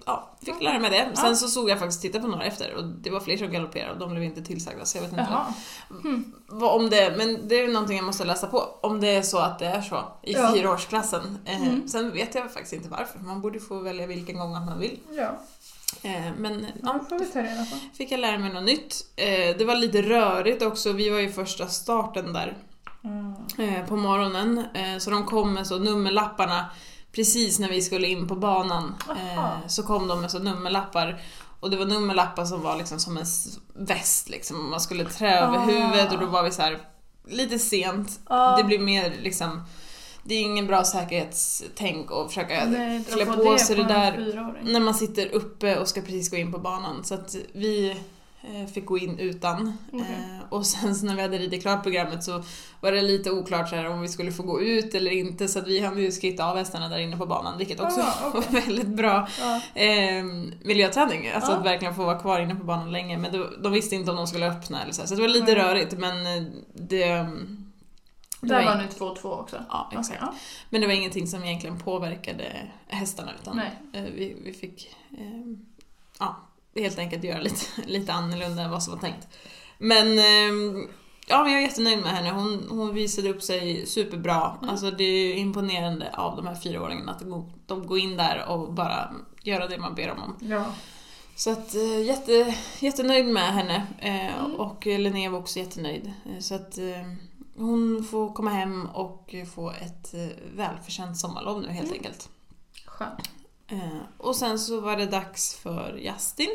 ja, 0.07 0.31
fick 0.45 0.63
lära 0.63 0.79
mig 0.79 0.91
det. 0.91 1.09
Ja. 1.15 1.17
Sen 1.21 1.37
så 1.37 1.49
såg 1.49 1.71
jag 1.71 1.79
faktiskt 1.79 2.03
titta 2.03 2.21
på 2.21 2.27
några 2.27 2.45
efter 2.45 2.75
och 2.75 2.85
det 2.85 3.11
var 3.11 3.21
fler 3.21 3.37
som 3.37 3.51
galopperade 3.53 3.93
och 3.93 3.99
de 3.99 4.11
blev 4.11 4.23
inte 4.23 4.43
tillsagda 4.43 4.85
så 4.85 4.99
jag 4.99 5.03
vet 5.03 5.13
inte 5.13 5.27
vad 6.49 6.81
om 6.81 6.91
det, 6.91 7.15
men 7.17 7.49
det 7.49 7.61
är 7.61 7.69
någonting 7.69 7.97
jag 7.97 8.07
måste 8.07 8.25
läsa 8.25 8.47
på. 8.47 8.59
Om 8.83 9.01
det 9.01 9.09
är 9.09 9.23
så 9.23 9.39
att 9.39 9.59
det 9.59 9.67
är 9.67 9.83
så 9.83 9.97
i 10.23 10.33
Ja. 10.33 10.53
fyraårsklassen. 10.55 11.39
Eh, 11.45 11.63
Mm. 11.63 11.89
Sen 11.89 12.13
vet 12.13 12.35
jag 12.35 12.45
faktiskt 12.53 12.73
inte 12.73 12.89
varför. 12.89 13.19
Man 13.19 13.41
borde 13.41 13.61
få 13.61 13.79
välja 13.79 14.07
vilken 14.07 14.39
gång 14.39 14.53
man 14.53 14.79
vill. 14.79 14.99
Ja, 15.13 15.39
Eh, 16.03 16.33
men 16.39 16.67
ja, 16.83 17.01
får 17.09 17.19
vi 17.19 17.27
ta 17.27 17.39
reda 17.43 17.65
på. 17.65 17.77
fick 17.97 18.13
jag 18.13 18.21
lära 18.21 18.39
mig 18.39 18.53
något 18.53 18.65
nytt. 18.65 18.95
Eh, 19.17 19.57
det 19.59 19.65
var 19.65 19.75
lite 19.75 20.03
rörigt 20.03 20.63
också. 20.63 20.93
Vi 20.93 21.11
var 21.11 21.19
ju 21.19 21.33
första 21.33 21.67
starten 21.67 22.33
där 22.33 22.57
eh, 23.59 23.87
på 23.89 23.97
morgonen. 23.97 24.65
Så 24.99 25.11
de 25.11 25.27
kom 25.27 25.53
med 25.55 25.67
så 25.67 25.79
nummerlapparna 25.79 26.67
precis 27.13 27.59
när 27.59 27.69
vi 27.69 27.83
skulle 27.83 28.09
in 28.09 28.29
på 28.29 28.37
banan. 28.37 28.95
Eh, 29.11 29.67
så 29.67 29.83
kom 29.83 30.09
de 30.09 30.21
med 30.21 30.31
så 30.31 30.39
nummerlappar. 30.39 31.23
Och 31.61 31.71
det 31.71 31.77
var 31.77 31.87
nummerlappar 31.87 32.45
som 32.45 32.63
var 32.63 32.77
liksom 32.77 32.99
som 32.99 33.17
en 33.17 33.27
väst 33.75 34.29
liksom. 34.29 34.71
Man 34.71 34.81
skulle 34.81 35.05
trä 35.05 35.39
över 35.41 35.59
Ah. 35.59 35.61
huvudet 35.61 36.13
och 36.13 36.19
då 36.21 36.27
var 36.27 36.43
vi 36.43 36.51
så 36.51 36.63
här 36.63 36.79
lite 37.29 37.59
sent. 37.59 38.21
Ah. 38.25 38.57
Det 38.57 38.65
blir 38.65 38.79
mer 38.79 39.15
liksom 39.23 39.63
det 40.25 40.35
är 40.35 40.41
ingen 40.43 40.67
bra 40.67 40.85
säkerhetstänk 40.85 42.13
att 42.13 42.27
försöka 42.29 42.65
Nej, 42.65 43.05
klä 43.13 43.27
på 43.27 43.33
på 43.33 43.53
det 43.53 43.59
sig 43.59 43.77
det 43.77 43.83
en 43.83 43.89
där 43.89 44.61
när 44.63 44.81
man 44.81 44.95
sitter 44.95 45.35
uppe 45.35 45.79
och 45.79 45.89
ska 45.89 46.01
precis 46.01 46.31
gå 46.31 46.37
in 46.37 46.53
på 46.53 46.59
banan. 46.59 47.05
Så 47.05 47.15
att 47.15 47.37
vi 47.53 47.97
fick 48.75 48.87
gå 48.87 48.99
in 48.99 49.19
utan. 49.19 49.79
Okej. 49.93 50.07
Eh, 50.41 50.53
och 50.53 50.67
sen 50.67 50.95
så 50.95 51.07
när 51.07 51.15
vi 51.17 51.23
hade 51.23 51.39
ridit 51.39 51.63
klart 51.63 51.83
programmet 51.83 52.25
så 52.25 52.43
var 52.81 52.93
det 52.93 53.03
lite 53.03 53.31
oklart 53.31 53.69
så 53.69 53.77
här, 53.77 53.89
om 53.89 54.01
vi 54.01 54.09
skulle 54.09 54.33
få 54.33 54.43
gå 54.43 54.61
ut 54.61 54.95
eller 54.95 55.11
inte 55.11 55.49
så 55.49 55.59
att 55.59 55.67
vi 55.67 55.81
hann 55.81 55.99
ju 55.99 56.13
skritta 56.13 56.45
av 56.51 56.57
hästarna 56.57 56.89
där 56.89 56.99
inne 56.99 57.17
på 57.17 57.27
banan 57.27 57.59
vilket 57.59 57.81
också 57.81 58.01
Ah, 58.01 58.15
okej. 58.35 58.41
var 58.53 58.61
väldigt 58.67 58.89
bra 58.89 59.29
Ja. 59.41 59.61
eh, 59.81 60.25
miljöträning. 60.65 61.29
Alltså 61.29 61.53
Ja. 61.53 61.59
att 61.59 61.65
verkligen 61.65 61.95
få 61.95 62.05
vara 62.05 62.19
kvar 62.21 62.41
inne 62.41 62.55
på 62.55 62.65
banan 62.65 62.93
länge 62.93 63.19
men 63.19 63.33
de 63.63 63.73
visste 63.73 63.95
inte 63.95 64.11
om 64.11 64.17
de 64.17 64.27
skulle 64.27 64.51
öppna 64.51 64.83
eller 64.83 64.93
så. 64.93 65.03
här. 65.03 65.07
Så 65.07 65.15
det 65.15 65.21
var 65.21 65.29
lite 65.29 65.45
Nej. 65.45 65.55
rörigt 65.55 65.99
men 65.99 66.27
eh, 66.27 66.43
det... 66.75 67.07
det 68.41 68.49
Där 68.49 68.65
var 68.65 68.75
ni 68.77 68.85
2-2 68.85 69.41
också? 69.41 69.57
Ja, 69.69 69.91
exakt. 69.99 70.19
ja. 70.21 70.35
Men 70.71 70.81
det 70.81 70.87
var 70.87 70.95
ingenting 70.95 71.27
som 71.27 71.45
egentligen 71.45 71.79
påverkade 71.79 72.45
hästarna 72.89 73.31
utan 73.43 73.59
eh, 73.93 74.03
vi, 74.15 74.37
vi 74.45 74.53
fick 74.53 74.97
eh, 75.19 75.25
ja, 76.19 76.37
helt 76.75 76.99
enkelt 76.99 77.25
göra 77.25 77.41
lite, 77.41 77.67
lite 77.87 78.13
annorlunda 78.13 78.63
än 78.63 78.71
vad 78.71 78.83
som 78.83 78.93
var 78.95 79.01
tänkt. 79.01 79.29
Men 79.79 80.19
eh, 80.19 80.85
ja, 81.27 81.43
men 81.43 81.53
jag 81.53 81.63
är 81.63 81.67
jättenöjd 81.67 81.99
med 81.99 82.11
henne. 82.11 82.31
Hon, 82.31 82.67
hon 82.71 82.95
visade 82.95 83.29
upp 83.31 83.43
sig 83.43 83.87
superbra. 83.87 84.57
Mm. 84.59 84.71
Alltså 84.71 84.91
det 84.91 85.05
är 85.05 85.35
imponerande 85.35 86.11
av 86.17 86.37
de 86.37 86.47
här 86.47 86.55
fyraåringarna 86.55 87.13
att 87.13 87.23
de, 87.67 87.87
går 87.87 87.99
in 87.99 88.17
där 88.17 88.45
och 88.49 88.73
bara 88.73 89.15
göra 89.43 89.69
det 89.69 89.79
man 89.79 89.95
ber 89.95 90.09
dem 90.09 90.19
om. 90.23 90.49
Ja. 90.49 90.65
Så 91.37 91.51
att 91.51 91.75
eh, 91.75 92.03
jätte, 92.03 92.55
jättenöjd 92.81 93.27
med 93.27 93.55
henne 93.55 93.87
eh, 93.99 94.45
Mm. 94.45 94.55
och 94.55 94.87
Linnea 94.87 95.31
var 95.31 95.39
också 95.39 95.59
jättenöjd. 95.59 96.13
Eh, 96.27 96.39
Så 96.41 96.55
att 96.55 96.79
hon 97.57 98.05
får 98.11 98.33
komma 98.33 98.51
hem 98.51 98.87
och 98.87 99.35
få 99.55 99.71
ett 99.71 100.15
välförtjänt 100.57 101.19
sommarlov 101.19 101.63
nu 101.63 101.69
helt 101.69 101.87
Mm. 101.89 101.99
enkelt. 101.99 102.29
Skönt. 102.87 103.31
Eh, 103.71 103.99
och 104.19 104.37
sen 104.37 104.59
så 104.59 104.81
var 104.81 104.97
det 104.97 105.07
dags 105.07 105.55
för 105.55 105.97
Justin. 105.97 106.51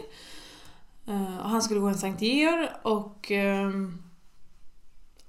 Eh, 1.08 1.38
och 1.44 1.50
han 1.50 1.62
skulle 1.62 1.80
gå 1.80 1.88
en 1.88 1.98
Sankt 1.98 2.22
Georg 2.22 2.68
och 2.84 3.32
ehm, 3.32 4.02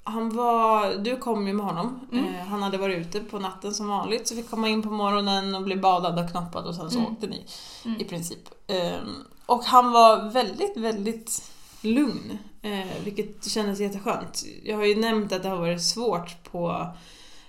han 0.05 0.37
var, 0.37 0.95
du 0.95 1.17
kom 1.17 1.47
ju 1.47 1.53
med 1.53 1.67
honom. 1.67 2.01
Mm. 2.13 2.35
Eh, 2.35 2.47
han 2.47 2.63
hade 2.63 2.79
varit 2.79 3.07
ute 3.07 3.21
på 3.21 3.39
natten 3.39 3.75
som 3.75 3.89
vanligt 3.89 4.29
så 4.29 4.35
fick 4.35 4.51
komma 4.51 4.69
in 4.69 4.83
på 4.83 4.91
morgonen 4.91 5.55
och 5.55 5.63
bli 5.63 5.77
badad 5.77 6.19
och 6.25 6.31
knoppad 6.31 6.67
och 6.67 6.75
sen 6.75 6.91
så 6.91 6.99
Mm. 6.99 7.13
åkte 7.13 7.27
ni 7.27 7.47
Mm. 7.85 8.01
i 8.01 8.05
princip. 8.05 8.49
Ehm, 8.67 9.25
och 9.47 9.65
han 9.65 9.93
var 9.93 10.31
väldigt, 10.31 10.77
väldigt 10.77 11.53
lugn. 11.81 12.39
Eh, 12.63 12.87
vilket 13.05 13.45
kändes 13.51 13.81
jätteskönt. 13.81 14.45
Jag 14.65 14.77
har 14.77 14.85
ju 14.85 14.97
nämnt 15.01 15.33
att 15.33 15.43
det 15.43 15.49
har 15.49 15.57
varit 15.57 15.83
svårt 15.83 16.51
på 16.51 16.87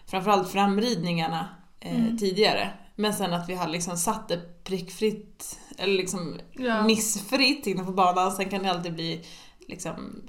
framförallt 0.05 0.49
framridningarna 0.49 1.47
Mm. 1.79 2.17
tidigare. 2.17 2.73
Men 2.99 3.13
sen 3.13 3.33
att 3.33 3.49
vi 3.49 3.55
har 3.55 3.67
liksom 3.67 3.97
satt 3.97 4.27
det 4.27 4.63
prickfritt, 4.63 5.59
eller 5.77 5.93
liksom 5.93 6.39
Ja. 6.53 6.83
missfritt 6.83 7.67
inne 7.67 7.83
på 7.83 7.91
banan. 7.91 8.31
Sen 8.31 8.49
kan 8.49 8.63
det 8.63 8.71
alltid 8.71 8.93
bli 8.93 9.25
liksom 9.67 10.21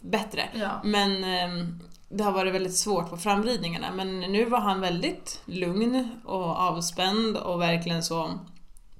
bättre. 0.00 0.42
Ja. 0.54 0.80
Men 0.84 1.24
ehm, 1.24 1.78
det 2.08 2.24
har 2.24 2.32
varit 2.32 2.54
väldigt 2.54 2.76
svårt 2.76 3.10
på 3.10 3.16
framridningarna. 3.16 3.92
Men 3.92 4.20
nu 4.20 4.44
var 4.44 4.60
han 4.60 4.80
väldigt 4.80 5.40
lugn 5.44 6.08
och 6.24 6.44
avspänd 6.56 7.36
och 7.36 7.60
verkligen 7.60 8.02
så 8.02 8.38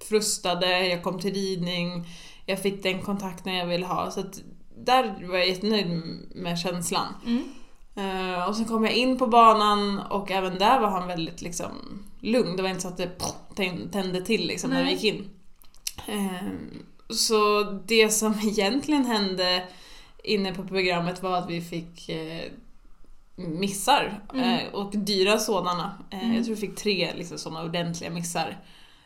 frustade. 0.09 0.87
Jag 0.87 1.03
kom 1.03 1.19
till 1.21 1.35
ridning, 1.35 2.05
jag 2.47 2.63
fick 2.63 2.83
den 2.83 3.03
kontakten 3.03 3.55
jag 3.55 3.67
ville 3.67 3.87
ha. 3.87 4.11
Så 4.11 4.21
att 4.21 4.41
där 4.77 5.27
var 5.29 5.39
jag 5.39 5.49
jättenöjd 5.49 5.89
med 6.35 6.59
känslan. 6.59 7.07
Mm. 7.27 7.45
Eh, 7.99 8.49
och 8.49 8.57
sen 8.57 8.65
kom 8.65 8.85
jag 8.85 8.95
in 8.95 9.19
på 9.19 9.27
banan 9.27 9.99
och 9.99 10.31
även 10.31 10.59
där 10.59 10.81
var 10.81 10.89
han 10.89 11.09
väldigt 11.09 11.43
liksom 11.43 11.71
lugn. 12.21 12.57
Det 12.57 12.63
var 12.63 12.69
inte 12.71 12.83
så 12.83 12.89
att 12.89 12.97
det 12.97 13.11
tän- 13.55 13.91
tände 13.91 14.21
till 14.23 14.47
liksom 14.47 14.71
när 14.71 14.85
vi 14.85 14.91
gick 14.91 15.05
in. 15.05 15.31
Eh, 16.07 16.49
så 17.11 17.63
det 17.63 18.11
som 18.11 18.35
egentligen 18.43 19.05
hände 19.05 19.65
inne 20.25 20.55
på 20.55 20.65
programmet 20.65 21.23
var 21.23 21.37
att 21.39 21.51
vi 21.51 21.61
fick 21.61 22.09
eh, 22.09 22.51
missar. 23.37 24.21
Mm. 24.35 24.75
Och 24.75 24.91
dyra 24.97 25.39
sådana. 25.39 25.93
Mm. 26.11 26.35
Jag 26.35 26.45
tror 26.45 26.55
vi 26.55 26.61
fick 26.61 26.77
tre 26.77 27.13
liksom, 27.17 27.39
sådana 27.39 27.65
ordentliga 27.65 28.11
missar. 28.11 28.57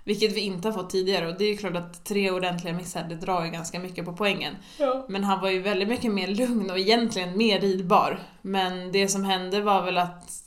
Vilket 0.05 0.37
vi 0.37 0.41
inte 0.41 0.69
har 0.69 0.73
fått 0.73 0.91
tidigare 0.91 1.29
och 1.29 1.39
det 1.39 1.45
är 1.45 1.51
ju 1.51 1.57
klart 1.57 1.77
att 1.77 2.05
tre 2.05 2.31
ordentliga 2.31 2.75
missar 2.75 3.05
det 3.09 3.15
drar 3.15 3.45
ju 3.45 3.51
ganska 3.51 3.79
mycket 3.79 4.05
på 4.05 4.13
poängen. 4.13 4.55
Ja. 4.79 5.07
Men 5.09 5.25
han 5.25 5.41
var 5.41 5.51
ju 5.51 5.63
väldigt 5.63 5.89
mycket 5.89 6.13
mer 6.13 6.29
lugn 6.29 6.71
och 6.71 6.79
egentligen 6.79 7.39
mer 7.39 7.61
ridbar. 7.61 8.19
Men 8.43 8.93
det 8.93 9.09
som 9.09 9.25
hände 9.25 9.61
var 9.61 9.83
väl 9.83 9.99
att 9.99 10.43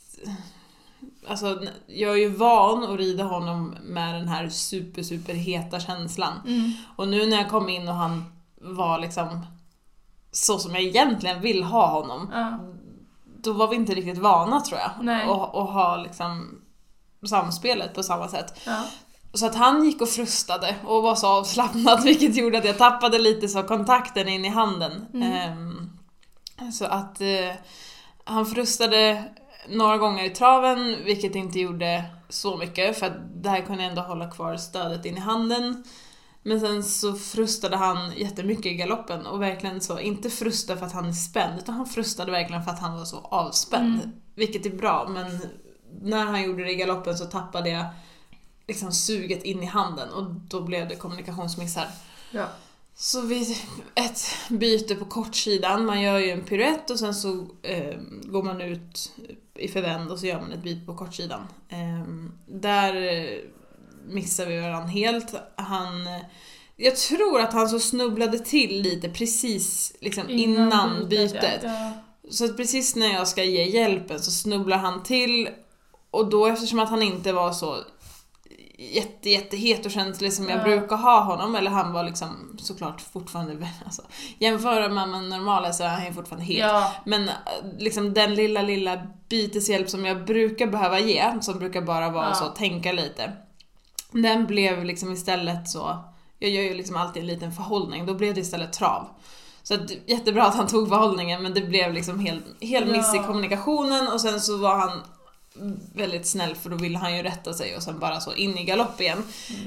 Alltså, 1.28 1.62
jag 1.86 2.12
är 2.12 2.16
ju 2.16 2.28
van 2.28 2.84
att 2.84 2.98
rida 2.98 3.24
honom 3.24 3.76
med 3.82 4.14
den 4.14 4.28
här 4.28 4.48
super, 4.48 5.02
super 5.02 5.34
heta 5.34 5.80
känslan. 5.80 6.32
Mm. 6.46 6.72
Och 6.96 7.08
nu 7.08 7.26
när 7.26 7.36
jag 7.36 7.50
kom 7.50 7.68
in 7.68 7.88
och 7.88 7.94
han 7.94 8.24
var 8.60 8.98
liksom 8.98 9.46
så 10.32 10.58
som 10.58 10.74
jag 10.74 10.82
egentligen 10.82 11.40
vill 11.40 11.62
ha 11.62 11.86
honom. 11.86 12.30
Ja. 12.32 12.58
Då 13.42 13.52
var 13.52 13.68
vi 13.68 13.76
inte 13.76 13.94
riktigt 13.94 14.18
vana 14.18 14.60
tror 14.60 14.80
jag. 14.80 14.90
Nej. 15.04 15.28
Och, 15.28 15.54
och 15.54 15.66
ha 15.66 15.96
liksom 15.96 16.60
samspelet 17.26 17.94
på 17.94 18.02
samma 18.02 18.28
sätt. 18.28 18.60
Ja. 18.66 18.84
Så 19.36 19.46
att 19.46 19.54
han 19.54 19.84
gick 19.84 20.00
och 20.00 20.08
frustade 20.08 20.76
och 20.84 21.02
var 21.02 21.14
så 21.14 21.26
avslappnad 21.26 22.02
vilket 22.04 22.36
gjorde 22.36 22.58
att 22.58 22.64
jag 22.64 22.78
tappade 22.78 23.18
lite 23.18 23.48
så 23.48 23.62
kontakten 23.62 24.28
in 24.28 24.44
i 24.44 24.48
handen. 24.48 25.06
Ehm, 25.22 25.90
så 26.72 26.84
att 26.84 27.20
eh, 27.20 27.54
han 28.24 28.46
frustade 28.46 29.24
några 29.68 29.98
gånger 29.98 30.24
i 30.24 30.30
traven 30.30 30.96
vilket 31.04 31.34
inte 31.34 31.60
gjorde 31.60 32.04
så 32.28 32.56
mycket 32.56 32.98
för 32.98 33.06
att 33.06 33.42
där 33.42 33.60
kunde 33.60 33.82
jag 33.82 33.90
ändå 33.90 34.02
hålla 34.02 34.30
kvar 34.30 34.56
stödet 34.56 35.04
in 35.04 35.16
i 35.16 35.20
handen. 35.20 35.84
Men 36.42 36.60
sen 36.60 36.84
så 36.84 37.14
frustade 37.14 37.76
han 37.76 38.12
jättemycket 38.16 38.66
i 38.66 38.74
galoppen 38.74 39.26
och 39.26 39.42
verkligen 39.42 39.80
så, 39.80 40.00
inte 40.00 40.30
frustade 40.30 40.78
för 40.78 40.86
att 40.86 40.92
han 40.92 41.08
är 41.08 41.12
spänd 41.12 41.58
utan 41.58 41.74
han 41.74 41.86
frustade 41.86 42.32
verkligen 42.32 42.62
för 42.62 42.70
att 42.70 42.80
han 42.80 42.98
var 42.98 43.04
så 43.04 43.18
avspänd. 43.18 44.00
Vilket 44.34 44.66
är 44.66 44.70
bra 44.70 45.08
men 45.08 45.40
när 46.02 46.24
han 46.24 46.42
gjorde 46.42 46.64
det 46.64 46.70
i 46.70 46.74
galoppen 46.74 47.16
så 47.16 47.24
tappade 47.24 47.70
jag 47.70 47.84
liksom 48.68 48.92
suget 48.92 49.42
in 49.42 49.62
i 49.62 49.66
handen 49.66 50.10
och 50.10 50.24
då 50.24 50.60
blev 50.60 50.88
det 50.88 50.96
kommunikationsmissar. 50.96 51.88
Ja. 52.30 52.46
Så 52.94 53.20
vid 53.20 53.56
ett 53.94 54.20
byte 54.48 54.94
på 54.94 55.04
kortsidan, 55.04 55.86
man 55.86 56.02
gör 56.02 56.18
ju 56.18 56.30
en 56.30 56.44
piruett 56.44 56.90
och 56.90 56.98
sen 56.98 57.14
så 57.14 57.46
eh, 57.62 57.96
går 58.22 58.42
man 58.42 58.60
ut 58.60 59.12
i 59.54 59.68
förvänd 59.68 60.10
och 60.10 60.18
så 60.18 60.26
gör 60.26 60.40
man 60.40 60.52
ett 60.52 60.62
byte 60.62 60.86
på 60.86 60.94
kortsidan. 60.94 61.40
Eh, 61.68 62.08
där 62.46 62.94
missar 64.08 64.46
vi 64.46 64.60
varandra 64.60 64.88
helt. 64.88 65.34
Han, 65.56 66.06
eh, 66.06 66.22
jag 66.76 66.96
tror 66.96 67.40
att 67.40 67.52
han 67.52 67.68
så 67.68 67.80
snubblade 67.80 68.38
till 68.38 68.82
lite 68.82 69.08
precis 69.08 69.96
liksom 70.00 70.30
innan, 70.30 71.08
bytet. 71.08 71.60
Ja. 71.62 71.92
Så 72.30 72.44
att 72.44 72.56
precis 72.56 72.96
när 72.96 73.12
jag 73.12 73.28
ska 73.28 73.44
ge 73.44 73.64
hjälpen 73.64 74.20
så 74.20 74.30
snubblar 74.30 74.78
han 74.78 75.02
till 75.02 75.48
och 76.10 76.30
då 76.30 76.46
eftersom 76.46 76.78
att 76.78 76.90
han 76.90 77.02
inte 77.02 77.32
var 77.32 77.52
så 77.52 77.76
jätte, 78.78 79.30
och 79.86 79.90
känslig 79.90 80.32
som 80.32 80.48
jag 80.48 80.58
Ja. 80.58 80.62
brukar 80.64 80.96
ha 80.96 81.20
honom, 81.20 81.54
eller 81.54 81.70
han 81.70 81.92
var 81.92 82.04
liksom 82.04 82.56
såklart 82.58 83.00
fortfarande, 83.00 83.68
alltså, 83.84 84.02
jämför 84.38 84.90
man 84.90 85.10
med 85.10 85.24
normala 85.24 85.72
så 85.72 85.84
är 85.84 85.88
han 85.88 86.04
ju 86.06 86.12
fortfarande 86.12 86.44
het. 86.46 86.58
Ja. 86.58 86.92
Men 87.04 87.28
eh, 87.28 87.34
liksom 87.78 88.14
den 88.14 88.34
lilla, 88.34 88.62
lilla 88.62 89.02
byteshjälp 89.28 89.90
som 89.90 90.04
jag 90.04 90.24
brukar 90.24 90.66
behöva 90.66 91.00
ge, 91.00 91.24
som 91.40 91.58
brukar 91.58 91.82
bara 91.82 92.10
vara 92.10 92.28
Ja. 92.28 92.34
så, 92.34 92.44
tänka 92.46 92.92
lite. 92.92 93.32
Den 94.12 94.46
blev 94.46 94.84
liksom 94.84 95.12
istället 95.12 95.68
så, 95.68 95.96
jag 96.38 96.50
gör 96.50 96.62
ju 96.62 96.74
liksom 96.74 96.96
alltid 96.96 97.20
en 97.22 97.26
liten 97.26 97.52
förhållning, 97.52 98.06
då 98.06 98.14
blev 98.14 98.34
det 98.34 98.40
istället 98.40 98.72
trav. 98.72 99.08
Så 99.62 99.74
att, 99.74 99.90
jättebra 100.06 100.44
att 100.46 100.54
han 100.54 100.66
tog 100.66 100.88
förhållningen 100.88 101.42
men 101.42 101.54
det 101.54 101.60
blev 101.60 101.92
liksom 101.92 102.18
helt, 102.20 102.44
helt 102.60 102.86
miss 102.90 103.14
i 103.14 103.18
kommunikationen 103.18 104.08
och 104.08 104.20
sen 104.20 104.40
så 104.40 104.56
var 104.56 104.76
han 104.76 105.02
väldigt 105.94 106.26
snäll 106.26 106.54
för 106.54 106.70
då 106.70 106.76
ville 106.76 106.98
han 106.98 107.16
ju 107.16 107.22
rätta 107.22 107.54
sig 107.54 107.76
och 107.76 107.82
sen 107.82 107.98
bara 107.98 108.20
så 108.20 108.34
in 108.34 108.58
i 108.58 108.64
galopp 108.64 109.00
igen. 109.00 109.22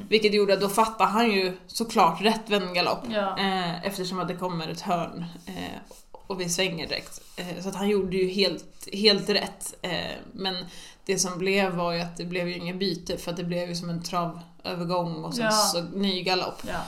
Vilket 0.10 0.34
gjorde 0.34 0.54
att 0.54 0.62
då 0.62 0.69
fattade 0.69 1.10
han 1.10 1.32
ju 1.32 1.58
såklart 1.67 2.21
rättvänd 2.21 2.73
galopp. 2.75 3.04
Ja. 3.10 3.38
Eh, 3.39 3.86
eftersom 3.86 4.19
att 4.19 4.28
det 4.28 4.36
kommer 4.36 4.67
ett 4.67 4.82
hörn 4.82 5.25
eh, 5.45 5.97
och 6.12 6.41
vi 6.41 6.49
svänger 6.49 6.88
direkt. 6.88 7.21
Eh, 7.38 7.62
så 7.63 7.69
att 7.69 7.75
han 7.75 7.89
gjorde 7.89 8.17
ju 8.17 8.30
helt, 8.30 8.88
helt 8.93 9.30
rätt. 9.30 9.73
Eh, 9.82 9.91
men 10.34 10.65
det 11.06 11.19
som 11.19 11.38
blev 11.39 11.71
var 11.73 11.93
ju 11.93 11.99
att 12.02 12.17
det 12.17 12.25
blev 12.25 12.47
ju 12.47 12.56
inget 12.58 12.75
byte 12.75 13.17
för 13.17 13.32
att 13.32 13.38
det 13.38 13.43
blev 13.43 13.69
ju 13.69 13.75
som 13.75 13.89
en 13.89 14.04
travövergång 14.04 15.23
och 15.23 15.34
sen 15.34 15.45
Ja. 15.45 15.52
så 15.52 15.82
ny 15.82 16.23
galopp. 16.23 16.62
Ja. 16.67 16.80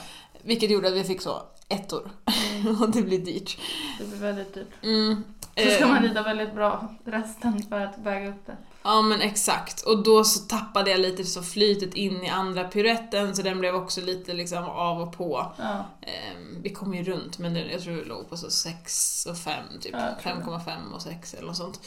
Vilket 0.42 0.70
gjorde 0.70 0.88
att 0.88 0.94
vi 0.94 1.04
fick 1.04 1.20
så 1.20 1.42
ettor. 1.68 2.10
och 2.80 2.90
det 2.90 3.02
blir 3.02 3.18
dyrt. 3.18 3.58
Det 3.98 4.04
blir 4.04 4.18
väldigt 4.18 4.54
dyrt. 4.54 4.68
Mm. 4.82 5.24
Så 5.56 5.70
ska 5.70 5.84
Eh, 5.84 5.88
man 5.88 6.02
rida 6.02 6.22
väldigt 6.22 6.54
bra 6.54 6.94
resten 7.04 7.62
för 7.62 7.80
att 7.80 7.98
väga 7.98 8.28
upp 8.28 8.46
det. 8.46 8.56
Ja 8.84 9.02
men 9.02 9.20
exakt. 9.20 9.80
Och 9.82 10.02
då 10.02 10.24
så 10.24 10.38
tappade 10.40 10.90
jag 10.90 11.00
lite 11.00 11.24
så 11.24 11.42
flytet 11.42 11.94
in 11.94 12.22
i 12.22 12.28
andra 12.28 12.64
piruetten 12.64 13.36
så 13.36 13.42
den 13.42 13.58
blev 13.60 13.74
också 13.74 14.00
lite 14.00 14.32
liksom 14.32 14.64
av 14.64 15.00
och 15.00 15.12
på. 15.16 15.52
Ja. 15.58 15.84
Ehm, 16.02 16.62
vi 16.62 16.70
kom 16.70 16.94
ju 16.94 17.04
runt 17.04 17.38
men 17.38 17.56
jag 17.56 17.82
tror 17.82 17.96
det 17.96 18.04
låg 18.04 18.28
på 18.28 18.36
så 18.36 18.50
6 18.50 19.26
och 19.26 19.38
5 19.38 19.64
typ. 19.80 19.92
Ja, 19.92 19.98
jag 20.08 20.20
tror 20.22 20.32
det. 20.34 20.40
5,5 20.70 20.92
och 20.94 21.02
6 21.02 21.34
eller 21.34 21.46
något 21.46 21.56
sånt. 21.56 21.80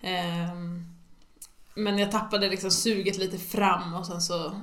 Ehm, 0.00 0.84
men 1.74 1.98
jag 1.98 2.10
tappade 2.12 2.48
liksom 2.50 2.70
suget 2.70 3.18
lite 3.18 3.38
fram 3.38 3.94
och 3.94 4.06
sen 4.06 4.22
så 4.22 4.60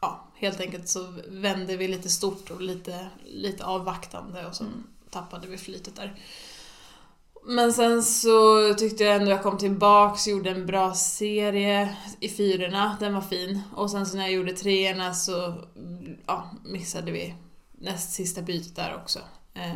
Ja, 0.00 0.28
helt 0.36 0.60
enkelt 0.60 0.88
så 0.88 1.14
vände 1.28 1.76
vi 1.76 1.88
lite 1.88 2.08
stort 2.08 2.50
och 2.50 2.60
lite, 2.60 3.08
lite 3.26 3.64
avvaktande 3.64 4.46
och 4.46 4.54
så 4.54 4.64
Mm. 4.64 4.82
tappade 5.10 5.46
vi 5.46 5.58
flytet 5.58 5.96
där. 5.96 6.14
Men 7.46 7.72
sen 7.72 8.02
så 8.02 8.74
tyckte 8.74 9.04
jag 9.04 9.16
ändå 9.16 9.30
jag 9.30 9.42
kom 9.42 9.58
tillbaks, 9.58 10.28
gjorde 10.28 10.50
en 10.50 10.66
bra 10.66 10.94
serie 10.94 11.96
i 12.20 12.28
fyrorna, 12.28 12.96
den 13.00 13.14
var 13.14 13.20
fin. 13.20 13.60
Och 13.74 13.90
sen 13.90 14.06
så 14.06 14.16
när 14.16 14.24
jag 14.24 14.32
gjorde 14.32 14.52
treorna 14.52 15.14
så 15.14 15.54
ja, 16.26 16.50
missade 16.64 17.12
vi 17.12 17.34
näst 17.72 18.12
sista 18.12 18.42
bytet 18.42 18.76
där 18.76 18.94
också. 19.02 19.18
Eh, 19.54 19.72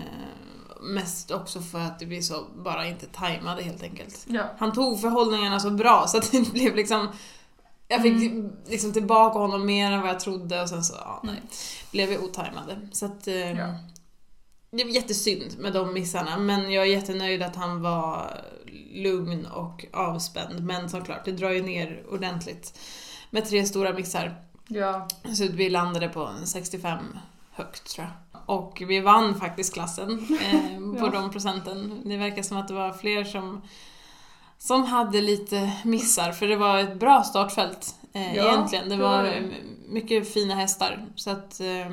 mest 0.80 1.30
också 1.30 1.60
för 1.60 1.80
att 1.80 2.02
vi 2.02 2.22
så 2.22 2.44
bara 2.64 2.86
inte 2.86 3.06
tajmade 3.06 3.62
helt 3.62 3.82
enkelt. 3.82 4.26
Ja. 4.28 4.42
Han 4.58 4.72
tog 4.72 5.00
förhållningarna 5.00 5.60
så 5.60 5.70
bra 5.70 6.04
så 6.08 6.18
att 6.18 6.32
det 6.32 6.52
blev 6.52 6.76
liksom 6.76 7.08
jag 7.88 8.02
fick 8.02 8.32
liksom 8.66 8.92
tillbaka 8.92 9.38
honom 9.38 9.66
mer 9.66 9.92
än 9.92 10.00
vad 10.00 10.10
jag 10.10 10.20
trodde 10.20 10.62
och 10.62 10.68
sen 10.68 10.84
så, 10.84 10.94
ja 10.94 11.20
nej, 11.22 11.42
blev 11.90 12.08
vi 12.08 12.18
otajmade. 12.18 12.88
Så 12.92 13.06
att, 13.06 13.28
eh, 13.28 13.58
Ja. 13.58 13.74
Det 14.70 14.84
var 14.84 14.90
jättesynd 14.90 15.58
med 15.58 15.72
de 15.72 15.94
missarna 15.94 16.38
men 16.38 16.72
jag 16.72 16.84
är 16.86 16.90
jättenöjd 16.90 17.42
att 17.42 17.56
han 17.56 17.82
var 17.82 18.40
lugn 18.94 19.46
och 19.46 19.84
avspänd. 19.92 20.64
Men 20.64 20.88
såklart, 20.88 21.24
det 21.24 21.32
drar 21.32 21.50
ju 21.50 21.62
ner 21.62 22.02
ordentligt 22.10 22.78
med 23.30 23.46
tre 23.48 23.64
stora 23.66 23.92
missar. 23.92 24.42
Ja. 24.68 25.08
Så 25.34 25.46
vi 25.52 25.70
landade 25.70 26.08
på 26.08 26.24
en 26.24 26.46
65 26.46 26.98
högt 27.52 27.90
tror 27.90 28.06
jag. 28.06 28.40
Och 28.46 28.82
vi 28.86 29.00
vann 29.00 29.40
faktiskt 29.40 29.74
klassen 29.74 30.10
eh, 30.42 30.78
på 31.00 31.06
Ja. 31.06 31.10
de 31.10 31.30
procenten. 31.30 32.00
Det 32.04 32.16
verkar 32.16 32.42
som 32.42 32.56
att 32.56 32.68
det 32.68 32.74
var 32.74 32.92
fler 32.92 33.24
som, 33.24 33.62
som 34.58 34.84
hade 34.84 35.20
lite 35.20 35.72
missar, 35.84 36.32
för 36.32 36.46
det 36.48 36.56
var 36.56 36.78
ett 36.78 37.00
bra 37.00 37.22
startfält 37.22 37.94
eh, 38.12 38.36
Ja, 38.36 38.48
egentligen. 38.52 38.88
Det 38.88 38.96
var 38.96 39.16
var 39.16 39.22
det. 39.24 39.50
mycket 39.88 40.32
fina 40.32 40.54
hästar. 40.54 41.06
Så 41.16 41.30
att 41.30 41.60
eh, 41.60 41.90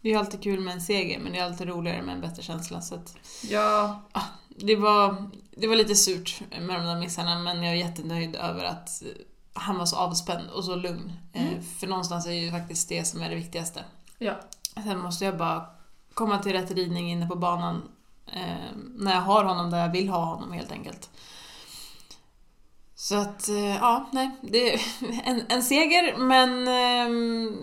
det 0.00 0.12
är 0.12 0.18
alltid 0.18 0.42
kul 0.42 0.60
med 0.60 0.74
en 0.74 0.80
seger, 0.80 1.18
men 1.20 1.32
det 1.32 1.38
är 1.38 1.44
alltid 1.44 1.68
roligare 1.68 2.02
med 2.02 2.14
en 2.14 2.20
bättre 2.20 2.42
känsla. 2.42 2.80
Så 2.80 2.94
att, 2.94 3.16
Ja. 3.50 4.00
det, 4.48 4.76
var, 4.76 5.30
det 5.56 5.66
var 5.66 5.76
lite 5.76 5.94
surt 5.94 6.40
med 6.50 6.80
de 6.80 6.86
där 6.86 6.98
missarna, 6.98 7.38
men 7.38 7.62
jag 7.62 7.72
är 7.72 7.78
jättenöjd 7.78 8.36
över 8.36 8.64
att 8.64 9.02
eh, 9.02 9.08
han 9.54 9.78
var 9.78 9.86
så 9.86 9.96
avspänd 9.96 10.50
och 10.50 10.64
så 10.64 10.76
lugn. 10.76 11.12
Eh, 11.32 11.60
För 11.80 11.86
någonstans 11.86 12.26
är 12.26 12.30
ju 12.32 12.50
faktiskt 12.50 12.88
det 12.88 13.04
som 13.04 13.22
är 13.22 13.28
det 13.28 13.36
viktigaste. 13.36 13.84
Ja. 14.18 14.34
Sen 14.84 14.98
måste 14.98 15.24
jag 15.24 15.36
bara 15.36 15.66
komma 16.14 16.38
till 16.38 16.52
rätt 16.52 16.70
ridning 16.70 17.10
inne 17.10 17.26
på 17.26 17.36
banan 17.36 17.82
eh, 18.32 18.76
när 18.96 19.14
jag 19.14 19.20
har 19.20 19.44
honom 19.44 19.70
där 19.70 19.78
jag 19.78 19.92
vill 19.92 20.08
ha 20.08 20.24
honom 20.24 20.52
helt 20.52 20.72
enkelt. 20.72 21.10
Så 22.94 23.16
att, 23.16 23.48
eh, 23.48 23.76
ja, 23.76 24.08
nej. 24.12 24.30
Det 24.42 24.74
är 24.74 24.80
en, 25.24 25.42
en 25.48 25.62
seger, 25.62 26.16
men 26.16 26.68
eh, 26.68 27.54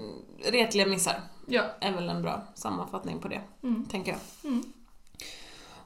retliga 0.51 0.85
missar 0.85 1.21
Ja. 1.49 1.63
är 1.79 1.91
väl 1.93 2.09
en 2.09 2.21
bra 2.21 2.41
sammanfattning 2.55 3.19
på 3.19 3.27
det, 3.27 3.41
Mm. 3.63 3.85
tänker 3.85 4.11
jag. 4.11 4.19
Mm. 4.51 4.63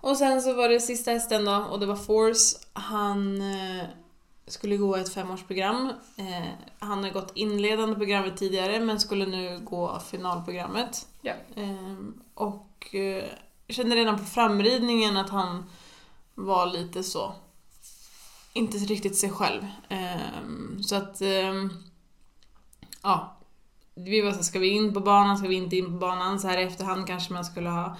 Och 0.01 0.17
sen 0.17 0.41
så 0.41 0.53
var 0.53 0.69
det 0.69 0.79
sista 0.79 1.11
hästen 1.11 1.45
då, 1.45 1.55
och 1.55 1.79
det 1.79 1.85
var 1.85 1.95
Force. 1.95 2.57
Han 2.73 3.41
eh, 3.41 3.83
skulle 4.47 4.77
gå 4.77 4.95
ett 4.95 5.13
femårsprogram. 5.13 5.91
Eh, 6.15 6.47
han 6.79 7.03
har 7.03 7.11
gått 7.11 7.31
inledande 7.35 7.95
programmet 7.95 8.37
tidigare, 8.37 8.79
men 8.79 8.99
skulle 8.99 9.25
nu 9.25 9.59
gå 9.63 9.99
finalprogrammet. 9.99 11.07
Ja. 11.21 11.33
Ehm, 11.55 12.21
och 12.33 12.95
eh, 12.95 13.23
kände 13.67 13.95
redan 13.95 14.17
på 14.19 14.25
framridningen 14.25 15.17
att 15.17 15.29
han 15.29 15.65
var 16.35 16.65
lite 16.65 17.03
så, 17.03 17.33
inte 18.53 18.77
riktigt 18.77 19.17
sig 19.17 19.29
själv. 19.29 19.67
Ehm, 19.89 20.83
så 20.83 20.95
att, 20.95 21.21
ja. 23.03 23.37
Vi 24.03 24.21
var 24.21 24.31
så 24.31 24.43
ska 24.43 24.59
vi 24.59 24.67
in 24.67 24.93
på 24.93 24.99
banan, 24.99 25.37
ska 25.37 25.47
vi 25.47 25.55
inte 25.55 25.75
in 25.75 25.85
på 25.85 25.91
banan? 25.97 26.39
Så 26.39 26.47
här 26.47 26.57
i 26.57 26.63
efterhand 26.63 27.07
kanske 27.07 27.33
man 27.33 27.45
skulle 27.45 27.69
ha, 27.69 27.97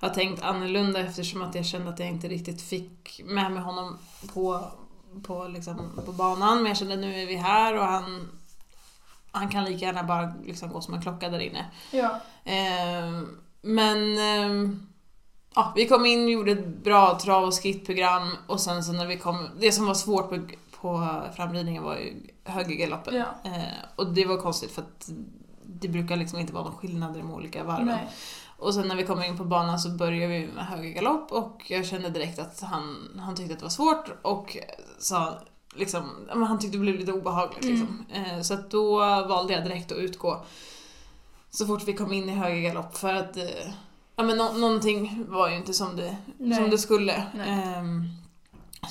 ha 0.00 0.08
tänkt 0.08 0.42
annorlunda 0.42 1.00
eftersom 1.00 1.42
att 1.42 1.54
jag 1.54 1.66
kände 1.66 1.90
att 1.90 1.98
jag 1.98 2.08
inte 2.08 2.28
riktigt 2.28 2.62
fick 2.62 3.20
med 3.24 3.52
mig 3.52 3.62
honom 3.62 3.98
på, 4.34 4.64
på, 5.22 5.48
liksom, 5.48 6.00
på 6.06 6.12
banan. 6.12 6.56
Men 6.56 6.66
jag 6.66 6.76
kände 6.76 6.96
nu 6.96 7.22
är 7.22 7.26
vi 7.26 7.36
här 7.36 7.78
och 7.78 7.84
han, 7.84 8.28
han 9.32 9.48
kan 9.48 9.64
lika 9.64 9.86
gärna 9.86 10.02
bara 10.02 10.34
liksom 10.44 10.68
gå 10.68 10.80
som 10.80 10.94
en 10.94 11.02
klocka 11.02 11.28
där 11.28 11.40
inne. 11.40 11.70
Ja. 11.90 12.20
Ehm, 12.44 13.38
men 13.62 14.18
ehm, 14.18 14.86
ja, 15.54 15.72
vi 15.76 15.88
kom 15.88 16.06
in, 16.06 16.28
gjorde 16.28 16.52
ett 16.52 16.66
bra 16.66 17.18
trav 17.18 17.44
och 17.44 17.54
skrittprogram 17.54 18.30
och 18.46 18.60
sen 18.60 18.84
så 18.84 18.92
när 18.92 19.06
vi 19.06 19.18
kom, 19.18 19.48
det 19.60 19.72
som 19.72 19.86
var 19.86 19.94
svårt 19.94 20.28
på, 20.28 20.38
på 20.80 21.20
framridningen 21.36 21.82
var 21.82 21.96
ju 21.96 22.12
högergaloppen. 22.44 23.14
Ja. 23.14 23.50
Eh, 23.50 23.88
och 23.96 24.06
det 24.06 24.24
var 24.24 24.36
konstigt 24.36 24.70
för 24.70 24.82
att 24.82 25.10
det 25.86 25.92
brukar 25.92 26.16
liksom 26.16 26.38
inte 26.38 26.52
vara 26.52 26.64
någon 26.64 26.76
skillnad 26.76 27.16
i 27.16 27.18
de 27.20 27.30
olika 27.32 27.64
varven. 27.64 27.86
Nej. 27.86 28.08
Och 28.58 28.74
sen 28.74 28.88
när 28.88 28.96
vi 28.96 29.04
kommer 29.06 29.24
in 29.28 29.38
på 29.38 29.44
banan 29.44 29.78
så 29.78 29.90
börjar 29.90 30.28
vi 30.28 30.46
med 30.54 30.66
högergalopp 30.66 31.32
och 31.32 31.62
jag 31.68 31.86
kände 31.86 32.08
direkt 32.10 32.38
att 32.38 32.60
han, 32.60 33.10
han 33.24 33.34
tyckte 33.36 33.52
att 33.52 33.58
det 33.58 33.64
var 33.64 33.70
svårt 33.70 34.10
och 34.22 34.56
sa 34.98 35.38
liksom, 35.74 36.10
han 36.28 36.58
tyckte 36.58 36.76
det 36.76 36.80
blev 36.80 36.94
lite 36.98 37.12
obehagligt 37.12 37.64
liksom. 37.64 38.04
Eh, 38.12 38.40
så 38.42 38.54
att 38.54 38.70
då 38.70 38.98
valde 39.28 39.52
jag 39.52 39.64
direkt 39.64 39.92
att 39.92 39.98
utgå 39.98 40.44
så 41.50 41.66
fort 41.66 41.82
vi 41.88 41.92
kom 41.92 42.12
in 42.12 42.28
i 42.28 42.32
högergalopp 42.32 42.96
för 42.96 43.14
att 43.14 43.36
eh, 43.36 43.44
ja, 44.16 44.22
men 44.24 44.36
nå- 44.36 44.52
någonting 44.52 45.24
var 45.28 45.48
ju 45.48 45.56
inte 45.56 45.72
som 45.74 45.96
det, 45.96 46.16
Nej. 46.38 46.58
som 46.58 46.70
det 46.70 46.78
skulle. 46.78 47.26
Nej. 47.34 47.48
Ehm, 47.48 48.04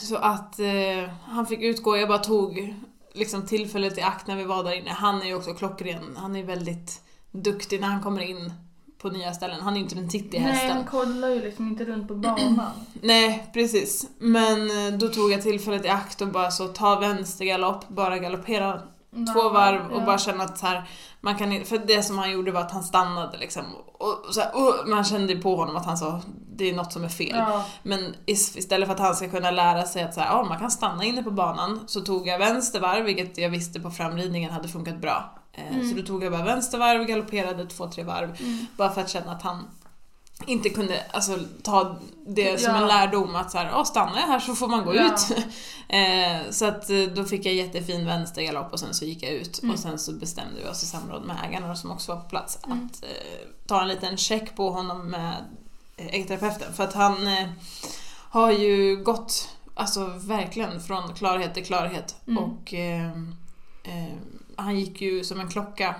så 0.02 0.16
att 0.16 0.60
eh, 0.60 1.10
han 1.24 1.46
fick 1.46 1.62
utgå, 1.62 1.98
jag 1.98 2.08
bara 2.08 2.18
tog 2.18 2.76
liksom 3.14 3.46
tillfället 3.46 3.98
i 3.98 4.02
akt 4.02 4.28
när 4.28 4.36
vi 4.36 4.44
var 4.44 4.64
där 4.64 4.74
inne. 4.74 4.90
Han 4.90 5.22
är 5.22 5.26
ju 5.26 5.36
också 5.36 5.54
klockren, 5.54 6.18
han 6.18 6.36
är 6.36 6.44
väldigt 6.44 7.02
duktig 7.32 7.82
när 7.82 7.88
han 7.88 8.04
kommer 8.04 8.22
in 8.22 8.54
på 8.98 9.10
nya 9.10 9.34
ställen. 9.34 9.62
Han 9.62 9.74
är 9.74 9.78
ju 9.78 9.84
inte 9.84 9.96
den 9.96 10.10
tittiga 10.10 10.42
Nej, 10.42 10.52
hästen. 10.52 10.72
han 10.72 10.86
kollar 10.86 11.30
ju 11.30 11.42
liksom 11.42 11.68
inte 11.68 11.86
runt 11.86 12.08
på 12.08 12.16
banan. 12.16 12.72
Nej, 13.02 13.50
precis. 13.54 14.08
Men 14.20 14.88
eh, 14.88 14.94
då 15.00 15.08
tog 15.08 15.32
jag 15.32 15.42
tillfället 15.42 15.86
i 15.86 15.90
akt 15.90 16.22
och 16.22 16.28
bara 16.28 16.52
så 16.52 16.68
ta 16.68 17.00
vänster 17.00 17.46
galopp, 17.46 17.90
bara 17.90 18.20
galoppera 18.20 18.82
två 19.34 19.50
varv 19.50 19.92
och 19.92 20.02
Ja. 20.02 20.06
bara 20.06 20.18
känna 20.18 20.44
att 20.44 20.58
så 20.58 20.66
här, 20.68 20.90
man 21.22 21.36
kan 21.36 21.66
för 21.66 21.78
det 21.78 22.04
som 22.04 22.18
han 22.18 22.32
gjorde 22.32 22.52
var 22.52 22.62
att 22.62 22.72
han 22.72 22.84
stannade 22.84 23.38
liksom. 23.38 23.64
Och 24.00 24.34
så 24.34 24.42
här, 24.42 24.52
oh, 24.54 24.88
man 24.90 25.04
kände 25.04 25.34
ju 25.34 25.42
på 25.42 25.56
honom 25.56 25.76
att 25.76 25.86
han 25.86 25.98
sa 25.98 26.22
det 26.56 26.70
är 26.70 26.74
något 26.76 26.94
som 26.94 27.04
är 27.04 27.10
fel. 27.10 27.36
Ja. 27.38 27.66
Men 27.84 28.16
is- 28.26 28.58
istället 28.58 28.88
för 28.88 28.94
att 28.94 29.00
han 29.02 29.16
ska 29.16 29.30
kunna 29.30 29.52
lära 29.52 29.84
sig 29.86 30.04
att 30.04 30.14
så 30.14 30.20
här, 30.20 30.28
ja, 30.28 30.44
man 30.44 30.60
kan 30.60 30.72
stanna 30.72 31.04
inne 31.04 31.24
på 31.24 31.32
banan 31.32 31.80
så 31.88 32.02
tog 32.02 32.28
jag 32.28 32.40
vänster 32.40 32.80
varv, 32.80 33.04
vilket 33.06 33.38
jag 33.38 33.50
visste 33.50 33.80
på 33.80 33.92
framridningen 33.92 34.52
hade 34.54 34.68
funkat 34.68 35.02
bra. 35.02 35.40
Eh, 35.54 35.76
Mm. 35.76 35.90
Så 35.90 35.96
då 35.96 36.02
tog 36.02 36.24
jag 36.24 36.32
bara 36.32 36.44
vänster 36.44 36.78
varv, 36.78 37.04
galopperade 37.06 37.66
två, 37.66 37.88
tre 37.90 38.04
varv. 38.04 38.38
Bara 38.78 38.90
för 38.90 39.02
att 39.02 39.10
känna 39.10 39.32
att 39.32 39.42
han 39.42 39.68
inte 40.48 40.70
kunde 40.70 41.04
alltså, 41.12 41.40
ta 41.64 41.96
det 42.28 42.62
som 42.62 42.72
Ja. 42.76 42.82
en 42.82 42.88
lärdom 42.88 43.36
att 43.36 43.52
så 43.52 43.58
här, 43.58 43.66
"Ja, 43.66 43.86
stannar 43.86 44.20
jag 44.20 44.28
här 44.28 44.40
så 44.40 44.56
får 44.56 44.68
man 44.68 44.86
gå 44.86 44.96
Ja. 44.96 45.06
ut. 45.14 45.32
eh, 45.88 46.52
så 46.52 46.66
att 46.66 46.90
eh, 46.90 46.98
då 47.16 47.24
fick 47.26 47.46
jag 47.46 47.54
jättefin 47.54 48.06
vänstergalopp 48.06 48.74
och 48.74 48.80
sen 48.80 48.94
så 48.94 49.06
gick 49.06 49.24
jag 49.24 49.32
ut 49.32 49.62
Mm. 49.64 49.74
och 49.74 49.80
sen 49.80 50.00
så 50.00 50.12
bestämde 50.14 50.62
vi 50.64 50.70
oss 50.70 50.84
i 50.84 50.86
samråd 50.86 51.24
med 51.26 51.36
ägarna 51.50 51.76
som 51.76 51.92
också 51.92 52.14
var 52.16 52.22
på 52.22 52.30
plats 52.30 52.60
att 52.62 53.04
eh, 53.04 53.48
ta 53.68 53.82
en 53.82 53.88
liten 53.88 54.18
check 54.18 54.56
på 54.56 54.70
honom 54.72 55.08
med 55.12 55.34
eh, 55.98 56.06
äggterapeuten 56.08 56.74
för 56.74 56.84
att 56.84 56.94
han 56.94 57.28
eh, 57.28 57.48
har 58.30 58.52
ju 58.52 58.96
gått 59.04 59.50
alltså 59.76 60.06
verkligen 60.18 60.82
från 60.82 61.14
klarhet 61.14 61.54
till 61.54 61.66
klarhet 61.66 62.16
Mm. 62.28 62.44
och 62.44 62.74
eh, 62.74 63.12
han 64.56 64.80
gick 64.80 65.02
ju 65.02 65.24
som 65.24 65.40
en 65.40 65.50
klocka 65.50 65.96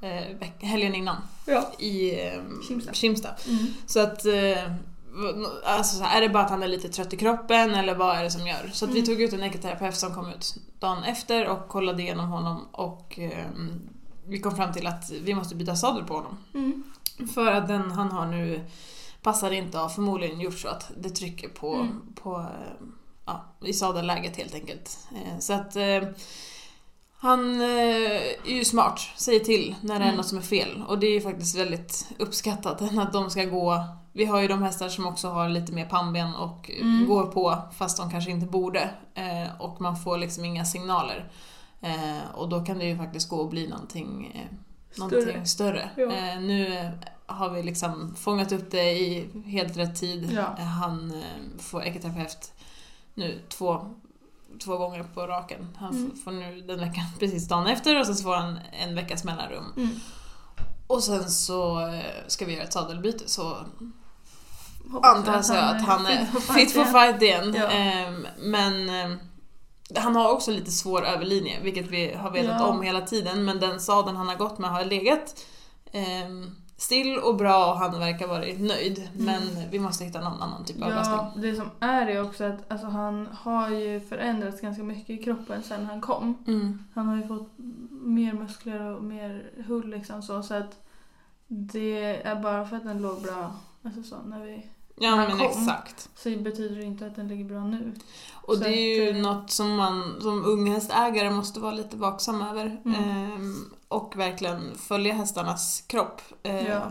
eh, 0.00 0.48
helgen 0.60 0.94
innan 0.94 1.16
Ja. 1.46 1.72
i 1.78 2.20
eh, 2.26 2.40
Kimstad. 2.68 2.94
Kimstad. 2.94 3.34
Mm. 3.48 3.66
Så 3.86 4.00
att 4.00 4.24
eh, 4.26 4.72
Alltså 5.64 5.96
så 5.98 6.04
här, 6.04 6.16
är 6.16 6.20
det 6.20 6.28
bara 6.28 6.44
att 6.44 6.50
han 6.50 6.62
är 6.62 6.68
lite 6.68 6.88
trött 6.88 7.12
i 7.12 7.16
kroppen 7.16 7.74
eller 7.74 7.94
vad 7.94 8.16
är 8.16 8.22
det 8.24 8.30
som 8.30 8.46
gör? 8.46 8.70
Så 8.72 8.84
att 8.84 8.90
vi 8.90 8.98
Mm. 8.98 9.06
tog 9.06 9.20
ut 9.22 9.32
en 9.32 9.42
ekoterapeut 9.42 9.96
som 9.96 10.14
kom 10.14 10.28
ut 10.30 10.54
dagen 10.78 11.04
efter 11.04 11.48
och 11.48 11.68
kollade 11.68 12.02
igenom 12.02 12.28
honom 12.28 12.68
och 12.72 13.18
eh, 13.18 13.46
vi 14.26 14.40
kom 14.40 14.56
fram 14.56 14.72
till 14.72 14.86
att 14.86 15.10
vi 15.10 15.34
måste 15.34 15.54
byta 15.54 15.76
sadel 15.76 16.04
på 16.04 16.14
honom. 16.14 16.38
Mm. 16.54 16.82
För 17.34 17.46
att 17.52 17.68
den 17.68 17.90
han 17.90 18.10
har 18.10 18.26
nu 18.26 18.60
passar 19.22 19.50
inte 19.50 19.78
har 19.78 19.88
förmodligen 19.88 20.40
gjort 20.40 20.58
så 20.58 20.68
att 20.68 20.90
det 20.96 21.10
trycker 21.10 21.48
på, 21.48 21.74
Mm. 21.74 22.00
på 22.22 22.38
eh, 22.38 22.86
ja, 23.26 23.44
i 23.64 23.72
sadelläget 23.72 24.36
helt 24.36 24.54
enkelt. 24.54 24.98
Eh, 25.14 25.38
Så 25.38 25.52
att 25.52 25.76
eh, 25.76 26.02
han 27.18 27.60
eh, 27.60 27.66
är 28.44 28.54
ju 28.54 28.64
smart, 28.64 29.00
säger 29.16 29.40
till 29.40 29.74
när 29.80 29.94
det 29.98 30.00
är 30.04 30.08
Mm. 30.08 30.16
något 30.16 30.26
som 30.26 30.38
är 30.38 30.42
fel. 30.42 30.84
Och 30.88 30.98
det 30.98 31.06
är 31.06 31.10
ju 31.12 31.20
faktiskt 31.20 31.56
väldigt 31.58 32.06
uppskattat 32.18 32.82
att 32.98 33.12
de 33.12 33.30
ska 33.30 33.44
gå... 33.44 33.84
Vi 34.12 34.24
har 34.24 34.40
ju 34.40 34.48
de 34.48 34.62
hästar 34.62 34.88
som 34.88 35.06
också 35.06 35.28
har 35.28 35.48
lite 35.48 35.72
mer 35.72 35.86
pannben 35.86 36.34
och 36.34 36.70
Mm. 36.70 37.06
går 37.06 37.26
på 37.26 37.58
fast 37.78 37.96
de 37.96 38.10
kanske 38.10 38.30
inte 38.30 38.46
borde. 38.46 38.90
Eh, 39.14 39.60
och 39.60 39.80
man 39.80 39.96
får 39.96 40.18
liksom 40.18 40.44
inga 40.44 40.64
signaler. 40.64 41.30
Eh, 41.80 42.30
och 42.34 42.48
då 42.48 42.64
kan 42.64 42.78
det 42.78 42.84
ju 42.84 42.96
faktiskt 42.96 43.28
gå 43.28 43.36
och 43.36 43.48
bli 43.48 43.68
någonting, 43.68 44.32
eh, 44.34 44.56
någonting 44.98 45.46
större. 45.46 45.90
Ja. 45.96 46.02
Eh, 46.12 46.40
nu 46.40 46.90
har 47.26 47.50
vi 47.50 47.62
liksom 47.62 48.14
fångat 48.14 48.52
upp 48.52 48.70
det 48.70 48.90
i 48.92 49.28
helt 49.46 49.76
rätt 49.76 49.96
tid. 50.00 50.32
Ja. 50.32 50.62
Han 50.62 51.22
får 51.58 51.82
ekoterapeut 51.84 52.52
nu 53.14 53.40
två, 53.48 53.94
två 54.58 54.76
gånger 54.78 55.02
på 55.14 55.26
raken. 55.26 55.76
Han 55.78 55.90
Mm. 55.90 56.16
får 56.24 56.30
nu 56.32 56.60
den 56.60 56.78
veckan 56.80 57.04
precis 57.18 57.48
dagen 57.48 57.66
efter 57.66 58.00
och 58.00 58.06
sen 58.06 58.16
så 58.16 58.22
får 58.22 58.34
han 58.36 58.58
en 58.72 58.94
veckas 58.94 59.24
mellanrum. 59.24 59.72
Mm. 59.76 59.90
Och 60.86 61.02
sen 61.02 61.30
så 61.30 61.86
eh, 61.88 62.00
ska 62.26 62.44
vi 62.44 62.52
göra 62.54 62.64
ett 62.64 62.72
sadelbyte 62.72 63.28
så 63.28 63.56
Hoppas 64.92 65.16
antar 65.16 65.54
jag 65.56 65.76
att 65.76 65.82
han 65.82 66.06
är 66.06 66.24
fit 66.26 66.72
for 66.72 66.84
fight 66.84 67.22
igen. 67.22 67.54
Ja. 67.58 67.66
Ehm, 67.66 68.26
men 68.38 68.90
ehm, 68.90 69.18
han 69.96 70.16
har 70.16 70.30
också 70.32 70.50
lite 70.50 70.70
svår 70.70 71.04
överlinje, 71.06 71.60
vilket 71.62 71.86
vi 71.86 72.14
har 72.14 72.30
vetat 72.30 72.60
Ja. 72.60 72.66
om 72.66 72.82
hela 72.82 73.00
tiden. 73.00 73.44
Men 73.44 73.60
den 73.60 73.80
sadeln 73.80 74.16
han 74.16 74.28
har 74.28 74.36
gått 74.36 74.58
med 74.58 74.70
har 74.70 74.84
legat 74.84 75.44
ehm, 75.92 76.50
still 76.76 77.18
och 77.18 77.36
bra 77.36 77.72
och 77.72 77.78
han 77.78 77.98
verkar 77.98 78.26
vara 78.26 78.44
nöjd. 78.58 79.08
Men 79.16 79.42
vi 79.70 79.78
måste 79.78 80.04
hitta 80.04 80.20
någon 80.20 80.42
annan 80.42 80.64
typ 80.64 80.82
av 80.82 80.88
lösning. 80.88 81.16
Ja, 81.16 81.32
det 81.36 81.54
som 81.56 81.70
är 81.80 82.06
är 82.06 82.22
också 82.22 82.44
att 82.44 82.72
alltså, 82.72 82.86
han 82.86 83.28
har 83.32 83.70
ju 83.70 84.00
förändrats 84.00 84.60
ganska 84.60 84.82
mycket 84.82 85.10
i 85.10 85.24
kroppen 85.24 85.62
sen 85.62 85.86
han 85.86 86.00
kom. 86.00 86.44
Mm. 86.46 86.84
Han 86.94 87.06
har 87.06 87.16
ju 87.16 87.28
fått 87.28 87.50
mer 87.90 88.32
muskler 88.32 88.80
och 88.80 89.04
mer 89.04 89.50
hull 89.66 89.90
liksom 89.90 90.22
så. 90.22 90.42
Så 90.42 90.54
att 90.54 90.82
det 91.48 92.22
är 92.22 92.36
bara 92.42 92.66
för 92.66 92.76
att 92.76 92.84
den 92.84 93.02
låg 93.02 93.22
bra 93.22 93.52
alltså 93.82 94.02
så, 94.02 94.16
när 94.26 94.44
vi, 94.44 94.66
Ja 94.98 95.16
men 95.16 95.30
kom. 95.30 95.40
exakt. 95.40 96.08
så 96.16 96.30
betyder 96.30 96.76
det 96.76 96.82
inte 96.84 97.06
att 97.06 97.16
den 97.16 97.28
ligger 97.28 97.44
bra 97.44 97.64
nu. 97.64 97.92
Och 98.34 98.54
Så 98.54 98.60
det 98.64 98.68
är 98.68 99.04
ju 99.04 99.10
att, 99.10 99.16
eh, 99.16 99.22
något 99.22 99.50
som 99.50 99.76
man 99.76 100.20
som 100.20 100.44
unghästägare 100.44 101.30
måste 101.30 101.60
vara 101.60 101.72
lite 101.72 101.96
vaksam 101.96 102.42
över. 102.42 102.80
Mm. 102.84 102.94
Ehm, 102.94 103.70
och 103.88 104.12
verkligen 104.16 104.74
följa 104.78 105.14
hästarnas 105.14 105.84
kropp. 105.86 106.20
Ehm, 106.42 106.66
Ja. 106.66 106.82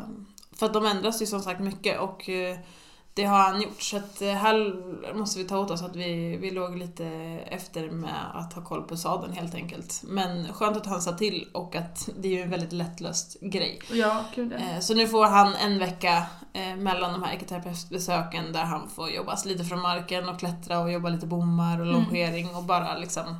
För 0.57 0.65
att 0.65 0.73
de 0.73 0.85
ändras 0.85 1.21
ju 1.21 1.25
som 1.25 1.39
sagt 1.41 1.59
mycket 1.59 1.99
och 1.99 2.29
eh, 2.29 2.57
det 3.13 3.23
har 3.25 3.37
han 3.39 3.61
gjort. 3.61 3.81
Så 3.81 3.97
att 3.97 4.21
eh, 4.21 4.29
här 4.29 5.13
måste 5.15 5.39
vi 5.39 5.45
ta 5.45 5.57
åt 5.59 5.71
oss 5.71 5.81
att 5.81 5.95
vi, 5.95 6.37
vi 6.37 6.51
låg 6.51 6.77
lite 6.77 7.05
efter 7.47 7.89
med 7.91 8.31
att 8.33 8.53
ha 8.53 8.61
koll 8.63 8.81
på 8.83 8.97
sadeln 8.97 9.33
helt 9.33 9.55
enkelt. 9.55 10.01
Men 10.03 10.53
skönt 10.53 10.77
att 10.77 10.85
han 10.85 11.01
sa 11.01 11.11
till 11.11 11.49
och 11.53 11.75
att 11.75 12.09
det 12.19 12.27
är 12.27 12.31
ju 12.31 12.41
en 12.41 12.49
väldigt 12.49 12.71
lättlöst 12.71 13.37
grej. 13.41 13.79
Ja. 13.91 14.23
Eh, 14.35 14.79
Så 14.79 14.93
nu 14.93 15.07
får 15.07 15.25
han 15.25 15.55
en 15.55 15.79
vecka 15.79 16.25
eh, 16.53 16.75
mellan 16.75 17.13
de 17.13 17.23
här 17.23 17.33
ekoterapeutbesöken 17.33 18.51
där 18.53 18.63
han 18.63 18.89
får 18.89 19.09
jobba 19.09 19.37
lite 19.45 19.63
från 19.63 19.81
marken 19.81 20.29
och 20.29 20.39
klättra 20.39 20.79
och 20.79 20.91
jobba 20.91 21.09
lite 21.09 21.27
bommar 21.27 21.79
och 21.79 21.87
Mm. 21.87 21.93
longering 22.01 22.55
och 22.55 22.63
bara 22.63 22.97
liksom 22.97 23.35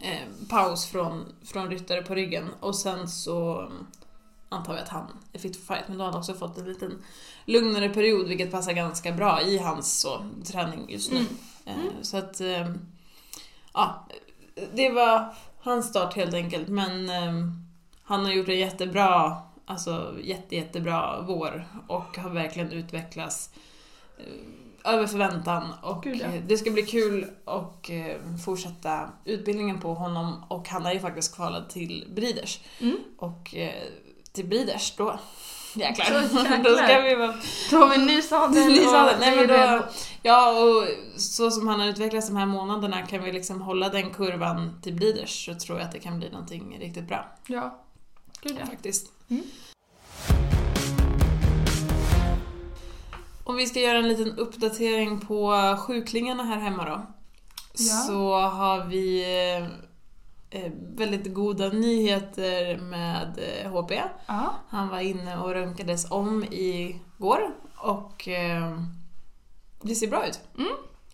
eh, 0.00 0.46
paus 0.48 0.86
från, 0.86 1.32
från 1.44 1.70
ryttare 1.70 2.02
på 2.02 2.14
ryggen. 2.14 2.50
Och 2.60 2.76
sen 2.76 3.08
så 3.08 3.60
mm, 3.60 3.86
antar 4.48 4.74
vi 4.74 4.80
att 4.80 4.88
han 4.88 5.06
är 5.32 5.38
fit 5.38 5.56
for 5.56 5.74
fight 5.74 5.88
men 5.88 5.98
då 5.98 6.04
har 6.04 6.10
han 6.10 6.18
också 6.18 6.34
fått 6.34 6.58
en 6.58 6.64
liten 6.64 7.02
lugnare 7.44 7.88
period 7.88 8.28
vilket 8.28 8.50
passar 8.50 8.72
ganska 8.72 9.12
bra 9.12 9.42
i 9.42 9.58
hans 9.58 10.00
så, 10.00 10.24
träning 10.44 10.90
just 10.90 11.12
nu. 11.12 11.26
Mm. 11.64 11.86
Eh, 11.86 11.92
Så 12.02 12.16
att 12.16 12.40
eh, 12.40 12.74
ja, 13.74 14.06
det 14.74 14.90
var 14.90 15.34
hans 15.60 15.88
start 15.88 16.14
helt 16.14 16.34
enkelt 16.34 16.68
men 16.68 17.10
han 18.02 18.24
har 18.24 18.32
gjort 18.32 18.48
en 18.48 18.58
jättebra, 18.58 19.36
alltså 19.66 20.14
jätte, 20.22 20.56
jättebra 20.56 21.24
vår 21.26 21.66
och 21.86 22.16
har 22.18 22.30
verkligen 22.30 22.72
utvecklats 22.72 23.50
över 24.84 25.06
förväntan 25.06 25.74
och 25.82 26.02
Gud, 26.02 26.16
ja. 26.20 26.26
eh, 26.26 26.42
det 26.46 26.56
ska 26.56 26.70
bli 26.70 26.82
kul 26.82 27.26
och 27.44 27.90
eh, 27.90 28.16
fortsätta 28.44 29.10
utbildningen 29.24 29.80
på 29.80 29.94
honom 29.94 30.44
och 30.48 30.68
han 30.68 30.86
är 30.86 30.92
ju 30.92 31.00
faktiskt 31.00 31.36
kvalad 31.36 31.68
till 31.68 32.06
Breeders. 32.14 32.60
Mm. 32.80 32.96
Och 33.18 33.54
eh, 33.54 33.82
till 34.32 34.46
Breeders 34.46 34.96
då 34.96 35.18
jäklar. 35.74 36.10
Då 36.64 36.76
ska 36.76 37.00
vi 37.00 37.14
vara 37.14 37.34
Då 37.70 37.76
har 37.76 37.88
vi 37.88 37.98
ny 38.04 38.22
sadel 38.22 38.66
Ny 38.66 38.84
sadel. 38.84 39.16
Nej, 39.20 39.36
men 39.36 39.48
då, 39.48 39.84
ja, 40.22 40.60
och 40.60 40.86
så 41.20 41.50
som 41.50 41.68
han 41.68 41.80
har 41.80 41.86
utvecklats 41.86 42.28
de 42.28 42.36
här 42.36 42.46
månaderna 42.46 43.02
kan 43.02 43.24
vi 43.24 43.32
liksom 43.32 43.62
hålla 43.62 43.88
den 43.88 44.10
kurvan 44.10 44.80
till 44.82 44.94
Breeders 44.94 45.44
så 45.44 45.54
tror 45.54 45.78
jag 45.78 45.86
att 45.86 45.92
det 45.92 45.98
kan 45.98 46.18
bli 46.18 46.30
någonting 46.30 46.78
riktigt 46.80 47.08
bra. 47.08 47.36
Ja. 47.46 47.84
Gud 48.42 48.56
ja. 48.60 48.66
Faktiskt. 48.66 49.06
Mm. 49.28 49.42
Om 53.44 53.56
vi 53.56 53.66
ska 53.66 53.80
göra 53.80 53.98
en 53.98 54.08
liten 54.08 54.38
uppdatering 54.38 55.20
på 55.20 55.52
sjuklingarna 55.86 56.42
här 56.42 56.58
hemma 56.58 56.84
då. 56.84 57.06
Ja. 57.72 57.94
Så 58.06 58.40
har 58.40 58.84
vi 58.84 59.24
eh, 60.50 60.72
väldigt 60.96 61.34
goda 61.34 61.68
nyheter 61.68 62.78
med 62.78 63.38
eh, 63.38 63.70
HP. 63.72 63.92
Ja. 64.26 64.54
Han 64.68 64.88
var 64.88 65.00
inne 65.00 65.38
och 65.38 65.50
röntgades 65.50 66.10
om 66.10 66.44
igår 66.50 67.54
och 67.76 68.28
eh, 68.28 68.80
det 69.82 69.94
ser 69.94 70.08
bra 70.08 70.26
ut. 70.26 70.40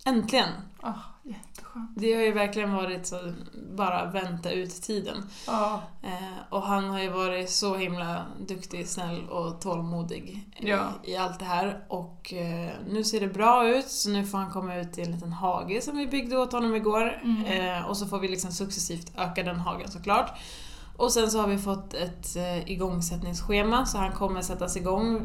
Äntligen! 0.05 0.49
Åh, 0.83 0.99
jätteskönt. 1.27 1.91
Det 1.95 2.13
har 2.13 2.21
ju 2.21 2.31
verkligen 2.31 2.73
varit 2.73 3.07
så, 3.07 3.33
bara 3.77 4.05
vänta 4.05 4.51
ut 4.51 4.81
tiden. 4.81 5.17
Ja. 5.47 5.81
Eh, 6.03 6.37
och 6.49 6.61
han 6.61 6.89
har 6.89 6.99
ju 6.99 7.09
varit 7.09 7.49
så 7.49 7.75
himla 7.75 8.25
duktig, 8.47 8.87
snäll 8.87 9.29
och 9.29 9.61
tålmodig 9.61 10.45
i- 10.59 10.69
Ja. 10.69 10.79
i 11.03 11.17
allt 11.17 11.39
det 11.39 11.45
här. 11.45 11.85
Och 11.87 12.33
eh, 12.33 12.69
nu 12.89 13.03
ser 13.03 13.19
det 13.19 13.27
bra 13.27 13.67
ut, 13.69 13.89
så 13.89 14.09
nu 14.09 14.25
får 14.25 14.37
han 14.37 14.51
komma 14.51 14.75
ut 14.75 14.97
i 14.97 15.01
en 15.01 15.11
liten 15.11 15.31
hage 15.33 15.81
som 15.81 15.97
vi 15.97 16.07
byggde 16.07 16.37
åt 16.37 16.51
honom 16.51 16.75
igår. 16.75 17.21
Mm. 17.23 17.45
Eh, 17.45 17.89
och 17.89 17.97
så 17.97 18.05
får 18.07 18.19
vi 18.19 18.27
liksom 18.27 18.51
successivt 18.51 19.11
öka 19.17 19.43
den 19.43 19.59
hagen 19.59 19.91
såklart. 19.91 20.39
Och 20.97 21.11
sen 21.11 21.31
så 21.31 21.39
har 21.41 21.47
vi 21.47 21.57
fått 21.57 21.93
ett 21.93 22.35
eh, 22.35 22.71
igångsättningsschema 22.71 23.85
så 23.85 23.97
han 23.97 24.11
kommer 24.11 24.41
sättas 24.41 24.77
igång 24.77 25.15
eh, 25.17 25.23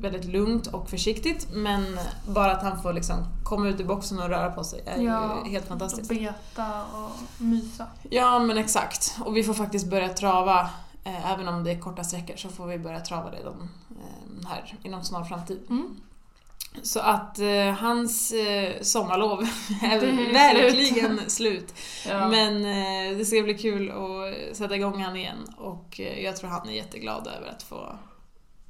väldigt 0.00 0.24
lugnt 0.24 0.66
och 0.66 0.90
försiktigt 0.90 1.48
men 1.52 1.98
bara 2.28 2.52
att 2.52 2.62
han 2.62 2.82
får 2.82 2.92
liksom 2.92 3.16
komma 3.44 3.68
ut 3.68 3.80
ur 3.80 3.84
boxen 3.84 4.18
och 4.18 4.28
röra 4.28 4.50
på 4.50 4.64
sig 4.64 4.82
är 4.86 5.02
Ja. 5.02 5.36
ju 5.44 5.50
helt 5.50 5.66
fantastiskt. 5.68 6.10
Och 6.10 6.16
beta 6.16 6.82
och 6.94 7.42
mysa. 7.42 7.86
Ja 8.10 8.38
men 8.38 8.58
exakt. 8.58 9.16
Och 9.24 9.36
vi 9.36 9.44
får 9.44 9.54
faktiskt 9.54 9.90
börja 9.90 10.08
trava, 10.08 10.60
eh, 11.04 11.32
även 11.32 11.48
om 11.48 11.64
det 11.64 11.70
är 11.70 11.78
korta 11.80 12.04
sträckor 12.04 12.36
så 12.36 12.48
får 12.48 12.66
vi 12.66 12.78
börja 12.78 13.00
trava 13.00 13.30
redan 13.30 13.68
eh, 13.90 14.48
här 14.48 14.74
inom 14.82 15.04
snar 15.04 15.24
framtid. 15.24 15.60
Mm. 15.70 15.96
Så 16.82 17.00
att 17.00 17.38
eh, 17.38 17.72
hans 17.78 18.32
eh, 18.32 18.80
sommarlov 18.82 19.42
är 19.82 20.00
Det 20.00 20.06
är 20.06 20.32
verkligen 20.32 21.20
slut. 21.30 21.74
Ja. 22.08 22.28
Men 22.28 22.56
eh, 22.64 23.18
det 23.18 23.24
ska 23.24 23.42
bli 23.42 23.54
kul 23.54 23.90
att 23.90 24.56
sätta 24.56 24.76
igång 24.76 25.02
han 25.02 25.16
igen 25.16 25.54
och 25.56 26.00
eh, 26.00 26.24
jag 26.24 26.36
tror 26.36 26.50
han 26.50 26.68
är 26.68 26.72
jätteglad 26.72 27.26
över 27.26 27.48
att 27.48 27.62
få, 27.62 27.98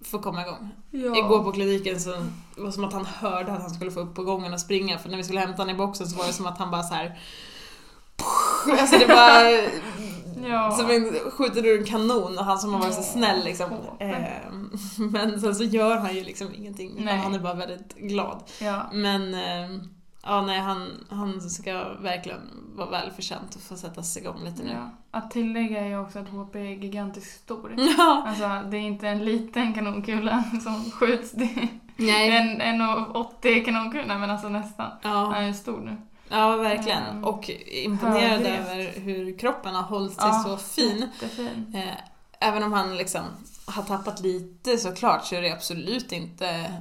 få 0.05 0.19
komma 0.19 0.43
igång. 0.43 0.71
ja. 0.91 1.19
Igår 1.19 1.45
på 1.45 1.53
kliniken 1.53 2.01
så 2.01 2.11
det 2.55 2.63
var 2.63 2.71
som 2.71 2.85
att 2.85 2.93
han 2.93 3.05
hörde 3.07 3.53
att 3.53 3.61
han 3.63 3.71
skulle 3.71 3.91
få 3.91 4.01
upp 4.01 4.15
på 4.15 4.23
gången 4.23 4.53
och 4.53 4.61
springa 4.61 4.99
för 4.99 5.09
när 5.09 5.17
vi 5.17 5.25
skulle 5.25 5.41
hämta 5.41 5.63
honom 5.63 5.75
i 5.75 5.79
boxen 5.79 6.07
så 6.07 6.19
var 6.19 6.27
det 6.27 6.33
som 6.33 6.47
att 6.47 6.59
han 6.59 6.71
bara 6.71 6.83
så 6.83 6.95
här. 6.95 7.19
Alltså 8.81 8.99
det 8.99 9.07
var 9.07 9.69
Ja. 10.49 10.91
en, 10.93 11.31
skjuter 11.31 11.67
ur 11.67 11.79
en 11.79 11.85
kanon 11.87 12.39
och 12.39 12.45
han 12.45 12.59
som 12.59 12.73
har 12.75 12.81
varit 12.81 12.95
så 12.95 13.03
snäll 13.03 13.45
liksom. 13.45 13.71
Håpe. 13.71 14.05
Eh, 14.05 14.53
Men 15.11 15.41
sen 15.41 15.55
så 15.55 15.65
gör 15.65 15.97
han 15.99 16.15
ju 16.15 16.25
liksom 16.25 16.49
ingenting 16.55 16.93
Nej. 17.05 17.17
han 17.19 17.35
är 17.35 17.39
bara 17.39 17.55
väldigt 17.55 17.95
glad. 17.97 18.43
Ja. 18.61 18.83
Men 18.93 19.35
eh, 19.35 19.81
ja, 20.23 20.43
nej, 20.43 20.61
han, 20.61 20.89
han 21.11 21.41
ska 21.41 21.89
verkligen 22.03 22.41
vara 22.77 22.91
välförtjänt 22.91 23.57
att 23.57 23.63
få 23.63 23.77
sätta 23.77 24.03
sig 24.03 24.23
igång 24.23 24.45
lite 24.45 24.63
nu. 24.63 24.71
ja. 24.73 24.91
Att 25.11 25.31
tillägga 25.31 25.81
är 25.81 25.87
ju 25.87 25.99
också 26.01 26.19
att 26.19 26.29
HP 26.29 26.55
är 26.57 26.61
gigantiskt 26.61 27.41
stor. 27.43 27.75
Ja. 27.99 28.25
Alltså, 28.27 28.71
det 28.71 28.77
är 28.77 28.81
inte 28.81 29.09
en 29.09 29.25
liten 29.25 29.75
kanonkula 29.75 30.45
som 30.63 30.91
skjuts. 30.91 31.33
Det 31.33 31.45
är 31.45 31.69
Nej. 31.97 32.37
en, 32.37 32.61
en 32.61 32.89
80 33.15 33.65
kanonkula, 33.65 34.19
men 34.19 34.31
alltså 34.31 34.49
nästan. 34.49 34.91
Han 35.03 35.13
Ja, 35.33 35.37
är 35.37 35.53
stor 35.53 35.81
nu. 35.81 35.97
Ja, 36.29 36.57
verkligen. 36.57 37.03
Ehm, 37.03 37.25
Och 37.25 37.51
imponerad 37.67 38.31
hörde 38.31 38.43
det. 38.45 38.57
över 38.57 39.01
hur 39.01 39.39
kroppen 39.39 39.75
har 39.75 39.83
hållit 39.83 40.13
sig 40.15 40.29
Ja, 40.29 40.43
så 40.47 40.57
fin. 40.57 40.99
Jättefin. 41.21 41.73
Eh, 41.75 41.95
Även 42.41 42.63
om 42.63 42.73
han 42.73 42.97
liksom 42.97 43.23
har 43.67 43.83
tappat 43.83 44.21
lite 44.21 44.79
såklart 44.79 45.27
så 45.27 45.35
är 45.35 45.43
det 45.43 45.53
absolut 45.53 46.13
inte 46.13 46.73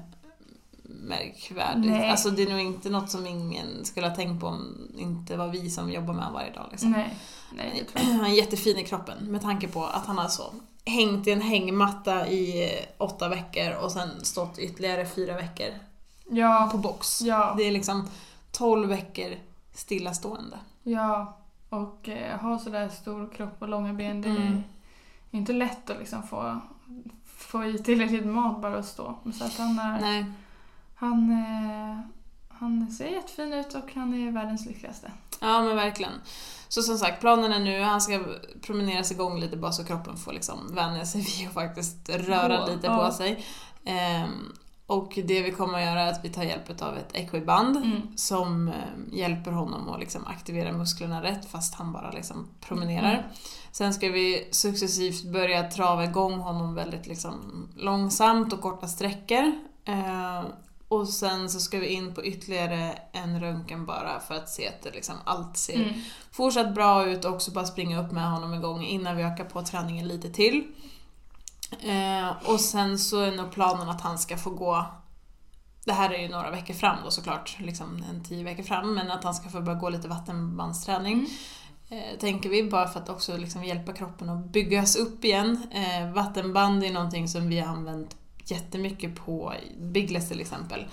märkvärdigt. 0.83 1.91
Nej. 1.91 2.09
Alltså 2.09 2.29
det 2.29 2.43
är 2.43 2.49
nog 2.49 2.59
inte 2.59 2.89
något 2.89 3.09
som 3.09 3.27
ingen 3.27 3.85
skulle 3.85 4.07
ha 4.07 4.15
tänkt 4.15 4.41
på 4.41 4.47
om 4.47 4.87
inte 4.97 5.37
var 5.37 5.47
vi 5.47 5.69
som 5.69 5.91
jobbar 5.91 6.13
med 6.13 6.23
honom 6.23 6.33
varje 6.33 6.53
dag. 6.53 6.67
Liksom. 6.71 6.91
Nej, 6.91 7.15
nej 7.55 7.85
Han 7.95 8.25
är 8.25 8.29
jättefin 8.29 8.77
i 8.77 8.83
kroppen 8.83 9.17
med 9.31 9.41
tanke 9.41 9.67
på 9.67 9.85
att 9.85 10.05
han 10.05 10.17
har 10.17 10.27
så 10.27 10.53
hängt 10.85 11.27
i 11.27 11.31
en 11.31 11.41
hängmatta 11.41 12.27
i 12.27 12.69
åtta 12.97 13.29
veckor 13.29 13.71
och 13.81 13.91
sen 13.91 14.25
stått 14.25 14.57
ytterligare 14.59 15.05
fyra 15.05 15.35
veckor 15.35 15.67
Ja, 16.29 16.69
på 16.71 16.77
box. 16.77 17.21
ja, 17.21 17.53
Det 17.57 17.63
är 17.63 17.71
liksom 17.71 18.09
12 18.58 18.89
veckor 18.89 19.36
stillastående. 19.74 20.60
ja. 20.84 21.38
Och 21.70 22.10
eh, 22.10 22.39
ha 22.39 22.60
sådär 22.60 22.89
stor 22.89 23.30
kropp 23.36 23.56
och 23.62 23.68
långa 23.70 23.93
ben, 23.93 24.22
det 24.22 24.30
är 24.30 24.36
Mm. 24.36 24.64
inte 25.32 25.54
lätt 25.54 25.89
att 25.89 25.99
liksom 25.99 26.24
få, 26.24 26.60
få 27.26 27.66
i 27.66 27.78
tillräckligt 27.80 28.26
mat 28.26 28.62
bara 28.62 28.78
att 28.78 28.86
stå. 28.86 29.16
Så 29.39 29.45
att 29.45 29.58
han 29.58 29.80
är, 29.80 30.01
Nej. 30.01 30.26
han, 30.95 31.32
eh, 31.32 31.99
han 32.49 32.91
ser 32.91 33.08
jättefin 33.08 33.54
ut 33.54 33.74
och 33.76 33.93
han 33.95 34.14
är 34.14 34.32
världens 34.32 34.66
lyckligaste. 34.66 35.12
Ja 35.41 35.62
men 35.62 35.76
verkligen. 35.76 36.12
Så 36.68 36.82
som 36.82 36.97
sagt, 36.97 37.20
planen 37.22 37.54
är 37.54 37.60
nu, 37.60 37.82
han 37.82 38.01
ska 38.01 38.24
promeneras 38.62 39.12
igång 39.12 39.39
lite 39.39 39.58
bara 39.58 39.72
så 39.72 39.86
kroppen 39.86 40.18
får 40.18 40.34
liksom 40.34 40.76
vänja 40.76 41.06
sig 41.06 41.22
vid 41.22 41.47
och 41.47 41.54
faktiskt 41.54 42.10
röra 42.10 42.58
Gå, 42.66 42.72
lite 42.74 42.88
ja. 42.88 43.06
på 43.06 43.12
sig. 43.12 43.45
Ehm, 43.86 44.54
och 44.93 45.13
det 45.25 45.41
vi 45.41 45.51
kommer 45.51 45.77
att 45.79 45.85
göra 45.85 46.01
är 46.01 46.11
att 46.11 46.25
vi 46.25 46.29
tar 46.29 46.43
hjälp 46.43 46.81
av 46.81 46.97
ett 46.97 47.15
equiband 47.15 47.77
Mm. 47.77 48.01
som 48.17 48.67
eh, 48.67 48.73
hjälper 49.11 49.51
honom 49.51 49.89
att 49.89 49.99
liksom 49.99 50.27
aktivera 50.27 50.71
musklerna 50.71 51.23
rätt 51.23 51.45
fast 51.51 51.75
han 51.75 51.93
bara 51.93 52.11
liksom 52.11 52.47
promenerar. 52.61 53.11
Mm. 53.13 53.23
Sen 53.71 53.93
ska 53.93 54.09
vi 54.09 54.47
successivt 54.51 55.23
börja 55.23 55.63
trava 55.71 56.03
igång 56.03 56.33
honom 56.39 56.75
väldigt 56.75 57.07
liksom 57.07 57.67
långsamt 57.77 58.53
och 58.53 58.61
korta 58.61 58.87
sträckor. 58.87 59.51
Eh, 59.85 60.43
och 60.87 61.09
sen 61.09 61.49
så 61.49 61.59
ska 61.59 61.79
vi 61.79 61.87
in 61.87 62.13
på 62.15 62.25
ytterligare 62.25 62.93
en 63.11 63.39
röntgen 63.41 63.85
bara 63.85 64.19
för 64.19 64.35
att 64.35 64.49
se 64.49 64.67
att 64.67 64.81
det 64.81 64.91
liksom 64.91 65.15
allt 65.23 65.57
ser 65.57 65.75
Mm. 65.75 65.93
fortsatt 66.31 66.75
bra 66.75 67.05
ut 67.05 67.25
och 67.25 67.33
också 67.33 67.51
bara 67.51 67.65
springa 67.65 68.01
upp 68.05 68.11
med 68.11 68.31
honom 68.31 68.53
igång 68.53 68.83
innan 68.85 69.17
vi 69.17 69.23
ökar 69.23 69.43
på 69.45 69.61
träningen 69.61 70.07
lite 70.07 70.29
till. 70.29 70.63
Eh, 71.82 72.49
och 72.49 72.59
sen 72.59 72.99
så 72.99 73.19
är 73.19 73.32
nog 73.32 73.51
planen 73.51 73.89
att 73.89 74.01
han 74.01 74.17
ska 74.17 74.38
få 74.38 74.49
gå 74.49 74.86
det 75.86 75.93
här 75.93 76.13
är 76.13 76.21
ju 76.21 76.30
några 76.30 76.51
veckor 76.51 76.74
fram 76.74 76.97
då 77.03 77.11
såklart, 77.11 77.57
liksom 77.59 78.03
en 78.09 78.24
tio 78.24 78.43
veckor 78.43 78.63
fram, 78.63 78.93
men 78.93 79.11
att 79.11 79.24
han 79.24 79.34
ska 79.34 79.49
få 79.49 79.61
börja 79.61 79.80
gå 79.80 79.89
lite 79.89 80.07
vattenbandsträning. 80.07 81.28
Eh, 81.89 82.19
tänker 82.19 82.49
vi, 82.49 82.63
bara 82.63 82.88
för 82.88 82.99
att 82.99 83.09
också 83.09 83.38
liksom 83.38 83.63
hjälpa 83.63 83.93
kroppen 83.93 84.30
att 84.30 84.45
byggas 84.45 84.95
upp 84.95 85.26
igen. 85.26 85.67
Eh, 85.71 86.13
vattenband 86.13 86.84
är 86.84 86.91
någonting 86.91 87.28
som 87.28 87.49
vi 87.49 87.59
har 87.59 87.67
använt 87.67 88.15
jättemycket 88.45 89.15
på 89.15 89.53
Biggles 89.80 90.30
till 90.30 90.41
exempel. 90.41 90.86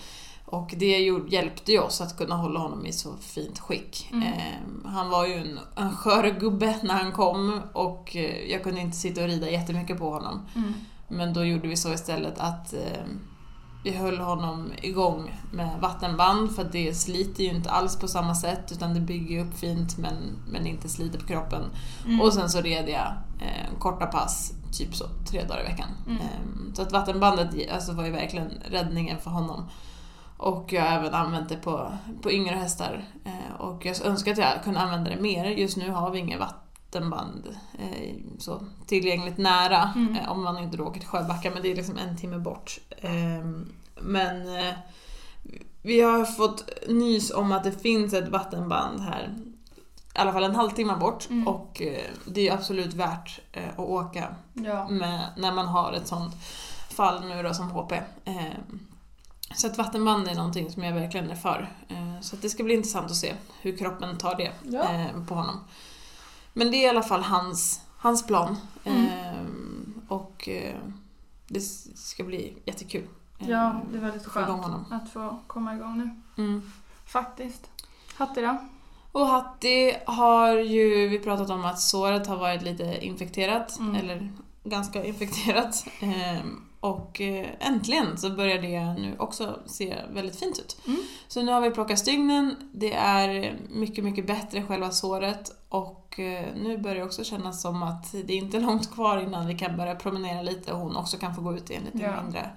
Och 0.51 0.75
det 0.77 1.01
hjälpte 1.29 1.73
ju 1.73 1.79
oss 1.79 2.01
att 2.01 2.17
kunna 2.17 2.37
hålla 2.37 2.61
honom 2.61 2.87
i 2.87 2.93
så 2.93 3.17
fint 3.21 3.59
skick. 3.59 4.09
Mm. 4.13 4.23
Eh, 4.23 4.91
han 4.91 5.11
var 5.11 5.27
ju 5.27 5.35
en, 5.35 5.59
en 5.77 5.97
skör 5.97 6.41
gubbe 6.41 6.79
när 6.83 6.95
han 6.95 7.13
kom 7.13 7.61
och 7.73 8.17
eh, 8.17 8.51
jag 8.51 8.63
kunde 8.63 8.81
inte 8.81 8.97
sitta 8.97 9.23
och 9.23 9.29
rida 9.29 9.51
jättemycket 9.51 9.99
på 9.99 10.11
honom. 10.11 10.47
Mm. 10.57 10.75
Men 11.09 11.33
då 11.35 11.45
gjorde 11.45 11.69
vi 11.69 11.77
så 11.77 11.93
istället 11.93 12.39
att 12.39 12.73
eh, 12.73 13.05
vi 13.85 13.91
höll 13.91 14.19
honom 14.19 14.73
igång 14.83 15.41
med 15.53 15.81
vattenband 15.81 16.57
för 16.57 16.65
det 16.65 16.95
sliter 16.95 17.45
ju 17.45 17.51
inte 17.51 17.71
alls 17.71 17.99
på 17.99 18.09
samma 18.09 18.35
sätt 18.35 18.73
utan 18.73 18.95
det 18.95 19.01
bygger 19.01 19.45
upp 19.45 19.55
fint 19.55 19.99
men, 19.99 20.15
men 20.49 20.67
inte 20.67 20.89
sliter 20.89 21.19
på 21.19 21.27
kroppen. 21.27 21.63
Mm. 22.05 22.21
Och 22.21 22.33
sen 22.33 22.51
så 22.51 22.61
red 22.61 22.89
jag 22.89 23.13
eh, 23.41 23.79
korta 23.79 24.07
pass, 24.07 24.53
typ 24.73 24.95
så, 24.95 25.05
tre 25.31 25.45
dagar 25.45 25.61
i 25.61 25.65
veckan. 25.65 25.89
Mm. 26.07 26.21
Eh, 26.21 26.75
så 26.75 26.83
att 26.83 26.93
vattenbandet 26.93 27.71
alltså, 27.73 27.93
var 27.93 28.05
ju 28.05 28.11
verkligen 28.11 28.51
räddningen 28.71 29.19
för 29.19 29.31
honom. 29.31 29.65
Och 30.41 30.73
jag 30.73 30.83
har 30.83 30.99
även 30.99 31.15
använt 31.15 31.49
det 31.49 31.57
på, 31.57 31.93
på 32.23 32.33
yngre 32.33 32.55
hästar. 32.55 33.05
Eh, 33.25 33.61
och 33.61 33.87
jag 33.87 34.01
önskar 34.05 34.33
att 34.33 34.39
jag 34.39 34.65
kunde 34.65 34.81
använda 34.81 35.11
det 35.11 35.21
mer. 35.21 35.45
Just 35.45 35.77
nu 35.77 35.91
har 35.91 36.11
vi 36.11 36.19
inget 36.19 36.41
vattenband 36.41 37.57
eh, 37.79 38.15
så 38.39 38.63
tillgängligt 38.87 39.39
nära. 39.39 39.93
Mm. 39.97 40.17
Eh, 40.17 40.31
om 40.33 40.43
man 40.45 40.59
inte 40.59 40.77
då 40.77 40.85
åker 40.85 41.01
till 41.01 41.09
Sjöbacka, 41.09 41.51
men 41.51 41.63
det 41.63 41.73
är 41.73 41.77
liksom 41.77 41.99
en 41.99 42.17
timme 42.17 42.39
bort. 42.39 42.79
Eh, 42.99 43.47
men 44.01 44.59
eh, 44.59 44.75
vi 45.83 46.01
har 46.01 46.25
fått 46.25 46.71
nys 46.89 47.31
om 47.31 47.53
att 47.53 47.65
det 47.65 47.73
finns 47.73 48.15
ett 48.15 48.29
vattenband 48.29 49.01
här. 49.01 49.35
I 50.15 50.19
alla 50.19 50.33
fall 50.33 50.45
en 50.45 50.55
halvtimme 50.55 50.97
bort. 50.97 51.31
Mm. 51.31 51.49
Och 51.49 51.83
eh, 51.83 52.11
det 52.27 52.49
är 52.49 52.55
absolut 52.55 52.95
värt 52.95 53.41
eh, 53.53 53.69
att 53.73 53.79
åka 53.79 54.35
Ja. 54.53 54.89
med, 54.89 55.21
när 55.37 55.53
man 55.53 55.67
har 55.69 55.93
ett 55.93 56.07
sånt 56.07 56.35
fall 56.89 57.29
nu 57.29 57.43
då 57.43 57.55
som 57.55 57.71
HP. 57.71 57.93
Så 59.55 59.67
att 59.67 59.79
vattenband 59.79 60.29
är 60.29 60.35
någonting 60.35 60.71
som 60.71 60.83
jag 60.83 60.93
verkligen 60.95 61.31
är 61.31 61.35
för. 61.35 61.69
Eh, 61.89 62.21
så 62.21 62.37
att 62.37 62.43
det 62.43 62.51
ska 62.51 62.63
bli 62.65 62.75
intressant 62.75 63.11
att 63.11 63.17
se 63.17 63.35
hur 63.61 63.77
kroppen 63.77 64.19
tar 64.19 64.35
det 64.37 64.53
Ja. 64.63 64.93
eh, 64.95 65.25
på 65.29 65.35
honom. 65.35 65.61
Men 66.53 66.71
det 66.71 66.77
är 66.77 66.87
i 66.87 66.89
alla 66.89 67.03
fall 67.03 67.23
hans, 67.23 67.81
hans 67.97 68.27
plan. 68.27 68.57
Mm. 68.85 69.07
Eh, 69.07 69.43
och 70.09 70.49
det 71.49 71.61
ska 71.95 72.25
bli 72.25 72.55
jättekul. 72.65 73.07
ja, 73.39 73.81
det 73.93 73.97
är 73.99 74.03
väldigt 74.03 74.27
skönt 74.27 74.49
honom. 74.63 74.85
att 74.91 75.11
få 75.13 75.39
komma 75.47 75.75
igång 75.75 75.99
nu. 75.99 76.43
Mm. 76.43 76.73
Faktiskt. 77.07 77.71
Hatti 78.15 78.41
då? 78.41 78.57
Och 79.13 79.27
Hatti 79.27 79.97
har 80.07 80.53
ju 80.53 81.09
vi 81.09 81.19
pratat 81.19 81.51
om 81.51 81.65
att 81.65 81.81
såret 81.81 82.27
har 82.27 82.37
varit 82.37 82.63
lite 82.63 83.07
infekterat, 83.07 83.79
Mm. 83.79 83.95
eller 83.97 84.33
ganska 84.65 85.05
infekterat. 85.05 85.85
Ehm, 86.01 86.65
och 86.81 87.21
eh, 87.21 87.47
äntligen 87.61 88.19
så 88.19 88.31
börjar 88.31 88.63
det 88.63 88.93
nu 89.03 89.17
också 89.19 89.59
se 89.67 89.97
väldigt 90.13 90.37
fint 90.37 90.59
ut. 90.59 90.77
Mm. 90.87 91.01
Så 91.29 91.43
nu 91.43 91.53
har 91.53 91.61
vi 91.61 91.71
plockat 91.71 91.99
stygnen, 91.99 92.57
det 92.73 92.93
är 92.95 93.59
mycket, 93.71 94.05
mycket 94.05 94.27
bättre 94.27 94.63
själva 94.63 94.91
såret 94.91 95.53
och 95.69 96.21
eh, 96.21 96.45
nu 96.57 96.79
börjar 96.79 96.97
det 96.97 97.05
också 97.05 97.25
kännas 97.25 97.63
som 97.63 97.83
att 97.83 98.13
det 98.13 98.33
är 98.33 98.37
inte 98.39 98.61
långt 98.67 98.91
kvar 98.95 99.19
innan 99.21 99.47
vi 99.47 99.59
kan 99.59 99.77
börja 99.77 99.95
promenera 99.95 100.43
lite 100.43 100.73
och 100.73 100.79
hon 100.79 100.97
också 100.97 101.17
kan 101.17 101.35
få 101.35 101.41
gå 101.41 101.57
ut 101.57 101.71
i 101.71 101.75
en 101.75 101.83
lite 101.85 101.99
Ja. 101.99 102.23
mindre, 102.23 102.51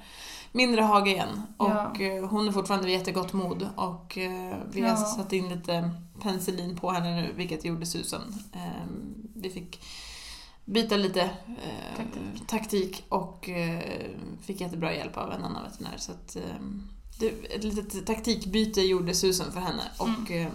mindre 0.52 0.82
hage 0.82 1.12
igen. 1.12 1.44
Och 1.58 1.70
Ja. 1.70 1.94
eh, 2.00 2.26
hon 2.30 2.48
är 2.48 2.52
fortfarande 2.52 2.88
vid 2.88 2.98
jättegott 2.98 3.34
mod 3.34 3.68
och 3.76 4.18
vi 4.72 4.82
har 4.82 4.88
Ja. 4.90 4.96
satt 4.96 5.34
in 5.34 5.50
lite 5.50 5.90
penicillin 6.22 6.76
på 6.78 6.92
henne 6.92 7.22
nu, 7.22 7.34
vilket 7.36 7.66
gjorde 7.66 7.86
susen. 7.86 8.22
Eh, 8.54 8.88
vi 9.36 9.50
fick 9.50 9.80
byta 10.66 10.98
lite 10.98 11.22
eh, 11.22 11.98
Taktik. 11.98 12.48
taktik. 12.48 13.04
och 13.10 13.50
eh, 13.50 14.10
fick 14.42 14.62
jättebra 14.62 14.94
hjälp 14.96 15.18
av 15.18 15.32
en 15.32 15.44
annan 15.44 15.64
veterinär. 15.64 15.98
Så 15.98 16.12
att, 16.12 16.36
eh, 16.36 16.42
det, 17.20 17.28
ett 17.56 17.64
litet 17.64 18.06
taktikbyte 18.08 18.82
gjorde 18.82 19.14
susen 19.14 19.52
för 19.52 19.60
henne 19.60 19.84
och 19.98 20.32
eh, 20.32 20.52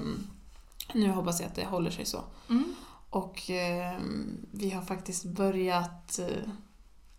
nu 0.93 1.11
hoppas 1.11 1.41
jag 1.41 1.47
att 1.49 1.55
det 1.55 1.65
håller 1.65 1.91
sig 1.91 2.05
så. 2.07 2.25
Mm. 2.49 2.75
Och 3.11 3.51
eh, 3.51 3.99
vi 4.53 4.71
har 4.71 4.83
faktiskt 4.83 5.25
börjat 5.25 6.19
eh, 6.19 6.51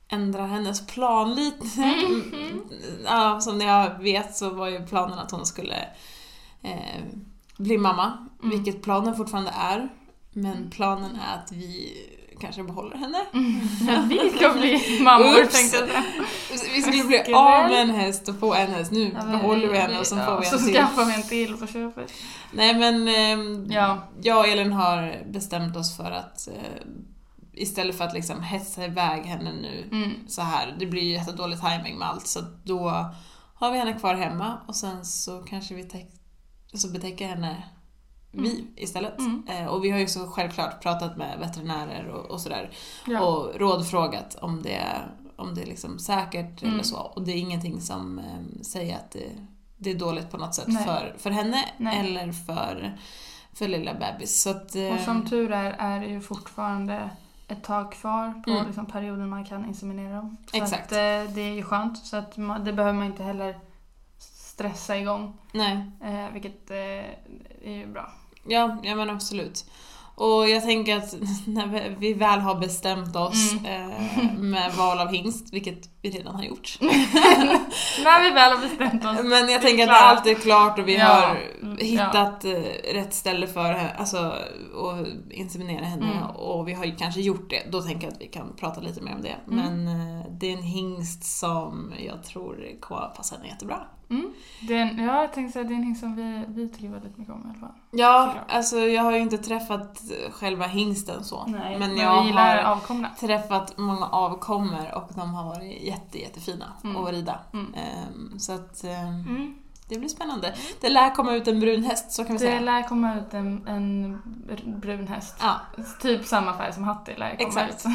ändra 0.08 0.46
hennes 0.46 0.88
plan 0.88 1.36
lite. 1.36 1.82
Mm. 1.84 2.62
ja, 3.06 3.42
som 3.42 3.62
jag 3.62 4.00
vet 4.00 4.36
så 4.36 4.50
var 4.50 4.68
ju 4.68 4.88
planen 4.88 5.20
att 5.20 5.32
hon 5.32 5.46
skulle 5.46 5.88
bli 7.58 7.78
mamma, 7.78 8.28
Mm. 8.44 8.50
vilket 8.52 8.82
planen 8.84 9.16
fortfarande 9.16 9.52
är. 9.52 9.90
Men 10.32 10.70
planen 10.70 11.16
är 11.16 11.36
att 11.44 11.52
vi 11.52 11.94
kanske 12.42 12.64
behåller 12.64 12.98
henne. 12.98 13.18
Att 13.98 14.06
vi 14.08 14.30
ska 14.38 14.54
bli 14.54 15.00
mammor 15.02 15.42
Oops. 15.44 15.54
tänkte 15.54 15.78
jag. 15.94 16.04
Vi 16.74 16.82
skulle 16.82 17.04
bli 17.04 17.34
av 17.34 17.70
med 17.70 17.82
en 17.82 17.90
häst 17.90 18.30
och 18.30 18.40
få 18.40 18.54
en 18.54 18.72
häst. 18.72 18.92
Nu 18.92 19.16
Ja, 19.20 19.26
behåller 19.26 19.68
vi 19.68 19.78
henne 19.78 20.00
och 20.00 20.08
så 20.08 20.16
ja, 20.16 20.26
får 20.26 20.40
vi 20.40 20.46
Så 20.46 20.58
en 20.58 20.64
till. 20.66 20.74
skaffar 20.76 21.06
vi 21.06 21.14
en 21.14 21.24
till 21.24 21.58
på 21.58 21.68
köpet. 21.68 22.14
Nej 22.54 22.76
men 22.76 23.08
ehm, 23.08 23.66
Ja. 23.72 23.98
jag 24.22 24.38
och 24.40 24.48
Elin 24.48 24.74
har 24.74 25.24
bestämt 25.32 25.76
oss 25.78 25.98
för 25.98 26.12
att 26.12 26.48
eh, 26.48 26.82
istället 27.54 27.98
för 27.98 28.04
att 28.06 28.14
liksom 28.14 28.42
hetsa 28.44 28.86
iväg 28.86 29.24
henne 29.26 29.52
nu 29.54 29.90
Mm. 29.92 30.12
så 30.28 30.42
här, 30.42 30.76
det 30.80 30.86
blir 30.86 31.02
ju 31.04 31.12
jättedålig 31.14 31.60
timing 31.62 31.98
med 32.00 32.08
allt 32.08 32.28
så 32.28 32.40
då 32.64 33.10
har 33.56 33.72
vi 33.72 33.78
henne 33.78 33.94
kvar 33.94 34.16
hemma 34.16 34.58
och 34.68 34.76
sen 34.76 35.06
så 35.06 35.38
kanske 35.44 35.76
vi 35.76 35.90
så 36.74 36.88
betäcker 36.88 37.28
henne 37.28 37.64
vi 38.32 38.66
istället. 38.76 39.20
Mm. 39.20 39.44
Eh, 39.48 39.66
och 39.66 39.84
vi 39.84 39.90
har 39.92 40.00
ju 40.00 40.08
så 40.08 40.28
självklart 40.28 40.82
pratat 40.84 41.18
med 41.18 41.40
veterinärer 41.40 42.08
och, 42.08 42.32
och 42.32 42.42
sådär 42.42 42.70
Ja. 43.08 43.22
och 43.22 43.60
rådfrågat 43.60 44.36
om 44.42 44.62
det, 44.64 44.84
om 45.36 45.56
det 45.56 45.62
är 45.62 45.66
liksom 45.66 46.00
säkert 46.00 46.62
Mm. 46.62 46.74
eller 46.74 46.84
så. 46.84 46.98
Och 47.00 47.22
det 47.22 47.32
är 47.32 47.36
ingenting 47.38 47.82
som 47.82 48.20
eh, 48.20 48.62
säger 48.62 48.96
att 48.96 49.12
det, 49.12 49.30
det 49.78 49.92
är 49.92 49.96
dåligt 49.96 50.32
på 50.32 50.38
något 50.38 50.56
sätt 50.56 50.68
Nej. 50.68 50.84
för, 50.86 51.16
för 51.18 51.30
henne 51.30 51.66
Nej. 51.78 52.00
eller 52.00 52.32
för, 52.32 52.98
för 53.54 53.68
lilla 53.68 53.94
bebis. 53.94 54.42
Så 54.42 54.50
att, 54.50 54.76
eh, 54.76 54.88
Och 54.94 55.00
som 55.00 55.26
tur 55.30 55.52
är, 55.52 55.76
är 55.80 56.00
det 56.00 56.06
ju 56.08 56.22
fortfarande 56.22 57.10
ett 57.48 57.64
tag 57.64 57.92
kvar 57.92 58.42
på 58.46 58.52
Mm. 58.52 58.66
liksom, 58.66 58.86
perioden 58.86 59.30
man 59.30 59.46
kan 59.46 59.66
inseminera 59.66 60.16
dem. 60.16 60.38
Så 60.52 60.58
Exakt. 60.58 60.86
Att, 60.86 60.92
eh, 60.92 61.34
det 61.36 61.42
är 61.42 61.54
ju 61.54 61.64
skönt, 61.64 61.98
så 61.98 62.18
att 62.18 62.38
man, 62.38 62.64
det 62.66 62.74
behöver 62.74 62.98
man 63.00 63.08
inte 63.08 63.24
heller 63.24 63.60
stressa 64.60 64.98
igång. 64.98 65.34
Nej, 65.52 65.92
Eh, 66.04 66.34
vilket 66.34 66.72
eh, 66.72 66.78
är 67.70 67.78
ju 67.78 67.88
bra. 67.88 68.12
ja, 68.48 68.78
ja 68.84 68.96
men 68.96 69.10
absolut. 69.10 69.66
Och 70.16 70.50
jag 70.50 70.64
tänker 70.64 70.98
att 70.98 71.14
när 71.48 71.96
vi- 72.00 72.14
väl 72.14 72.40
har 72.40 72.56
bestämt 72.56 73.16
oss 73.16 73.54
Mm. 73.54 73.66
eh, 73.92 74.34
med 74.40 74.74
val 74.74 75.00
av 75.00 75.08
hingst, 75.14 75.54
vilket 75.54 75.99
vi 76.02 76.10
redan 76.10 76.36
har 76.36 76.44
gjort. 76.44 76.78
När 76.82 78.24
vi 78.24 78.30
väl 78.32 78.52
har 78.52 78.62
bestämt 78.62 79.06
oss. 79.06 79.24
Men 79.24 79.50
jag 79.50 79.62
tänker 79.62 79.84
att 79.84 79.90
klara. 79.90 80.00
allt 80.10 80.28
är 80.28 80.34
klart 80.34 80.80
och 80.80 80.88
vi 80.88 80.98
Ja, 80.98 81.06
har 81.06 81.38
mm, 81.62 81.78
hittat 81.78 82.46
eh, 82.46 82.52
rätt 82.94 83.14
ställe 83.14 83.48
för 83.48 83.64
henne, 83.74 83.90
alltså 83.98 84.18
att 84.18 85.08
inseminera 85.32 85.86
henne 85.86 86.06
Mm. 86.12 86.30
och 86.30 86.68
vi 86.68 86.74
har 86.74 86.86
ju 86.86 86.96
kanske 86.96 87.22
gjort 87.22 87.50
det. 87.50 87.72
Då 87.72 87.82
tänker 87.82 88.08
jag 88.08 88.14
att 88.14 88.22
vi 88.22 88.28
kan 88.28 88.54
prata 88.60 88.82
lite 88.82 89.02
mer 89.02 89.16
om 89.16 89.22
det. 89.22 89.36
Mm. 89.52 89.66
Men 89.84 89.88
eh, 90.20 90.26
det 90.32 90.48
är 90.54 90.58
en 90.58 90.64
hingst 90.64 91.24
som 91.40 91.94
jag 92.00 92.24
tror 92.24 92.66
kommer 92.80 93.02
att 93.02 93.16
passa 93.16 93.36
henne 93.36 93.48
jättebra. 93.48 93.78
Mm. 94.10 94.34
Det 94.68 94.74
är 94.74 94.82
en, 94.82 95.04
ja, 95.06 95.22
jag 95.22 95.34
tänkte 95.34 95.54
säga 95.54 95.64
det 95.64 95.74
är 95.74 95.76
en 95.76 95.84
hingst 95.84 96.02
som 96.02 96.16
vi, 96.16 96.44
vi 96.48 96.70
tycker 96.70 96.90
väldigt 96.90 97.18
mycket 97.18 97.34
om 97.34 97.42
i 97.42 97.50
alla 97.50 97.60
fall. 97.60 97.76
Ja, 97.92 98.26
Såklart. 98.28 98.52
alltså 98.52 98.78
jag 98.78 99.04
har 99.04 99.12
ju 99.12 99.20
inte 99.20 99.38
träffat 99.38 100.02
själva 100.32 100.66
hingsten 100.68 101.24
så. 101.24 101.44
Nej, 101.48 101.80
men 101.80 101.90
men 101.90 101.98
jag 101.98 102.10
har 102.22 102.58
avkomna. 102.58 103.10
träffat 103.20 103.78
många 103.78 104.06
avkommor 104.06 104.94
och 104.96 105.10
de 105.16 105.34
har 105.34 105.44
varit 105.44 105.82
jätte, 105.90 106.20
jättefina 106.20 106.74
Mm. 106.84 106.96
att 106.98 107.12
rida. 107.12 107.40
Mm. 107.54 107.74
Ehm, 107.74 108.40
så 108.40 108.52
att 108.54 108.84
ehm, 108.84 109.08
Mm. 109.28 109.56
det 109.88 110.00
blir 110.00 110.10
spännande. 110.10 110.56
Det 110.82 110.90
lär 110.90 111.16
komma 111.16 111.36
ut 111.36 111.48
en 111.48 111.60
brun 111.60 111.84
häst, 111.84 112.12
så 112.12 112.24
kan 112.26 112.38
vi 112.38 112.46
Det 112.46 112.52
säga. 112.52 112.60
lär 112.62 112.84
komma 112.88 113.16
ut 113.20 113.34
en, 113.34 113.68
en 113.68 114.22
brun 114.82 115.08
häst. 115.08 115.36
Ja, 115.42 115.60
Typ 116.02 116.26
samma 116.26 116.54
färg 116.58 116.74
som 116.74 116.84
Hattie 116.84 117.18
lär 117.18 117.36
komma 117.38 117.48
Exakt. 117.50 117.86
ut. 117.86 117.92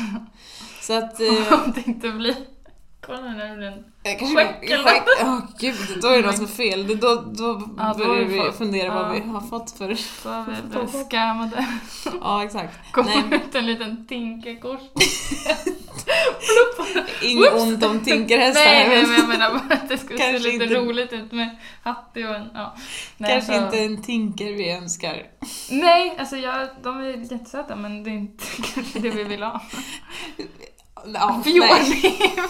så 0.82 0.98
att... 0.98 1.20
eh, 1.50 1.64
Om 1.64 1.72
det 1.74 1.86
inte 1.86 2.10
blir... 2.10 2.36
Kolla 3.06 3.20
när 3.20 3.48
det 3.50 3.56
blir 3.56 3.66
en... 3.66 3.84
Eh, 4.02 4.18
Kanske 4.18 4.36
Skäck 4.36 4.56
vi- 4.62 4.72
eller? 4.72 4.84
skäck. 4.84 5.02
Åh 5.22 5.38
gud, 5.58 5.74
då 6.02 6.08
är 6.08 6.16
det 6.22 6.26
något 6.26 6.36
som 6.36 6.44
är 6.44 6.48
fel. 6.70 6.98
Då, 7.00 7.14
då 7.14 7.62
Ja, 7.78 7.94
då 7.98 8.04
börjar 8.06 8.24
vi 8.24 8.38
fått- 8.38 8.58
fundera 8.58 8.94
vad 8.94 9.04
ja. 9.04 9.08
vi 9.12 9.20
har 9.30 9.40
fått 9.40 9.70
för... 9.70 9.94
Så 9.94 10.28
har 10.30 10.44
vi 10.46 10.52
blivit 10.70 11.06
scammade. 11.06 11.66
Ja, 12.20 12.44
exakt. 12.44 12.74
Kommer 12.92 13.10
Nej, 13.30 13.40
ut 13.48 13.54
en 13.54 13.66
liten 13.66 14.06
tinkerkors. 14.06 14.80
inget 17.22 17.52
ont 17.54 17.84
om 17.84 18.00
tinkerhästar. 18.00 18.64
Nej, 18.64 19.06
men 19.06 19.14
jag 19.18 19.28
menar 19.28 19.50
bara 19.50 19.74
att 19.74 19.88
det 19.88 19.98
skulle 19.98 20.18
se 20.18 20.30
Kanske 20.32 20.50
lite 20.50 20.64
inte- 20.64 20.76
roligt 20.76 21.12
ut 21.12 21.32
med 21.32 21.56
Hattie 21.82 22.28
och 22.28 22.34
en... 22.34 22.48
Ja. 22.54 22.74
Nej, 23.16 23.30
Kanske 23.32 23.52
alltså- 23.60 23.76
inte 23.78 23.94
en 23.94 24.02
tinker 24.02 24.52
vi 24.52 24.70
önskar. 24.70 25.22
Nej, 25.70 26.16
alltså 26.18 26.36
jag, 26.36 26.68
de 26.82 27.00
är 27.00 27.32
jättesöta 27.32 27.76
men 27.76 28.04
det 28.04 28.10
är 28.10 28.14
inte 28.14 28.44
det 28.94 29.10
vi 29.10 29.24
vill 29.24 29.42
ha. 29.42 29.60
Ja. 31.06 31.42
Fjording! 31.44 32.00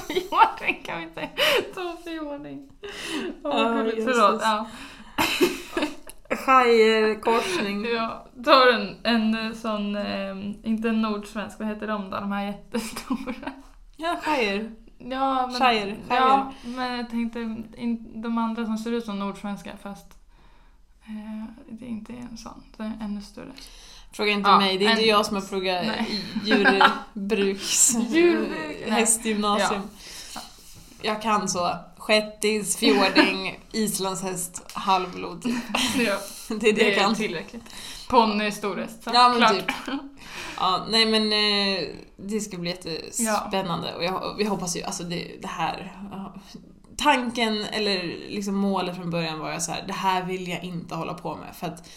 Fjording 0.06 0.82
kan 0.84 0.98
vi 0.98 1.04
inte 1.04 1.28
ta 1.74 1.96
fjording. 2.04 2.68
Åh. 3.44 3.84
Jesus. 3.84 4.04
Förlåt. 4.04 4.40
Ja. 4.42 4.66
Schajerkorsning. 6.36 7.84
Ja, 7.84 8.26
tar 8.44 8.72
en, 8.72 8.96
en 9.02 9.54
sån, 9.54 9.96
eh, 9.96 10.36
inte 10.62 10.88
en 10.88 11.02
nordsvensk, 11.02 11.58
vad 11.58 11.68
heter 11.68 11.86
de 11.86 12.10
då? 12.10 12.20
De 12.20 12.32
här 12.32 12.46
jättestora. 12.46 13.52
Ja, 13.96 14.16
schajer. 14.22 14.70
Ja, 15.10 15.46
men, 15.46 15.60
Shire, 15.60 15.96
ja, 16.08 16.52
men 16.64 16.96
jag 16.96 17.10
tänkte 17.10 17.40
in, 17.76 18.22
de 18.22 18.38
andra 18.38 18.66
som 18.66 18.78
ser 18.78 18.92
ut 18.92 19.04
som 19.04 19.18
nordsvenska 19.18 19.76
fast 19.82 20.18
eh, 21.04 21.44
det 21.68 21.84
är 21.84 21.88
inte 21.88 22.12
en 22.12 22.36
sån, 22.36 22.62
det 22.76 22.82
är 22.82 22.92
ännu 23.00 23.20
större. 23.20 23.52
Fråga 24.14 24.32
inte 24.32 24.50
Ja, 24.50 24.58
mig, 24.58 24.78
det 24.78 24.86
är 24.86 24.90
inte 24.90 25.06
jag 25.06 25.26
som 25.26 25.36
har 25.36 25.42
pluggat 25.42 25.84
djurbruks... 26.44 27.94
Djurbruk, 28.10 28.88
hästgymnasium. 28.88 29.82
Jag 31.02 31.22
kan 31.22 31.48
så. 31.48 31.76
Shettis, 31.98 32.76
fjording, 32.76 33.60
islandshäst, 33.72 34.62
halvblod. 34.72 35.44
Ja, 35.96 36.18
Det 36.48 36.54
är 36.54 36.58
det, 36.58 36.72
det 36.72 36.88
jag 36.88 36.94
kan. 36.98 37.10
är 37.10 37.14
tillräckligt. 37.14 37.62
Ponny 38.08 38.50
storhäst, 38.52 39.02
Ja 39.04 39.28
men 39.28 39.36
klart. 39.38 39.52
typ. 39.52 39.66
Ja, 40.56 40.86
nej 40.90 41.06
men 41.06 41.32
eh, 41.32 41.88
det 42.16 42.40
ska 42.40 42.56
bli 42.56 42.70
jättespännande 42.70 43.94
och 43.94 44.04
jag, 44.04 44.34
vi 44.38 44.44
hoppas 44.44 44.76
ju, 44.76 44.82
alltså 44.82 45.02
det, 45.02 45.30
det 45.42 45.48
här 45.48 45.92
ja, 46.12 46.34
Tanken 46.96 47.64
eller 47.64 48.02
liksom 48.28 48.54
målet 48.54 48.96
från 48.96 49.10
början 49.10 49.38
var 49.38 49.50
jag 49.50 49.62
så 49.62 49.72
här, 49.72 49.84
det 49.86 49.92
här 49.92 50.22
vill 50.24 50.48
jag 50.48 50.64
inte 50.64 50.94
hålla 50.94 51.14
på 51.14 51.36
med 51.36 51.56
för 51.56 51.66
att 51.66 51.88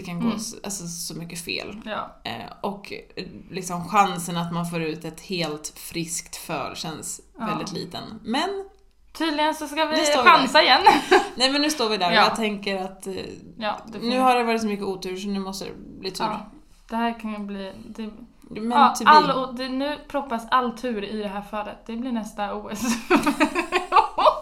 det 0.00 0.02
kan 0.02 0.20
gå 0.20 0.26
Mm. 0.26 0.38
så, 0.38 0.56
alltså, 0.64 0.86
så 0.86 1.14
mycket 1.14 1.44
fel. 1.44 1.80
Ja, 1.84 2.16
Eh, 2.24 2.52
och 2.60 2.92
eh, 3.16 3.24
liksom 3.50 3.88
chansen 3.88 4.36
att 4.36 4.52
man 4.52 4.66
får 4.66 4.82
ut 4.82 5.04
ett 5.04 5.20
helt 5.20 5.72
friskt 5.76 6.36
föl 6.36 6.76
känns 6.76 7.20
Ja. 7.38 7.46
väldigt 7.46 7.72
liten. 7.72 8.02
Men, 8.24 8.64
tydligen 9.12 9.54
så 9.54 9.66
ska 9.68 9.84
vi 9.84 9.96
chansa 10.24 10.62
igen. 10.62 10.80
nej 11.36 11.52
men 11.52 11.62
nu 11.62 11.70
står 11.70 11.88
vi 11.88 11.96
där 11.96 12.06
och 12.08 12.14
Ja. 12.16 12.24
jag 12.24 12.36
tänker 12.36 12.84
att 12.84 13.06
eh, 13.06 13.14
Ja, 13.58 13.76
nu 14.00 14.18
har 14.18 14.36
det 14.36 14.44
varit 14.44 14.60
så 14.60 14.66
mycket 14.66 14.84
otur 14.86 15.16
så 15.16 15.28
nu 15.28 15.38
måste 15.40 15.64
det 15.64 15.70
bli 16.00 16.10
tur. 16.10 16.24
ja, 16.24 16.40
det 16.88 16.96
här 16.96 17.20
kan 17.20 17.32
ju 17.32 17.38
bli... 17.38 17.72
Det, 17.88 18.10
Men 18.50 18.70
ja, 18.70 18.94
all, 19.04 19.56
det, 19.56 19.68
nu 19.68 19.98
proppas 20.08 20.46
all 20.50 20.78
tur 20.78 21.04
i 21.04 21.16
det 21.22 21.28
här 21.28 21.42
fallet. 21.42 21.76
Det 21.86 21.96
blir 21.96 22.12
nästa 22.12 22.54
OS. 22.54 22.80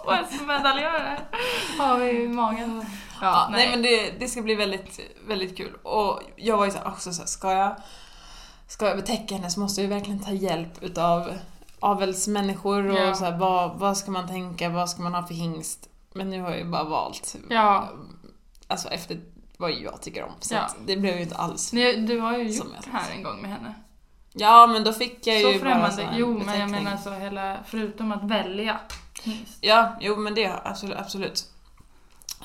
OS-medaljörer 0.07 1.19
har 1.79 1.99
vi 1.99 2.23
i 2.23 2.29
magen. 2.29 2.87
Ja, 3.21 3.49
nej. 3.53 3.71
men 3.71 3.83
det, 3.83 4.11
det 4.19 4.29
ska 4.29 4.43
bli 4.43 4.55
väldigt, 4.55 5.01
väldigt 5.27 5.57
kul. 5.57 5.75
Och 5.83 6.21
jag 6.37 6.57
var 6.57 6.65
ju 6.65 6.71
så 6.71 6.79
här, 6.79 6.89
också 6.89 7.13
såhär, 7.13 7.27
ska 7.27 7.53
jag, 7.53 7.77
ska 8.69 8.87
jag 8.87 8.97
betäcka 8.97 9.35
henne 9.35 9.51
så 9.51 9.61
måste 9.61 9.81
jag 9.83 9.89
ju 9.91 9.95
verkligen 9.95 10.25
ta 10.25 10.31
hjälp 10.31 10.83
utav 10.83 11.33
avelsmänniskor 11.81 12.87
och 12.91 12.97
Ja. 12.99 13.15
så 13.15 13.25
här, 13.25 13.39
vad, 13.39 13.79
vad 13.79 13.97
ska 13.97 14.11
man 14.11 14.29
tänka, 14.29 14.69
vad 14.69 14.91
ska 14.91 15.03
man 15.03 15.15
ha 15.15 15.27
för 15.27 15.35
hingst? 15.35 15.89
Men 16.15 16.31
nu 16.31 16.41
har 16.43 16.51
jag 16.51 16.59
ju 16.59 16.65
bara 16.65 16.85
valt, 16.85 17.37
Ja. 17.51 17.89
alltså 18.67 18.89
efter 18.89 19.21
vad 19.57 19.71
jag 19.73 20.03
tycker 20.03 20.25
om. 20.25 20.33
Så 20.41 20.55
Ja. 20.55 20.69
det 20.87 20.97
blev 20.97 21.17
ju 21.17 21.23
inte 21.23 21.37
alls. 21.37 21.73
Ni, 21.73 21.97
du 21.97 22.21
har 22.21 22.39
ju 22.39 22.45
gjort 22.51 22.67
det 22.85 22.91
här 22.93 23.13
en 23.15 23.23
gång 23.23 23.41
med 23.43 23.51
henne. 23.51 23.75
Ja, 24.33 24.67
men 24.67 24.85
då 24.85 24.93
fick 24.93 25.27
jag 25.27 25.43
Så 25.43 25.49
ju 25.49 25.59
bara 25.59 25.71
främmande. 25.71 25.97
sån 25.97 26.05
här 26.05 26.19
Jo, 26.19 26.43
men 26.47 26.61
jag 26.61 26.71
menar 26.71 26.97
så 26.97 27.11
hela, 27.11 27.57
förutom 27.67 28.13
att 28.13 28.25
välja 28.25 28.79
hingst. 29.25 29.59
Ja, 29.61 29.97
jo 30.01 30.17
men 30.17 30.35
det 30.35 30.61
absolut. 30.65 30.97
absolut. 30.99 31.45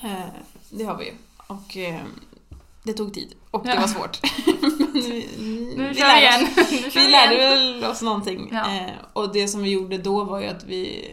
Eh, 0.03 0.25
det 0.69 0.83
har 0.83 0.97
vi 0.97 1.05
ju. 1.05 1.13
Och 1.47 1.77
eh, 1.77 2.01
det 2.83 2.93
tog 2.93 3.13
tid. 3.13 3.33
Och 3.51 3.63
det 3.65 3.73
Ja. 3.73 3.79
var 3.81 3.87
svårt. 3.87 4.19
men 4.79 4.91
vi, 4.93 5.73
Nu 5.77 5.87
vi 5.87 5.99
lärde 5.99 6.19
igen. 6.21 6.43
oss- 6.57 6.95
Vi 6.95 7.07
lärde 7.11 7.35
väl 7.37 7.83
oss 7.85 8.01
någonting. 8.01 8.49
Ja. 8.51 8.75
Eh, 8.77 8.91
och 9.13 9.33
det 9.33 9.47
som 9.47 9.63
vi 9.63 9.69
gjorde 9.69 9.97
då 9.97 10.23
var 10.23 10.39
ju 10.39 10.47
att 10.47 10.63
vi 10.63 11.07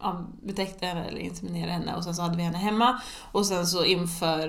ja, 0.00 0.26
betäckte 0.42 0.86
henne 0.86 1.04
eller 1.04 1.18
inseminerade 1.20 1.72
henne 1.72 1.94
och 1.94 2.04
sen 2.04 2.14
så 2.14 2.22
hade 2.22 2.36
vi 2.36 2.42
henne 2.42 2.58
hemma. 2.58 3.00
Och 3.32 3.46
sen 3.46 3.66
så 3.66 3.84
inför 3.84 4.48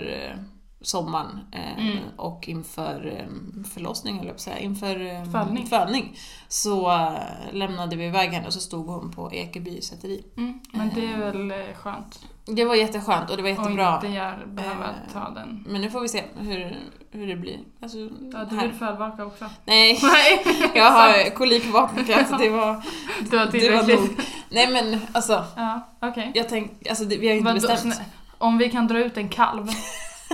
sommaren 0.82 1.40
eh, 1.52 1.78
Mm. 1.86 1.98
och 2.18 2.48
inför 2.50 3.18
eh, 3.18 3.64
förlossning, 3.74 4.18
eller 4.20 4.28
jag 4.30 4.40
säga, 4.40 4.60
inför 4.60 5.02
eh, 5.16 5.32
Födning. 5.32 5.68
födning 5.68 6.18
så 6.48 6.92
eh, 6.92 7.14
lämnade 7.52 7.96
vi 7.96 8.06
iväg 8.06 8.30
henne 8.30 8.48
och 8.48 8.54
så 8.54 8.60
stod 8.60 8.88
hon 8.88 9.12
på 9.12 9.34
Ekeby 9.34 9.82
säteri. 9.82 10.24
Mm. 10.38 10.60
Men 10.74 10.92
det 10.96 11.06
är 11.06 11.18
väl 11.18 11.54
skönt. 11.76 12.20
Det 12.46 12.66
var 12.66 12.76
jätteskönt 12.76 13.30
och 13.30 13.38
det 13.38 13.44
var 13.44 13.50
Och 13.52 13.58
jättebra. 13.58 13.96
inte 13.96 14.08
gör, 14.08 14.46
behöva 14.48 14.86
Eh, 14.86 15.14
ta 15.14 15.30
den. 15.30 15.66
Men 15.68 15.82
nu 15.82 15.90
får 15.92 16.02
vi 16.02 16.08
se 16.10 16.24
hur, 16.40 16.78
hur 17.12 17.28
det 17.28 17.36
blir. 17.36 17.60
Alltså, 17.82 17.98
Ja, 17.98 18.46
du 18.50 18.56
här. 18.56 18.68
vill 18.68 18.76
fölvaka 18.76 19.26
också. 19.26 19.46
Nej, 19.66 20.00
jag 20.76 20.92
har 20.92 21.30
kolikvakat. 21.36 22.08
Det 22.08 22.14
var, 22.14 22.30
det 22.40 22.50
var 22.50 22.84
det 23.32 23.38
var 23.38 23.48
tillräckligt. 23.48 24.00
nog. 24.00 24.10
Nej 24.50 24.72
men 24.72 25.00
alltså, 25.12 25.46
Ja, 25.56 25.90
okej. 26.02 26.32
jag 26.36 26.50
tänkte, 26.50 26.90
alltså 26.90 27.06
det, 27.06 27.18
vi 27.18 27.28
har 27.28 27.34
ju 27.34 27.40
inte 27.40 27.52
Vadå, 27.54 27.60
bestämt. 27.74 27.94
snä- 27.96 28.04
Om 28.38 28.58
vi 28.58 28.70
kan 28.70 28.88
dra 28.88 29.00
ut 29.00 29.18
en 29.18 29.30
kalv, 29.30 29.68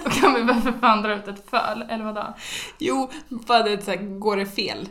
då 0.03 0.09
kan 0.09 0.33
vi 0.33 0.41
väl 0.41 0.61
för 0.61 0.71
fan 0.71 1.01
dra 1.01 1.15
ut 1.15 1.27
ett 1.27 1.49
föl, 1.49 1.81
eller 1.89 2.03
vadå? 2.03 2.33
Jo, 2.79 3.09
bara 3.29 3.63
det 3.63 3.81
så 3.85 3.91
här, 3.91 3.97
går 4.19 4.37
det 4.37 4.45
fel, 4.45 4.89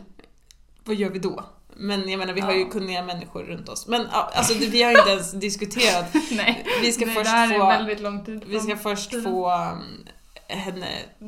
vad 0.83 0.95
gör 0.95 1.09
vi 1.09 1.19
då? 1.19 1.43
Men 1.77 2.09
jag 2.09 2.17
menar, 2.19 2.33
vi 2.33 2.41
har 2.41 2.53
ju 2.53 2.65
kunniga 2.69 3.03
människor 3.03 3.43
runt 3.43 3.69
oss. 3.69 3.87
Men 3.87 4.07
alltså 4.11 4.53
det, 4.53 4.65
vi 4.65 4.83
har 4.83 4.91
ju 4.91 4.97
inte 4.97 5.09
ens 5.09 5.31
diskuterat. 5.39 6.13
Nej, 6.31 6.65
Vi 6.81 6.91
ska 6.91 7.05
det 7.05 7.11
först 7.11 7.25
där 7.31 7.53
är 7.53 7.59
få, 7.59 7.65
väldigt 7.67 7.99
lång 7.99 8.25
tid. 8.25 8.43
vi 8.47 8.59
ska 8.59 8.77
först 8.77 9.09
tiden. 9.11 9.23
få 9.25 9.51
um, 9.53 10.05
henne 10.47 10.87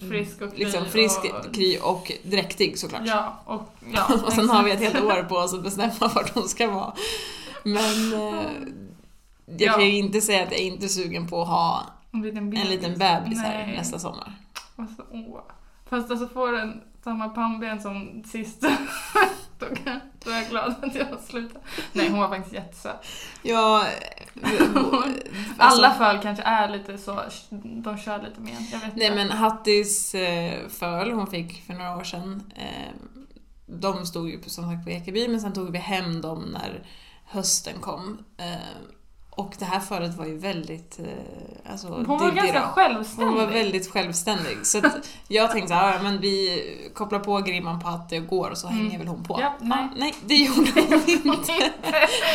Frisk 0.10 0.42
och 0.42 0.56
kry 0.56 0.64
liksom, 0.66 0.86
frisk, 0.86 1.20
och- 1.24 1.54
kry 1.56 1.78
och 1.82 2.12
dräktig 2.24 2.80
såklart. 2.80 3.02
Ja, 3.06 3.42
och 3.46 3.74
ja. 3.94 4.08
och 4.26 4.34
sen 4.34 4.50
har 4.50 4.64
vi 4.64 4.72
ett 4.72 4.82
exakt. 4.82 4.96
helt 4.96 5.06
år 5.12 5.24
på 5.24 5.36
oss 5.36 5.54
att 5.54 5.64
bestämma 5.64 5.94
vart 6.00 6.34
hon 6.36 6.48
ska 6.50 6.68
vara. 6.70 6.94
Men 7.64 8.14
eh, 8.14 8.44
jag 9.46 9.62
Ja. 9.62 9.74
kan 9.74 9.86
ju 9.86 9.98
inte 9.98 10.22
säga 10.22 10.44
att 10.44 10.52
jag 10.52 10.60
inte 10.62 10.86
är 10.86 10.90
sugen 10.90 11.28
på 11.28 11.42
att 11.42 11.48
ha 11.48 11.84
En 12.18 12.24
liten 12.24 12.38
en 12.38 12.50
bebis. 12.50 12.70
liten 12.70 12.98
bebis 12.98 13.42
här 13.42 13.66
Nej. 13.68 13.78
nästa 13.78 14.00
sommar. 14.00 14.34
Alltså, 14.76 15.06
åh. 15.12 15.42
Fast 15.90 16.12
alltså 16.12 16.28
får 16.28 16.52
den 16.52 16.82
samma 17.04 17.30
pannben 17.30 17.82
som 17.82 18.24
sist, 18.26 18.62
då, 19.60 19.66
kan, 19.66 20.00
då 20.24 20.32
är 20.32 20.36
jag 20.36 20.50
glad 20.50 20.76
att 20.82 20.96
jag 20.96 21.06
har 21.06 21.18
slutat. 21.28 21.62
Nej, 21.94 22.10
hon 22.10 22.20
var 22.20 22.28
faktiskt 22.30 22.54
jättesöt. 22.56 23.06
Ja, 23.42 23.86
alltså, 24.44 25.16
Alla 25.58 25.94
föl 25.94 26.20
kanske 26.22 26.44
är 26.44 26.70
lite 26.70 26.98
så, 26.98 27.22
de 27.60 27.98
kör 27.98 28.22
lite 28.24 28.42
mer. 28.42 28.58
Jag 28.72 28.80
vet 28.80 28.96
Nej 28.96 29.08
inte. 29.08 29.16
men 29.16 29.32
Hattis 29.32 30.16
eh, 30.16 30.68
föl 30.68 31.12
hon 31.12 31.28
fick 31.28 31.66
för 31.66 31.74
några 31.74 31.98
år 31.98 32.04
sedan, 32.04 32.52
eh, 32.56 32.94
de 33.66 34.06
stod 34.06 34.30
ju 34.30 34.42
som 34.46 34.72
sagt 34.72 34.84
på 34.84 34.90
Ekeby 34.90 35.28
men 35.28 35.42
sen 35.42 35.54
tog 35.54 35.72
vi 35.72 35.78
hem 35.78 36.22
dem 36.22 36.44
när 36.54 36.84
hösten 37.26 37.80
kom. 37.82 38.18
Och 39.38 39.54
det 39.60 39.66
här 39.66 39.80
fölet 39.80 40.16
var 40.18 40.26
ju 40.26 40.38
väldigt... 40.38 41.00
Eh, 41.00 41.72
alltså, 41.72 41.88
Hon 41.88 42.06
var 42.06 42.20
det- 42.20 42.30
det 42.32 42.36
ganska 42.36 42.60
då. 42.60 42.66
självständig. 42.68 43.26
Hon 43.26 43.36
var 43.36 43.46
väldigt 43.48 43.92
självständig. 43.92 44.58
Så 44.64 44.78
att 44.78 45.10
jag 45.28 45.52
tänkte 45.52 45.68
såhär, 45.68 45.94
ja, 45.94 46.04
men 46.04 46.20
vi 46.22 46.64
kopplar 46.94 47.20
på 47.20 47.38
grimman 47.38 47.80
på 47.80 47.88
Hatti 47.88 48.20
och 48.20 48.28
går 48.28 48.50
och 48.50 48.58
så 48.58 48.68
hänger 48.68 48.98
väl 48.98 49.08
hon 49.08 49.24
på. 49.24 49.34
Mm. 49.38 49.46
Ja, 49.46 49.66
nej. 49.66 49.88
nej, 49.98 50.14
det 50.26 50.36
gjorde 50.36 50.72
hon 50.90 51.34
inte. 51.34 51.72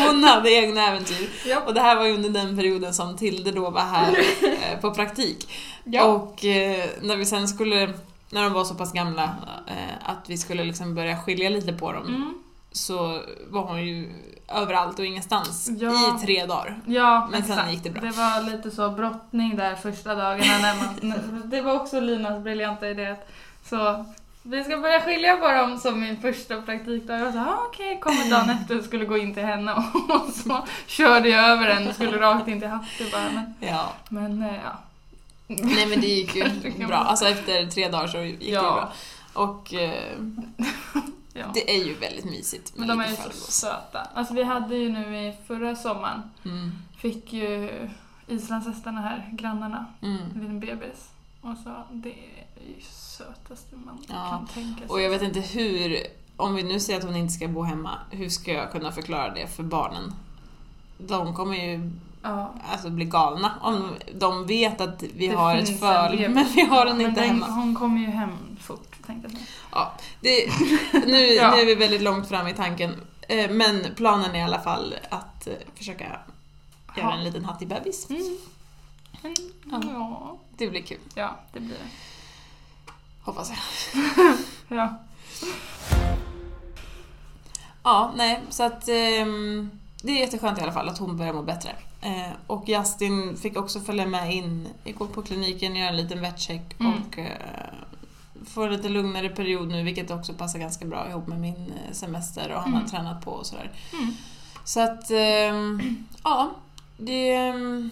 Hon 0.09 0.25
hade 0.25 0.51
egna 0.51 0.87
äventyr. 0.89 1.29
Ja. 1.47 1.61
Och 1.67 1.75
det 1.75 1.81
här 1.81 1.97
var 1.97 2.05
ju 2.05 2.15
under 2.15 2.31
den 2.31 2.57
perioden 2.57 2.95
som 2.95 3.17
Tilde 3.17 3.53
då 3.53 3.71
var 3.71 3.81
här 3.81 4.11
eh, 4.43 4.81
på 4.81 4.91
praktik. 4.95 5.49
Ja. 5.85 6.05
Och 6.05 6.45
eh, 6.45 6.85
när 7.03 7.17
vi 7.17 7.25
sen 7.27 7.49
skulle, 7.49 7.93
när 8.31 8.43
de 8.45 8.53
var 8.53 8.65
så 8.65 8.75
pass 8.75 8.93
gamla, 8.93 9.25
eh, 9.67 10.11
att 10.11 10.25
vi 10.27 10.39
skulle 10.39 10.65
liksom 10.65 10.95
börja 10.95 11.17
skilja 11.17 11.51
lite 11.51 11.73
på 11.73 11.93
dem, 11.93 12.07
Mm. 12.07 12.35
Så 12.73 13.23
var 13.49 13.63
hon 13.63 13.83
ju 13.87 14.13
överallt 14.49 14.99
och 14.99 15.05
ingenstans 15.05 15.69
Ja. 15.81 16.17
i 16.17 16.27
tre 16.27 16.47
dagar. 16.47 16.81
Ja, 16.87 17.29
Men 17.33 17.43
sen 17.43 17.53
exakt. 17.53 17.73
gick 17.73 17.83
det 17.83 17.91
bra. 17.91 18.03
Det 18.03 18.11
var 18.11 18.51
lite 18.51 18.71
så 18.71 18.91
brottning 18.91 19.57
där 19.57 19.75
första 19.75 20.15
dagarna. 20.15 20.59
När 20.59 20.77
man, 20.77 21.43
det 21.51 21.61
var 21.61 21.75
också 21.75 22.01
Linas 22.01 22.43
briljanta 22.45 22.89
idé. 22.89 23.17
Så 23.65 24.05
vi 24.43 24.65
ska 24.65 24.79
börja 24.79 25.01
skilja 25.01 25.37
på 25.37 25.49
dem 25.49 25.79
som 25.79 26.01
min 26.01 26.21
första 26.21 26.63
praktikdag. 26.63 27.21
Jag 27.21 27.33
så 27.33 27.39
ah, 27.39 27.59
okej, 27.69 27.99
kommer 28.01 28.31
dagen 28.31 28.51
efter 28.63 28.79
och 28.79 28.85
skulle 28.85 29.05
gå 29.05 29.19
in 29.19 29.35
till 29.35 29.45
henne 29.45 29.73
och 30.09 30.33
så 30.35 30.65
körde 30.87 31.29
jag 31.29 31.45
över 31.49 31.75
henne 31.75 31.89
och 31.89 31.95
skulle 31.95 32.21
rakt 32.21 32.49
in 32.49 32.61
till 32.61 32.69
Hatti 32.69 33.11
bara. 33.13 33.31
Men, 33.35 33.55
Ja. 33.71 33.93
men 34.09 34.43
eh, 34.43 34.55
ja. 34.65 34.79
Nej 35.47 35.87
men 35.87 36.01
det 36.01 36.07
gick 36.07 36.35
ju 36.35 36.87
bra. 36.87 36.97
Alltså 36.97 37.27
efter 37.29 37.67
tre 37.67 37.89
dagar 37.89 38.07
så 38.07 38.19
gick 38.19 38.39
det 38.41 38.47
ju 38.47 38.53
Ja. 38.53 38.61
bra. 38.63 38.93
Och 39.43 39.75
eh, 39.75 40.13
ja. 41.33 41.47
det 41.55 41.77
är 41.81 41.85
ju 41.85 41.95
väldigt 41.95 42.25
mysigt 42.25 42.73
Men 42.77 42.89
de 42.89 43.01
är 43.01 43.09
ju 43.11 43.17
så 43.17 43.31
söta. 43.31 44.01
Alltså 44.15 44.35
vi 44.35 44.43
hade 44.43 44.77
ju 44.77 44.89
nu 44.89 45.17
i 45.17 45.35
förra 45.47 45.77
sommaren, 45.77 46.23
Mm. 46.45 46.73
fick 46.99 47.33
ju 47.33 47.71
islandshästarna 48.27 49.01
här, 49.01 49.29
grannarna, 49.33 49.87
en 50.01 50.09
Mm. 50.17 50.41
liten 50.41 50.61
bebis. 50.61 51.09
Och 51.41 51.57
så, 51.65 51.71
det 51.91 52.11
är 52.11 52.67
ju 52.77 52.83
sötaste 52.91 53.77
man 53.77 53.99
Ja, 54.09 54.29
kan 54.31 54.47
tänka 54.47 54.79
sig. 54.79 54.89
Och 54.89 55.01
jag 55.01 55.11
vet 55.11 55.23
inte 55.23 55.41
hur, 55.41 55.97
om 56.37 56.55
vi 56.55 56.63
nu 56.63 56.81
säger 56.81 56.99
att 56.99 57.05
hon 57.05 57.17
inte 57.17 57.33
ska 57.35 57.49
bo 57.49 57.63
hemma, 57.63 57.91
hur 58.11 58.29
ska 58.29 58.53
jag 58.53 58.73
kunna 58.73 58.93
förklara 58.93 59.35
det 59.35 59.47
för 59.47 59.63
barnen? 59.63 60.13
De 60.99 61.35
kommer 61.35 61.57
ju 61.57 61.91
Ja. 62.25 62.55
alltså, 62.73 62.91
bli 62.91 63.05
galna 63.05 63.53
om 63.61 63.91
de 64.15 64.47
vet 64.47 64.81
att 64.81 65.03
vi 65.03 65.29
Det 65.29 65.35
har 65.35 65.57
ett 65.57 65.81
föl, 65.81 66.19
en 66.25 66.33
men 66.33 66.47
vi 66.55 66.61
har 66.61 66.87
den 66.87 66.97
Men 66.97 67.07
inte 67.07 67.21
den, 67.21 67.31
hemma. 67.31 67.47
Hon 67.47 67.75
kommer 67.75 68.01
ju 68.01 68.07
hem 68.07 68.37
fort, 68.61 68.92
jag. 69.09 69.33
Ja, 69.73 69.93
det, 70.21 70.47
nu, 71.07 71.19
Ja. 71.35 71.51
nu 71.55 71.61
är 71.61 71.67
vi 71.67 71.75
väldigt 71.75 72.03
långt 72.03 72.29
fram 72.29 72.47
i 72.49 72.55
tanken. 72.55 73.01
Eh, 73.29 73.51
Men 73.51 73.87
planen 73.97 74.35
är 74.35 74.39
i 74.39 74.43
alla 74.43 74.61
fall 74.61 74.95
att 75.11 75.47
eh, 75.47 75.55
försöka 75.75 76.05
göra 76.97 77.07
Ha. 77.07 77.15
en 77.19 77.25
liten 77.25 77.45
hattibebis. 77.45 78.11
Mm. 78.11 78.39
Men, 79.23 79.35
Ja. 79.89 80.39
Det 80.57 80.69
blir 80.71 80.83
kul, 80.83 80.99
ja, 81.15 81.37
det 81.53 81.61
blir 81.61 81.75
det. 81.75 81.91
hoppas 83.23 83.51
jag. 83.51 83.59
Ja. 84.79 84.99
Ja, 87.83 88.13
nej, 88.17 88.41
så 88.51 88.63
att 88.63 88.89
ehm, 88.89 89.71
det 90.03 90.13
är 90.13 90.17
jätteskönt 90.21 90.59
i 90.59 90.63
alla 90.63 90.73
fall 90.73 90.89
att 90.89 90.99
hon 90.99 91.17
börjar 91.17 91.33
må 91.33 91.43
bättre. 91.43 91.77
Eh, 92.01 92.31
och 92.47 92.69
Justin 92.69 93.37
fick 93.37 93.57
också 93.57 93.81
följa 93.81 94.07
med 94.07 94.35
in 94.35 94.69
igår 94.85 95.07
på 95.07 95.23
kliniken, 95.23 95.77
göra 95.77 95.89
en 95.89 95.97
liten 95.97 96.21
vetcheck 96.21 96.81
Mm. 96.81 96.93
och 96.93 97.19
eh, 97.19 97.72
få 98.47 98.63
en 98.65 98.73
lite 98.73 98.89
lugnare 98.89 99.29
period 99.29 99.69
nu 99.69 99.83
vilket 99.83 100.11
också 100.11 100.35
passar 100.35 100.59
ganska 100.59 100.85
bra 100.85 101.09
ihop 101.09 101.27
med 101.27 101.41
min 101.41 101.55
eh, 101.87 101.93
semester 101.93 102.53
och 102.55 102.61
han 102.61 102.73
har 102.73 102.79
Mm. 102.81 102.91
tränat 102.91 103.25
på 103.25 103.31
och 103.31 103.47
sådär. 103.47 103.71
Mm. 103.93 104.15
Så 104.65 104.81
att, 104.81 105.11
ehm, 105.11 106.05
ja. 106.25 106.51
Det, 106.97 107.33
ehm, 107.35 107.91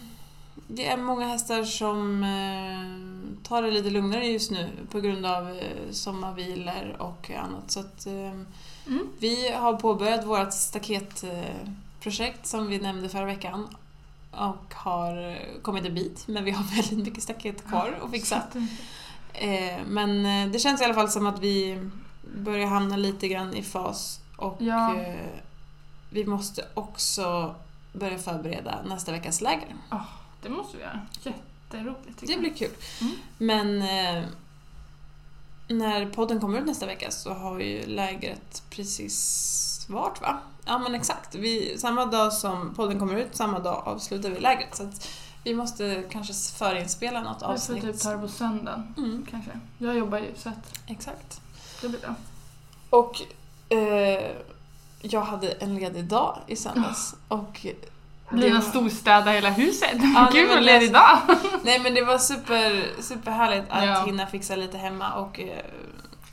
det 0.67 0.87
är 0.89 0.97
många 0.97 1.27
hästar 1.27 1.65
som 1.65 2.23
eh, 2.25 3.43
tar 3.49 3.63
det 3.63 3.71
lite 3.71 3.91
lugnare 3.91 4.27
just 4.27 4.51
nu 4.51 4.69
på 4.91 5.01
grund 5.01 5.27
av 5.27 5.49
eh, 5.51 5.91
sommarvilor 5.91 6.97
och 6.99 7.31
annat. 7.31 7.71
Så 7.71 7.81
att, 7.81 8.07
ehm, 8.07 8.47
Mm. 8.87 9.07
vi 9.19 9.53
har 9.53 9.75
påbörjat 9.75 10.27
vårt 10.27 10.53
staketprojekt 10.53 12.47
som 12.47 12.67
vi 12.67 12.79
nämnde 12.79 13.09
förra 13.09 13.25
veckan 13.25 13.69
och 14.31 14.75
har 14.75 15.39
kommit 15.63 15.85
en 15.85 15.95
bit, 15.95 16.25
men 16.29 16.45
vi 16.45 16.51
har 16.51 16.65
väldigt 16.77 16.99
mycket 17.07 17.23
staket 17.23 17.69
kvar 17.69 17.99
att 18.05 18.11
fixa. 18.11 18.43
Eh, 19.35 19.79
Men 19.87 20.27
eh, 20.27 20.53
det 20.53 20.59
känns 20.59 20.81
i 20.81 20.85
alla 20.85 20.95
fall 20.95 21.09
som 21.11 21.27
att 21.27 21.39
vi 21.41 21.79
börjar 22.37 22.67
hamna 22.67 22.97
lite 22.97 23.29
grann 23.29 23.55
i 23.55 23.63
fas 23.63 24.21
och 24.37 24.57
Ja. 24.59 24.97
eh, 24.97 25.15
vi 26.11 26.27
måste 26.27 26.65
också 26.75 27.55
börja 27.93 28.19
förbereda 28.19 28.83
nästa 28.83 29.13
veckas 29.13 29.41
läger. 29.41 29.77
Det 30.43 30.49
måste 30.49 30.77
vi 30.77 30.83
göra. 30.83 31.01
Jätteroligt 31.23 32.21
Det 32.21 32.33
jag. 32.33 32.41
blir 32.41 32.55
kul. 32.55 32.71
Mm. 33.01 33.13
Men 33.39 33.79
när 35.69 36.07
podden 36.07 36.41
kommer 36.41 36.59
ut 36.59 36.67
nästa 36.67 36.87
vecka 36.87 37.11
så 37.11 37.35
har 37.35 37.61
ju 37.61 37.87
lägret 37.87 38.63
precis 38.71 39.87
varit 39.89 40.21
va? 40.21 40.39
Ja 40.67 40.79
men 40.79 40.95
exakt. 40.95 41.35
Vi, 41.35 41.79
samma 41.79 42.07
dag 42.07 42.33
som 42.33 42.75
podden 42.75 42.99
kommer 42.99 43.15
ut, 43.17 43.37
samma 43.37 43.59
dag 43.59 43.83
avslutar 43.87 44.31
vi 44.31 44.41
lägret. 44.41 44.77
Så 44.77 44.83
att 44.83 45.09
vi 45.45 45.55
måste 45.55 46.05
kanske 46.11 46.35
förinspela 46.59 47.21
något 47.23 47.37
Vi 47.37 47.45
får 47.47 47.53
avsnitt. 47.53 47.83
typ 47.83 48.01
ta 48.01 48.11
det 48.11 48.19
på 48.19 48.29
söndagen, 48.29 48.95
Mm, 48.97 49.27
kanske. 49.31 49.51
Jag 49.79 49.97
jobbar 49.99 50.19
ju, 50.19 50.31
så 50.37 50.49
att 50.49 50.79
exakt. 50.87 51.41
det 51.83 51.89
blir 51.89 52.01
bra. 52.01 52.15
Och 52.91 53.23
eh, 53.69 54.31
jag 55.03 55.21
hade 55.23 55.51
en 55.53 55.75
ledig 55.75 56.05
dag 56.05 56.39
i 56.47 56.57
söndags. 56.57 57.15
Och 57.29 57.67
Lina 58.33 58.55
var- 58.55 58.61
storstäda 58.63 59.31
hela 59.31 59.51
huset. 59.51 59.95
Ja, 60.15 60.31
Gud 60.33 60.49
vad 60.49 60.63
ledig 60.63 60.93
dag! 60.93 61.19
Nej 61.63 61.79
men 61.81 61.95
det 61.95 62.05
var 62.05 62.19
super, 62.19 62.87
superhärligt 63.03 63.67
att 63.71 63.85
Ja. 63.85 64.05
hinna 64.07 64.27
fixa 64.27 64.57
lite 64.57 64.79
hemma 64.79 65.13
och 65.15 65.41
eh, 65.41 65.65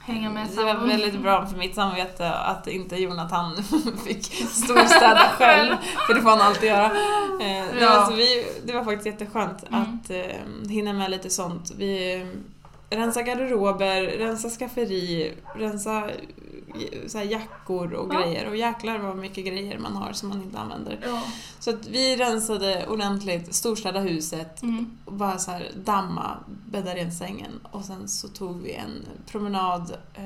Hänga 0.08 0.30
med 0.30 0.48
Det 0.56 0.64
var 0.64 0.88
väldigt 0.88 1.22
bra 1.22 1.46
för 1.46 1.58
mitt 1.58 1.76
samvete 1.76 2.34
att 2.34 2.68
inte 2.68 2.96
Jonathan 2.96 3.64
fick 4.08 4.26
storstäda 4.50 5.30
själv, 5.38 5.76
för 6.08 6.14
det 6.14 6.22
får 6.22 6.30
han 6.30 6.42
alltid 6.42 6.70
göra. 6.70 6.86
Eh, 6.86 7.66
det, 7.80 7.86
var 7.86 7.88
alltså, 7.88 8.16
vi, 8.16 8.46
det 8.66 8.74
var 8.74 8.84
faktiskt 8.84 9.06
jätteskönt 9.06 9.64
Mm. 9.70 9.82
att 9.82 10.10
eh, 10.10 10.70
hinna 10.70 10.94
med 10.94 11.12
lite 11.12 11.30
sånt. 11.30 11.72
Vi 11.78 12.22
eh, 12.22 12.28
rensar 12.98 13.22
garderober, 13.22 14.02
rensar 14.04 14.50
skafferi, 14.50 15.34
rensar 15.56 16.12
så 17.08 17.18
jackor 17.20 17.94
och 17.94 18.14
Ja. 18.14 18.20
grejer. 18.22 18.48
Och 18.50 18.56
jäklar 18.56 18.98
vad 18.98 19.18
mycket 19.18 19.46
grejer 19.46 19.78
man 19.80 19.96
har 19.96 20.14
som 20.14 20.30
man 20.30 20.42
inte 20.42 20.60
använder. 20.60 21.00
Ja. 21.04 21.22
Så 21.60 21.70
att 21.70 21.88
vi 21.88 22.16
rensade 22.16 22.88
ordentligt, 22.88 23.56
storstädade 23.56 24.10
huset, 24.10 24.64
Mm. 24.64 24.98
och 25.06 25.14
bara 25.14 25.38
så 25.38 25.52
här 25.52 25.72
damma, 25.76 26.38
bädda 26.66 26.96
rent 26.96 27.14
sängen. 27.14 27.60
Och 27.72 27.86
sen 27.86 28.08
så 28.08 28.28
tog 28.28 28.62
vi 28.62 28.74
en 28.74 29.06
promenad, 29.26 29.98
eh, 30.14 30.26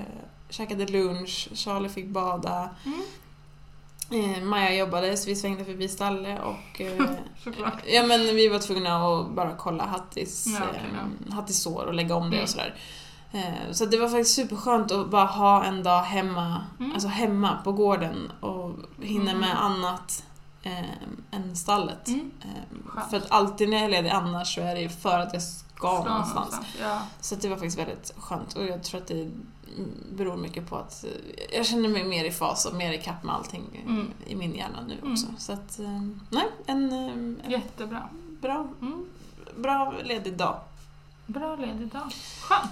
käkade 0.49 0.85
lunch, 0.87 1.49
Charlie 1.53 1.89
fick 1.89 2.07
bada. 2.07 2.69
Mm. 2.85 3.01
Eh, 4.35 4.43
Maja 4.43 4.75
jobbade 4.75 5.17
så 5.17 5.29
vi 5.29 5.35
svängde 5.35 5.65
förbi 5.65 5.87
stallet 5.87 6.39
och 6.41 6.81
eh. 6.81 7.05
Ja 7.93 8.03
men 8.05 8.35
vi 8.35 8.47
var 8.47 8.59
tvungna 8.59 8.95
att 8.95 9.31
bara 9.31 9.55
kolla 9.57 9.85
Hattis, 9.85 10.45
Ja, 10.47 10.59
okej, 10.69 10.81
eh, 11.27 11.33
Hattis 11.33 11.61
sår 11.61 11.85
och 11.85 11.93
lägga 11.93 12.15
om 12.15 12.29
det 12.29 12.35
Mm. 12.35 12.43
och 12.43 12.49
sådär. 12.49 12.75
Eh, 13.31 13.71
så 13.71 13.85
det 13.85 13.97
var 13.97 14.07
faktiskt 14.07 14.35
superskönt 14.35 14.91
att 14.91 15.09
bara 15.09 15.25
ha 15.25 15.63
en 15.63 15.83
dag 15.83 16.01
hemma, 16.01 16.63
Mm. 16.79 16.91
alltså 16.93 17.07
hemma 17.07 17.57
på 17.63 17.71
gården 17.71 18.31
och 18.39 18.71
hinna 19.01 19.31
Mm. 19.31 19.41
med 19.41 19.63
annat 19.63 20.23
eh, 20.63 20.85
än 21.31 21.55
stallet. 21.55 22.07
Mm. 22.07 22.31
Eh, 22.41 23.09
för 23.09 23.17
att 23.17 23.31
alltid 23.31 23.69
när 23.69 23.77
jag 23.77 23.85
är 23.85 23.89
ledig 23.89 24.09
annars 24.09 24.55
så 24.55 24.61
är 24.61 24.75
det 24.75 24.89
för 24.89 25.19
att 25.19 25.33
jag 25.33 25.41
ska 25.43 25.65
Ska 25.75 26.03
någonstans. 26.03 26.55
Ja. 26.81 27.01
Så 27.21 27.35
det 27.35 27.49
var 27.49 27.55
faktiskt 27.55 27.77
väldigt 27.79 28.13
skönt 28.17 28.53
och 28.53 28.65
jag 28.65 28.83
tror 28.83 29.01
att 29.01 29.07
det 29.07 29.31
beror 30.11 30.37
mycket 30.37 30.69
på 30.69 30.75
att 30.75 31.03
eh, 31.03 31.55
jag 31.57 31.65
känner 31.65 31.89
mig 31.89 32.03
mer 32.03 32.25
i 32.25 32.31
fas 32.31 32.65
och 32.65 32.75
mer 32.75 32.91
i 32.93 32.97
kapp 32.97 33.23
med 33.23 33.35
allting 33.35 33.83
Mm. 33.87 34.11
i 34.27 34.35
min 34.35 34.55
hjärna 34.55 34.81
nu 34.87 34.97
Mm. 35.01 35.11
också. 35.11 35.27
Så 35.37 35.53
att, 35.53 35.79
eh, 35.79 36.01
nej, 36.29 36.45
en, 36.65 36.91
en 36.93 37.39
Jättebra. 37.47 38.09
bra, 38.41 38.67
Mm. 38.81 39.05
bra 39.57 39.93
ledig 40.03 40.37
dag. 40.37 40.55
Bra 41.25 41.55
ledig 41.55 41.87
dag. 41.87 42.11
Skönt. 42.41 42.71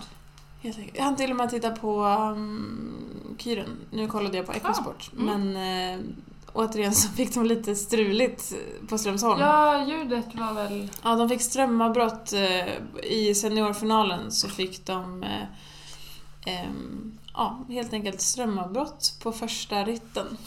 Hann 0.99 1.15
till 1.15 1.31
och 1.31 1.37
med 1.37 1.49
titta 1.49 1.71
på 1.71 2.03
um, 2.05 3.35
Kyren. 3.37 3.77
Nu 3.91 4.07
kollade 4.07 4.37
jag 4.37 4.45
på 4.45 4.51
Ecosport. 4.51 5.11
Ah, 5.13 5.21
mm. 5.21 5.53
Men 5.53 5.93
eh, 5.93 6.05
återigen 6.53 6.93
så 6.93 7.09
fick 7.09 7.33
de 7.33 7.45
lite 7.45 7.75
struligt 7.75 8.53
på 8.87 8.97
Strömsholm. 8.97 9.39
Ja, 9.39 9.87
ljudet 9.87 10.35
var 10.35 10.53
väl... 10.53 10.89
Ja, 11.03 11.15
de 11.15 11.29
fick 11.29 11.41
strömavbrott 11.41 12.33
eh, 12.33 13.03
i 13.03 13.35
seniorfinalen 13.35 14.31
så 14.31 14.49
fick 14.49 14.85
de 14.85 15.23
eh, 15.23 15.43
ehm, 16.45 17.17
ja, 17.33 17.65
helt 17.69 17.93
enkelt 17.93 18.21
strömavbrott 18.21 19.15
på 19.23 19.31
första 19.31 19.83
ritten. 19.83 20.37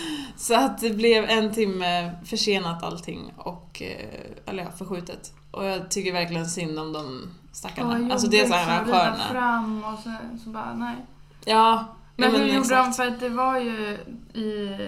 Så 0.36 0.54
att 0.54 0.78
det 0.78 0.90
blev 0.90 1.24
en 1.24 1.52
timme 1.52 2.12
försenat 2.24 2.82
allting 2.82 3.32
och, 3.36 3.82
eh, 3.82 4.50
eller 4.50 4.62
ja, 4.62 4.70
förskjutet. 4.70 5.32
Och 5.50 5.64
jag 5.64 5.90
tycker 5.90 6.12
verkligen 6.12 6.46
synd 6.46 6.78
om 6.78 6.92
de 6.92 7.30
stackarna. 7.52 7.98
Åh, 8.00 8.12
alltså 8.12 8.26
det 8.28 8.40
är 8.40 8.46
så 8.46 8.54
här 8.54 8.80
arrangörerna. 8.80 9.28
fram 9.30 9.84
och 9.84 9.98
så, 9.98 10.10
så 10.44 10.50
bara, 10.50 10.74
nej. 10.74 10.96
Ja, 11.44 11.84
Men, 12.20 12.30
hur 12.34 12.46
gjorde 12.46 12.76
de? 12.76 12.92
För 12.92 13.06
att 13.06 13.20
det 13.20 13.28
var 13.28 13.58
ju 13.58 13.98
i... 14.34 14.78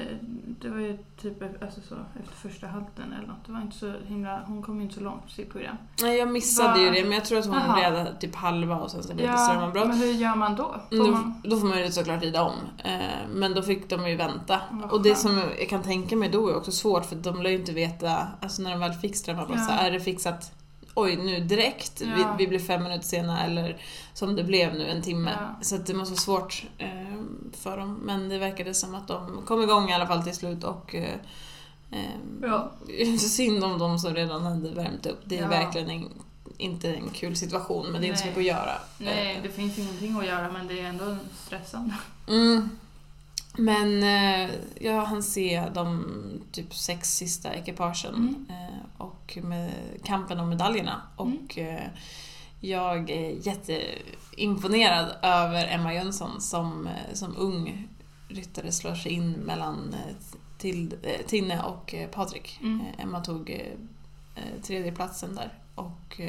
Det 0.62 0.68
var 0.68 0.78
ju 0.80 0.98
typ 1.22 1.62
alltså 1.62 1.80
så, 1.88 1.94
efter 2.20 2.48
första 2.48 2.66
halten 2.66 3.12
eller 3.18 3.28
något. 3.28 3.46
Det 3.46 3.52
var 3.52 3.60
inte 3.60 3.76
så 3.78 3.92
himla... 4.06 4.42
Hon 4.46 4.62
kom 4.62 4.76
ju 4.76 4.82
inte 4.82 4.94
så 4.94 5.00
långt 5.00 5.22
på 5.24 5.30
sitt 5.30 5.50
program. 5.52 5.76
Nej, 6.02 6.18
jag 6.18 6.32
missade 6.32 6.68
Va? 6.68 6.78
ju 6.78 6.90
det 6.90 7.02
men 7.02 7.12
jag 7.12 7.24
tror 7.24 7.38
att 7.38 7.46
hon 7.46 7.76
red 7.76 8.20
typ 8.20 8.34
halva 8.34 8.76
och 8.76 8.90
sen 8.90 9.02
så 9.02 9.14
blev 9.14 9.26
det 9.26 9.32
Ja, 9.32 9.38
strömavbrott. 9.38 9.88
men 9.88 9.96
hur 9.96 10.12
gör 10.12 10.34
man 10.36 10.56
då? 10.56 10.74
Får 10.90 10.96
Då, 10.96 11.10
man... 11.10 11.34
då 11.44 11.56
får 11.56 11.66
man 11.66 11.78
ju 11.78 11.90
såklart 11.90 12.22
rida 12.22 12.42
om. 12.42 12.54
Eh, 12.84 13.00
men 13.34 13.54
då 13.54 13.62
fick 13.62 13.90
de 13.90 14.08
ju 14.08 14.16
vänta. 14.16 14.60
Vad 14.70 14.90
Och 14.90 15.02
det 15.02 15.14
som 15.14 15.38
jag 15.58 15.68
kan 15.68 15.82
tänka 15.82 16.16
mig 16.16 16.28
då 16.28 16.48
är 16.48 16.56
också 16.56 16.70
svårt 16.72 17.04
för 17.06 17.16
de 17.16 17.42
lär 17.42 17.50
ju 17.50 17.56
inte 17.58 17.72
veta, 17.72 18.26
alltså 18.40 18.62
när 18.62 18.70
de 18.70 18.80
väl 18.80 18.92
fick 18.92 19.16
strömavbrott, 19.16 19.58
Ja. 19.58 19.64
så 19.66 19.72
är 19.84 19.90
det 19.90 20.00
fixat 20.00 20.52
oj 20.94 21.16
nu 21.16 21.40
direkt, 21.40 22.00
vi, 22.00 22.20
Ja. 22.20 22.34
vi 22.38 22.46
blir 22.48 22.58
fem 22.58 22.82
minuter 22.82 23.04
sena 23.04 23.44
eller 23.44 23.76
som 24.14 24.36
det 24.36 24.44
blev 24.44 24.74
nu 24.74 24.88
en 24.88 25.02
timme. 25.02 25.30
Ja. 25.40 25.58
Så 25.62 25.76
det 25.76 25.94
måste 25.94 26.12
vara 26.12 26.20
svårt 26.20 26.64
eh, 26.78 26.88
för 27.52 27.76
dem. 27.76 27.94
Men 28.02 28.28
det 28.28 28.38
verkade 28.38 28.74
som 28.74 28.94
att 28.94 29.08
de 29.08 29.42
kom 29.46 29.62
igång 29.62 29.90
i 29.90 29.94
alla 29.94 30.06
fall 30.06 30.22
till 30.22 30.34
slut 30.34 30.64
och 30.64 30.94
eh, 30.94 31.14
eh, 31.90 31.98
Ja. 32.42 32.70
Synd 33.18 33.64
om 33.64 33.78
de 33.78 33.98
som 33.98 34.14
redan 34.14 34.42
hade 34.42 34.70
värmt 34.70 35.06
upp. 35.06 35.20
Det 35.24 35.38
är 35.38 35.48
verkligen 35.48 35.90
en, 35.90 36.08
inte 36.58 36.94
en 36.94 37.08
kul 37.10 37.36
situation 37.36 37.92
men 37.92 38.00
det 38.00 38.06
är 38.06 38.08
inte 38.08 38.20
så 38.20 38.26
Nej. 38.26 38.36
mycket 38.36 38.52
att 38.54 38.58
göra. 38.58 38.74
Nej, 38.98 39.36
Eh, 39.36 39.42
det 39.42 39.48
finns 39.48 39.78
ingenting 39.78 40.18
att 40.18 40.26
göra 40.26 40.52
men 40.52 40.66
det 40.68 40.80
är 40.80 40.84
ändå 40.84 41.16
stressande. 41.46 41.94
Mm. 42.28 42.70
Men 43.60 44.02
eh, 44.02 44.50
jag 44.80 45.04
hann 45.04 45.22
se 45.22 45.64
de 45.74 46.04
typ 46.52 46.74
sex 46.74 47.16
sista 47.16 47.54
ekipagen 47.54 48.14
Mm. 48.14 48.46
eh, 48.48 48.78
och 49.06 49.38
med 49.42 49.70
kampen 50.04 50.40
om 50.40 50.48
medaljerna. 50.48 51.02
Och 51.16 51.58
eh, 51.58 51.88
jag 52.60 53.10
är 53.10 53.46
jätteimponerad 53.46 55.06
över 55.22 55.66
Emma 55.66 55.94
Jönsson 55.94 56.40
som, 56.40 56.86
eh, 56.86 57.14
som 57.14 57.36
ung 57.36 57.88
ryttare 58.28 58.72
slår 58.72 58.94
sig 58.94 59.12
in 59.12 59.30
mellan 59.32 59.94
eh, 59.94 60.14
till, 60.58 60.94
eh, 61.02 61.26
Tinne 61.26 61.62
och 61.62 61.94
Patrik. 62.12 62.58
Mm. 62.62 62.80
Emma 62.98 63.20
tog 63.20 63.50
eh, 63.50 64.62
tredjeplatsen 64.62 65.34
där 65.34 65.52
och 65.74 66.20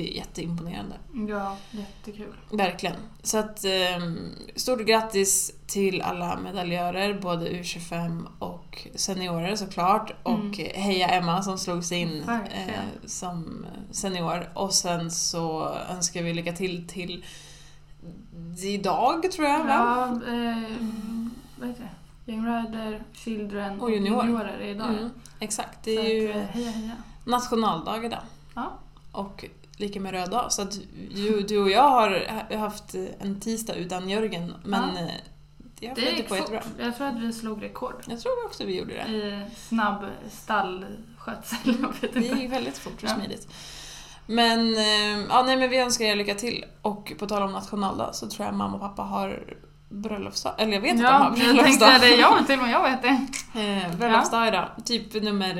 är 0.00 0.16
jätteimponerande. 0.16 0.96
Ja, 1.28 1.56
jättekul. 1.70 2.34
Verkligen. 2.50 2.96
Så 3.22 3.38
att 3.38 3.64
eh, 3.64 4.12
stort 4.56 4.80
grattis 4.86 5.52
till 5.66 6.02
alla 6.02 6.38
medaljörer, 6.40 7.20
både 7.20 7.50
U25 7.50 8.26
och 8.38 8.88
seniorer 8.94 9.56
såklart. 9.56 10.12
Och 10.22 10.32
Mm. 10.38 10.52
heja 10.74 11.08
Emma 11.08 11.42
som 11.42 11.58
slog 11.58 11.84
sig 11.84 11.98
in 11.98 12.22
Verkligen. 12.26 12.68
eh, 12.68 12.74
som 13.06 13.66
senior. 13.90 14.48
Och 14.54 14.74
sen 14.74 15.10
så 15.10 15.74
önskar 15.90 16.22
vi 16.22 16.34
lycka 16.34 16.52
till 16.52 16.88
till 16.88 17.24
idag 18.64 19.32
tror 19.32 19.46
jag 19.48 19.58
va? 19.64 19.66
Ja, 19.68 20.04
eh, 20.32 20.62
vad 21.58 21.68
heter 21.68 21.82
det? 21.82 22.32
Young 22.32 22.46
Rider, 22.46 23.02
Children 23.12 23.80
Och 23.80 23.90
junior. 23.90 24.24
juniorer 24.24 24.58
är 24.58 24.68
idag. 24.68 24.88
Mm, 24.88 25.10
exakt, 25.40 25.78
det 25.84 25.96
är 25.96 26.14
ju 26.14 26.30
eh, 26.30 26.36
heja 26.42 26.70
heja. 26.70 26.92
nationaldag 27.24 28.04
idag. 28.04 28.20
Ja. 28.54 28.72
Och 29.12 29.44
lika 29.76 30.00
med 30.00 30.12
röd 30.12 30.30
dag. 30.30 30.52
Så 30.52 30.62
att 30.62 30.78
du, 31.14 31.40
du 31.42 31.58
och 31.58 31.70
jag 31.70 31.82
har 31.90 32.56
haft 32.56 32.94
en 33.20 33.40
tisdag 33.40 33.74
utan 33.74 34.08
Jörgen 34.08 34.54
men 34.64 34.90
Ja. 34.94 35.00
eh, 35.00 35.08
det 35.80 35.86
har 35.88 35.94
Det 35.94 36.00
gick 36.10 36.28
på 36.28 36.34
fort. 36.34 36.50
jättebra. 36.52 36.84
Jag 36.84 36.96
tror 36.96 37.06
att 37.06 37.20
vi 37.20 37.32
slog 37.32 37.62
rekord 37.62 38.02
Jag 38.08 38.20
tror 38.20 38.44
också 38.46 38.64
vi 38.64 38.78
gjorde 38.78 38.94
det. 38.94 39.12
i 39.12 39.44
snabb 39.68 40.04
stallskötsel. 40.30 41.58
Jag 42.02 42.10
Det 42.12 42.20
gick 42.20 42.52
väldigt 42.52 42.78
fort 42.78 42.92
och 43.02 43.08
Ja. 43.08 43.14
smidigt. 43.14 43.48
Men, 44.26 44.76
eh, 44.76 45.26
ja, 45.28 45.42
nej, 45.46 45.56
men 45.56 45.70
vi 45.70 45.78
önskar 45.78 46.04
er 46.04 46.16
lycka 46.16 46.34
till. 46.34 46.64
Och 46.82 47.12
på 47.18 47.26
tal 47.26 47.42
om 47.42 47.52
nationaldag 47.52 48.10
så 48.14 48.28
tror 48.28 48.46
jag 48.46 48.54
mamma 48.54 48.74
och 48.74 48.80
pappa 48.80 49.02
har 49.02 49.54
bröllopsdag. 49.88 50.54
Eller 50.58 50.72
jag 50.72 50.80
vet 50.80 50.92
att 50.92 50.98
de 50.98 51.04
har 51.04 51.12
Ja, 51.12 51.26
jag 51.26 51.36
tänkte 51.36 51.54
bröllopsdag. 51.54 52.00
det. 52.00 52.16
Ja, 52.16 52.38
till 52.46 52.58
och 52.58 52.64
med 52.64 52.72
jag 52.74 52.82
vet 52.90 53.02
det. 53.02 53.26
Eh, 53.60 53.96
bröllopsdag 53.96 54.48
idag. 54.48 54.68
Typ 54.84 55.14
nummer 55.22 55.54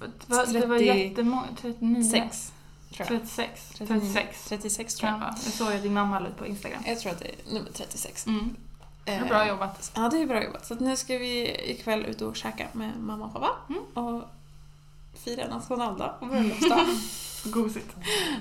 Va- 0.00 0.06
Det 0.52 0.66
var 0.66 0.78
30 0.78 0.84
jättemånga. 0.98 1.46
39? 1.60 2.04
6. 2.04 2.52
Tror 2.94 3.08
jag. 3.12 3.20
36? 3.20 3.68
39. 3.78 4.00
36 4.00 4.44
36 4.48 4.94
tror 4.94 5.10
jag. 5.10 5.18
vara. 5.18 5.34
Jag 5.44 5.52
såg 5.52 5.72
att 5.72 5.82
din 5.82 5.94
mamma 5.94 6.18
la 6.18 6.28
ut 6.28 6.36
på 6.38 6.46
Instagram. 6.46 6.82
Jag 6.86 7.00
tror 7.00 7.12
att 7.12 7.18
det 7.18 7.28
är 7.28 7.54
nummer 7.54 7.70
36. 7.74 8.26
Mm. 8.26 8.56
Det 9.04 9.12
är 9.12 9.22
Eh, 9.22 9.28
bra 9.28 9.48
jobbat. 9.48 9.92
Ja, 9.94 10.08
det 10.08 10.22
är 10.22 10.26
bra 10.26 10.44
jobbat. 10.44 10.66
Så 10.66 10.74
nu 10.74 10.96
ska 10.96 11.18
vi 11.18 11.56
ikväll 11.70 12.06
ut 12.06 12.20
och 12.22 12.36
käka 12.36 12.66
med 12.72 12.92
mamma 13.00 13.24
och 13.24 13.32
pappa. 13.32 13.50
Mm. 13.68 13.82
Och 13.94 14.22
fira 15.24 15.48
nationaldag 15.48 16.14
och 16.20 16.26
bröllopsdag. 16.26 16.86
Gosigt. 17.44 17.96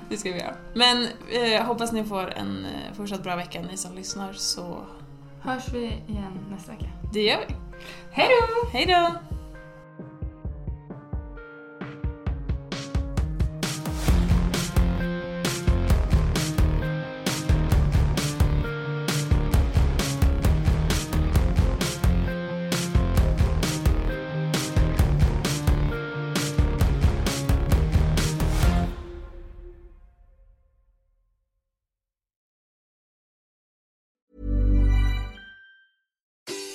Det 0.09 0.17
ska 0.17 0.31
vi 0.31 0.39
göra. 0.39 0.55
Men 0.75 1.07
eh, 1.31 1.63
hoppas 1.65 1.91
ni 1.91 2.03
får 2.03 2.33
en 2.33 2.65
eh, 2.65 2.93
fortsatt 2.97 3.23
bra 3.23 3.35
vecka 3.35 3.61
ni 3.61 3.77
som 3.77 3.95
lyssnar 3.95 4.33
så 4.33 4.81
Hörs 5.41 5.69
vi 5.73 5.85
igen 6.07 6.45
nästa 6.51 6.71
vecka. 6.71 6.85
det 7.13 7.21
gör 7.21 7.45
vi. 7.47 7.55
Hej 8.11 8.27
då! 8.29 8.69
Hej 8.71 8.85
då! 8.85 9.38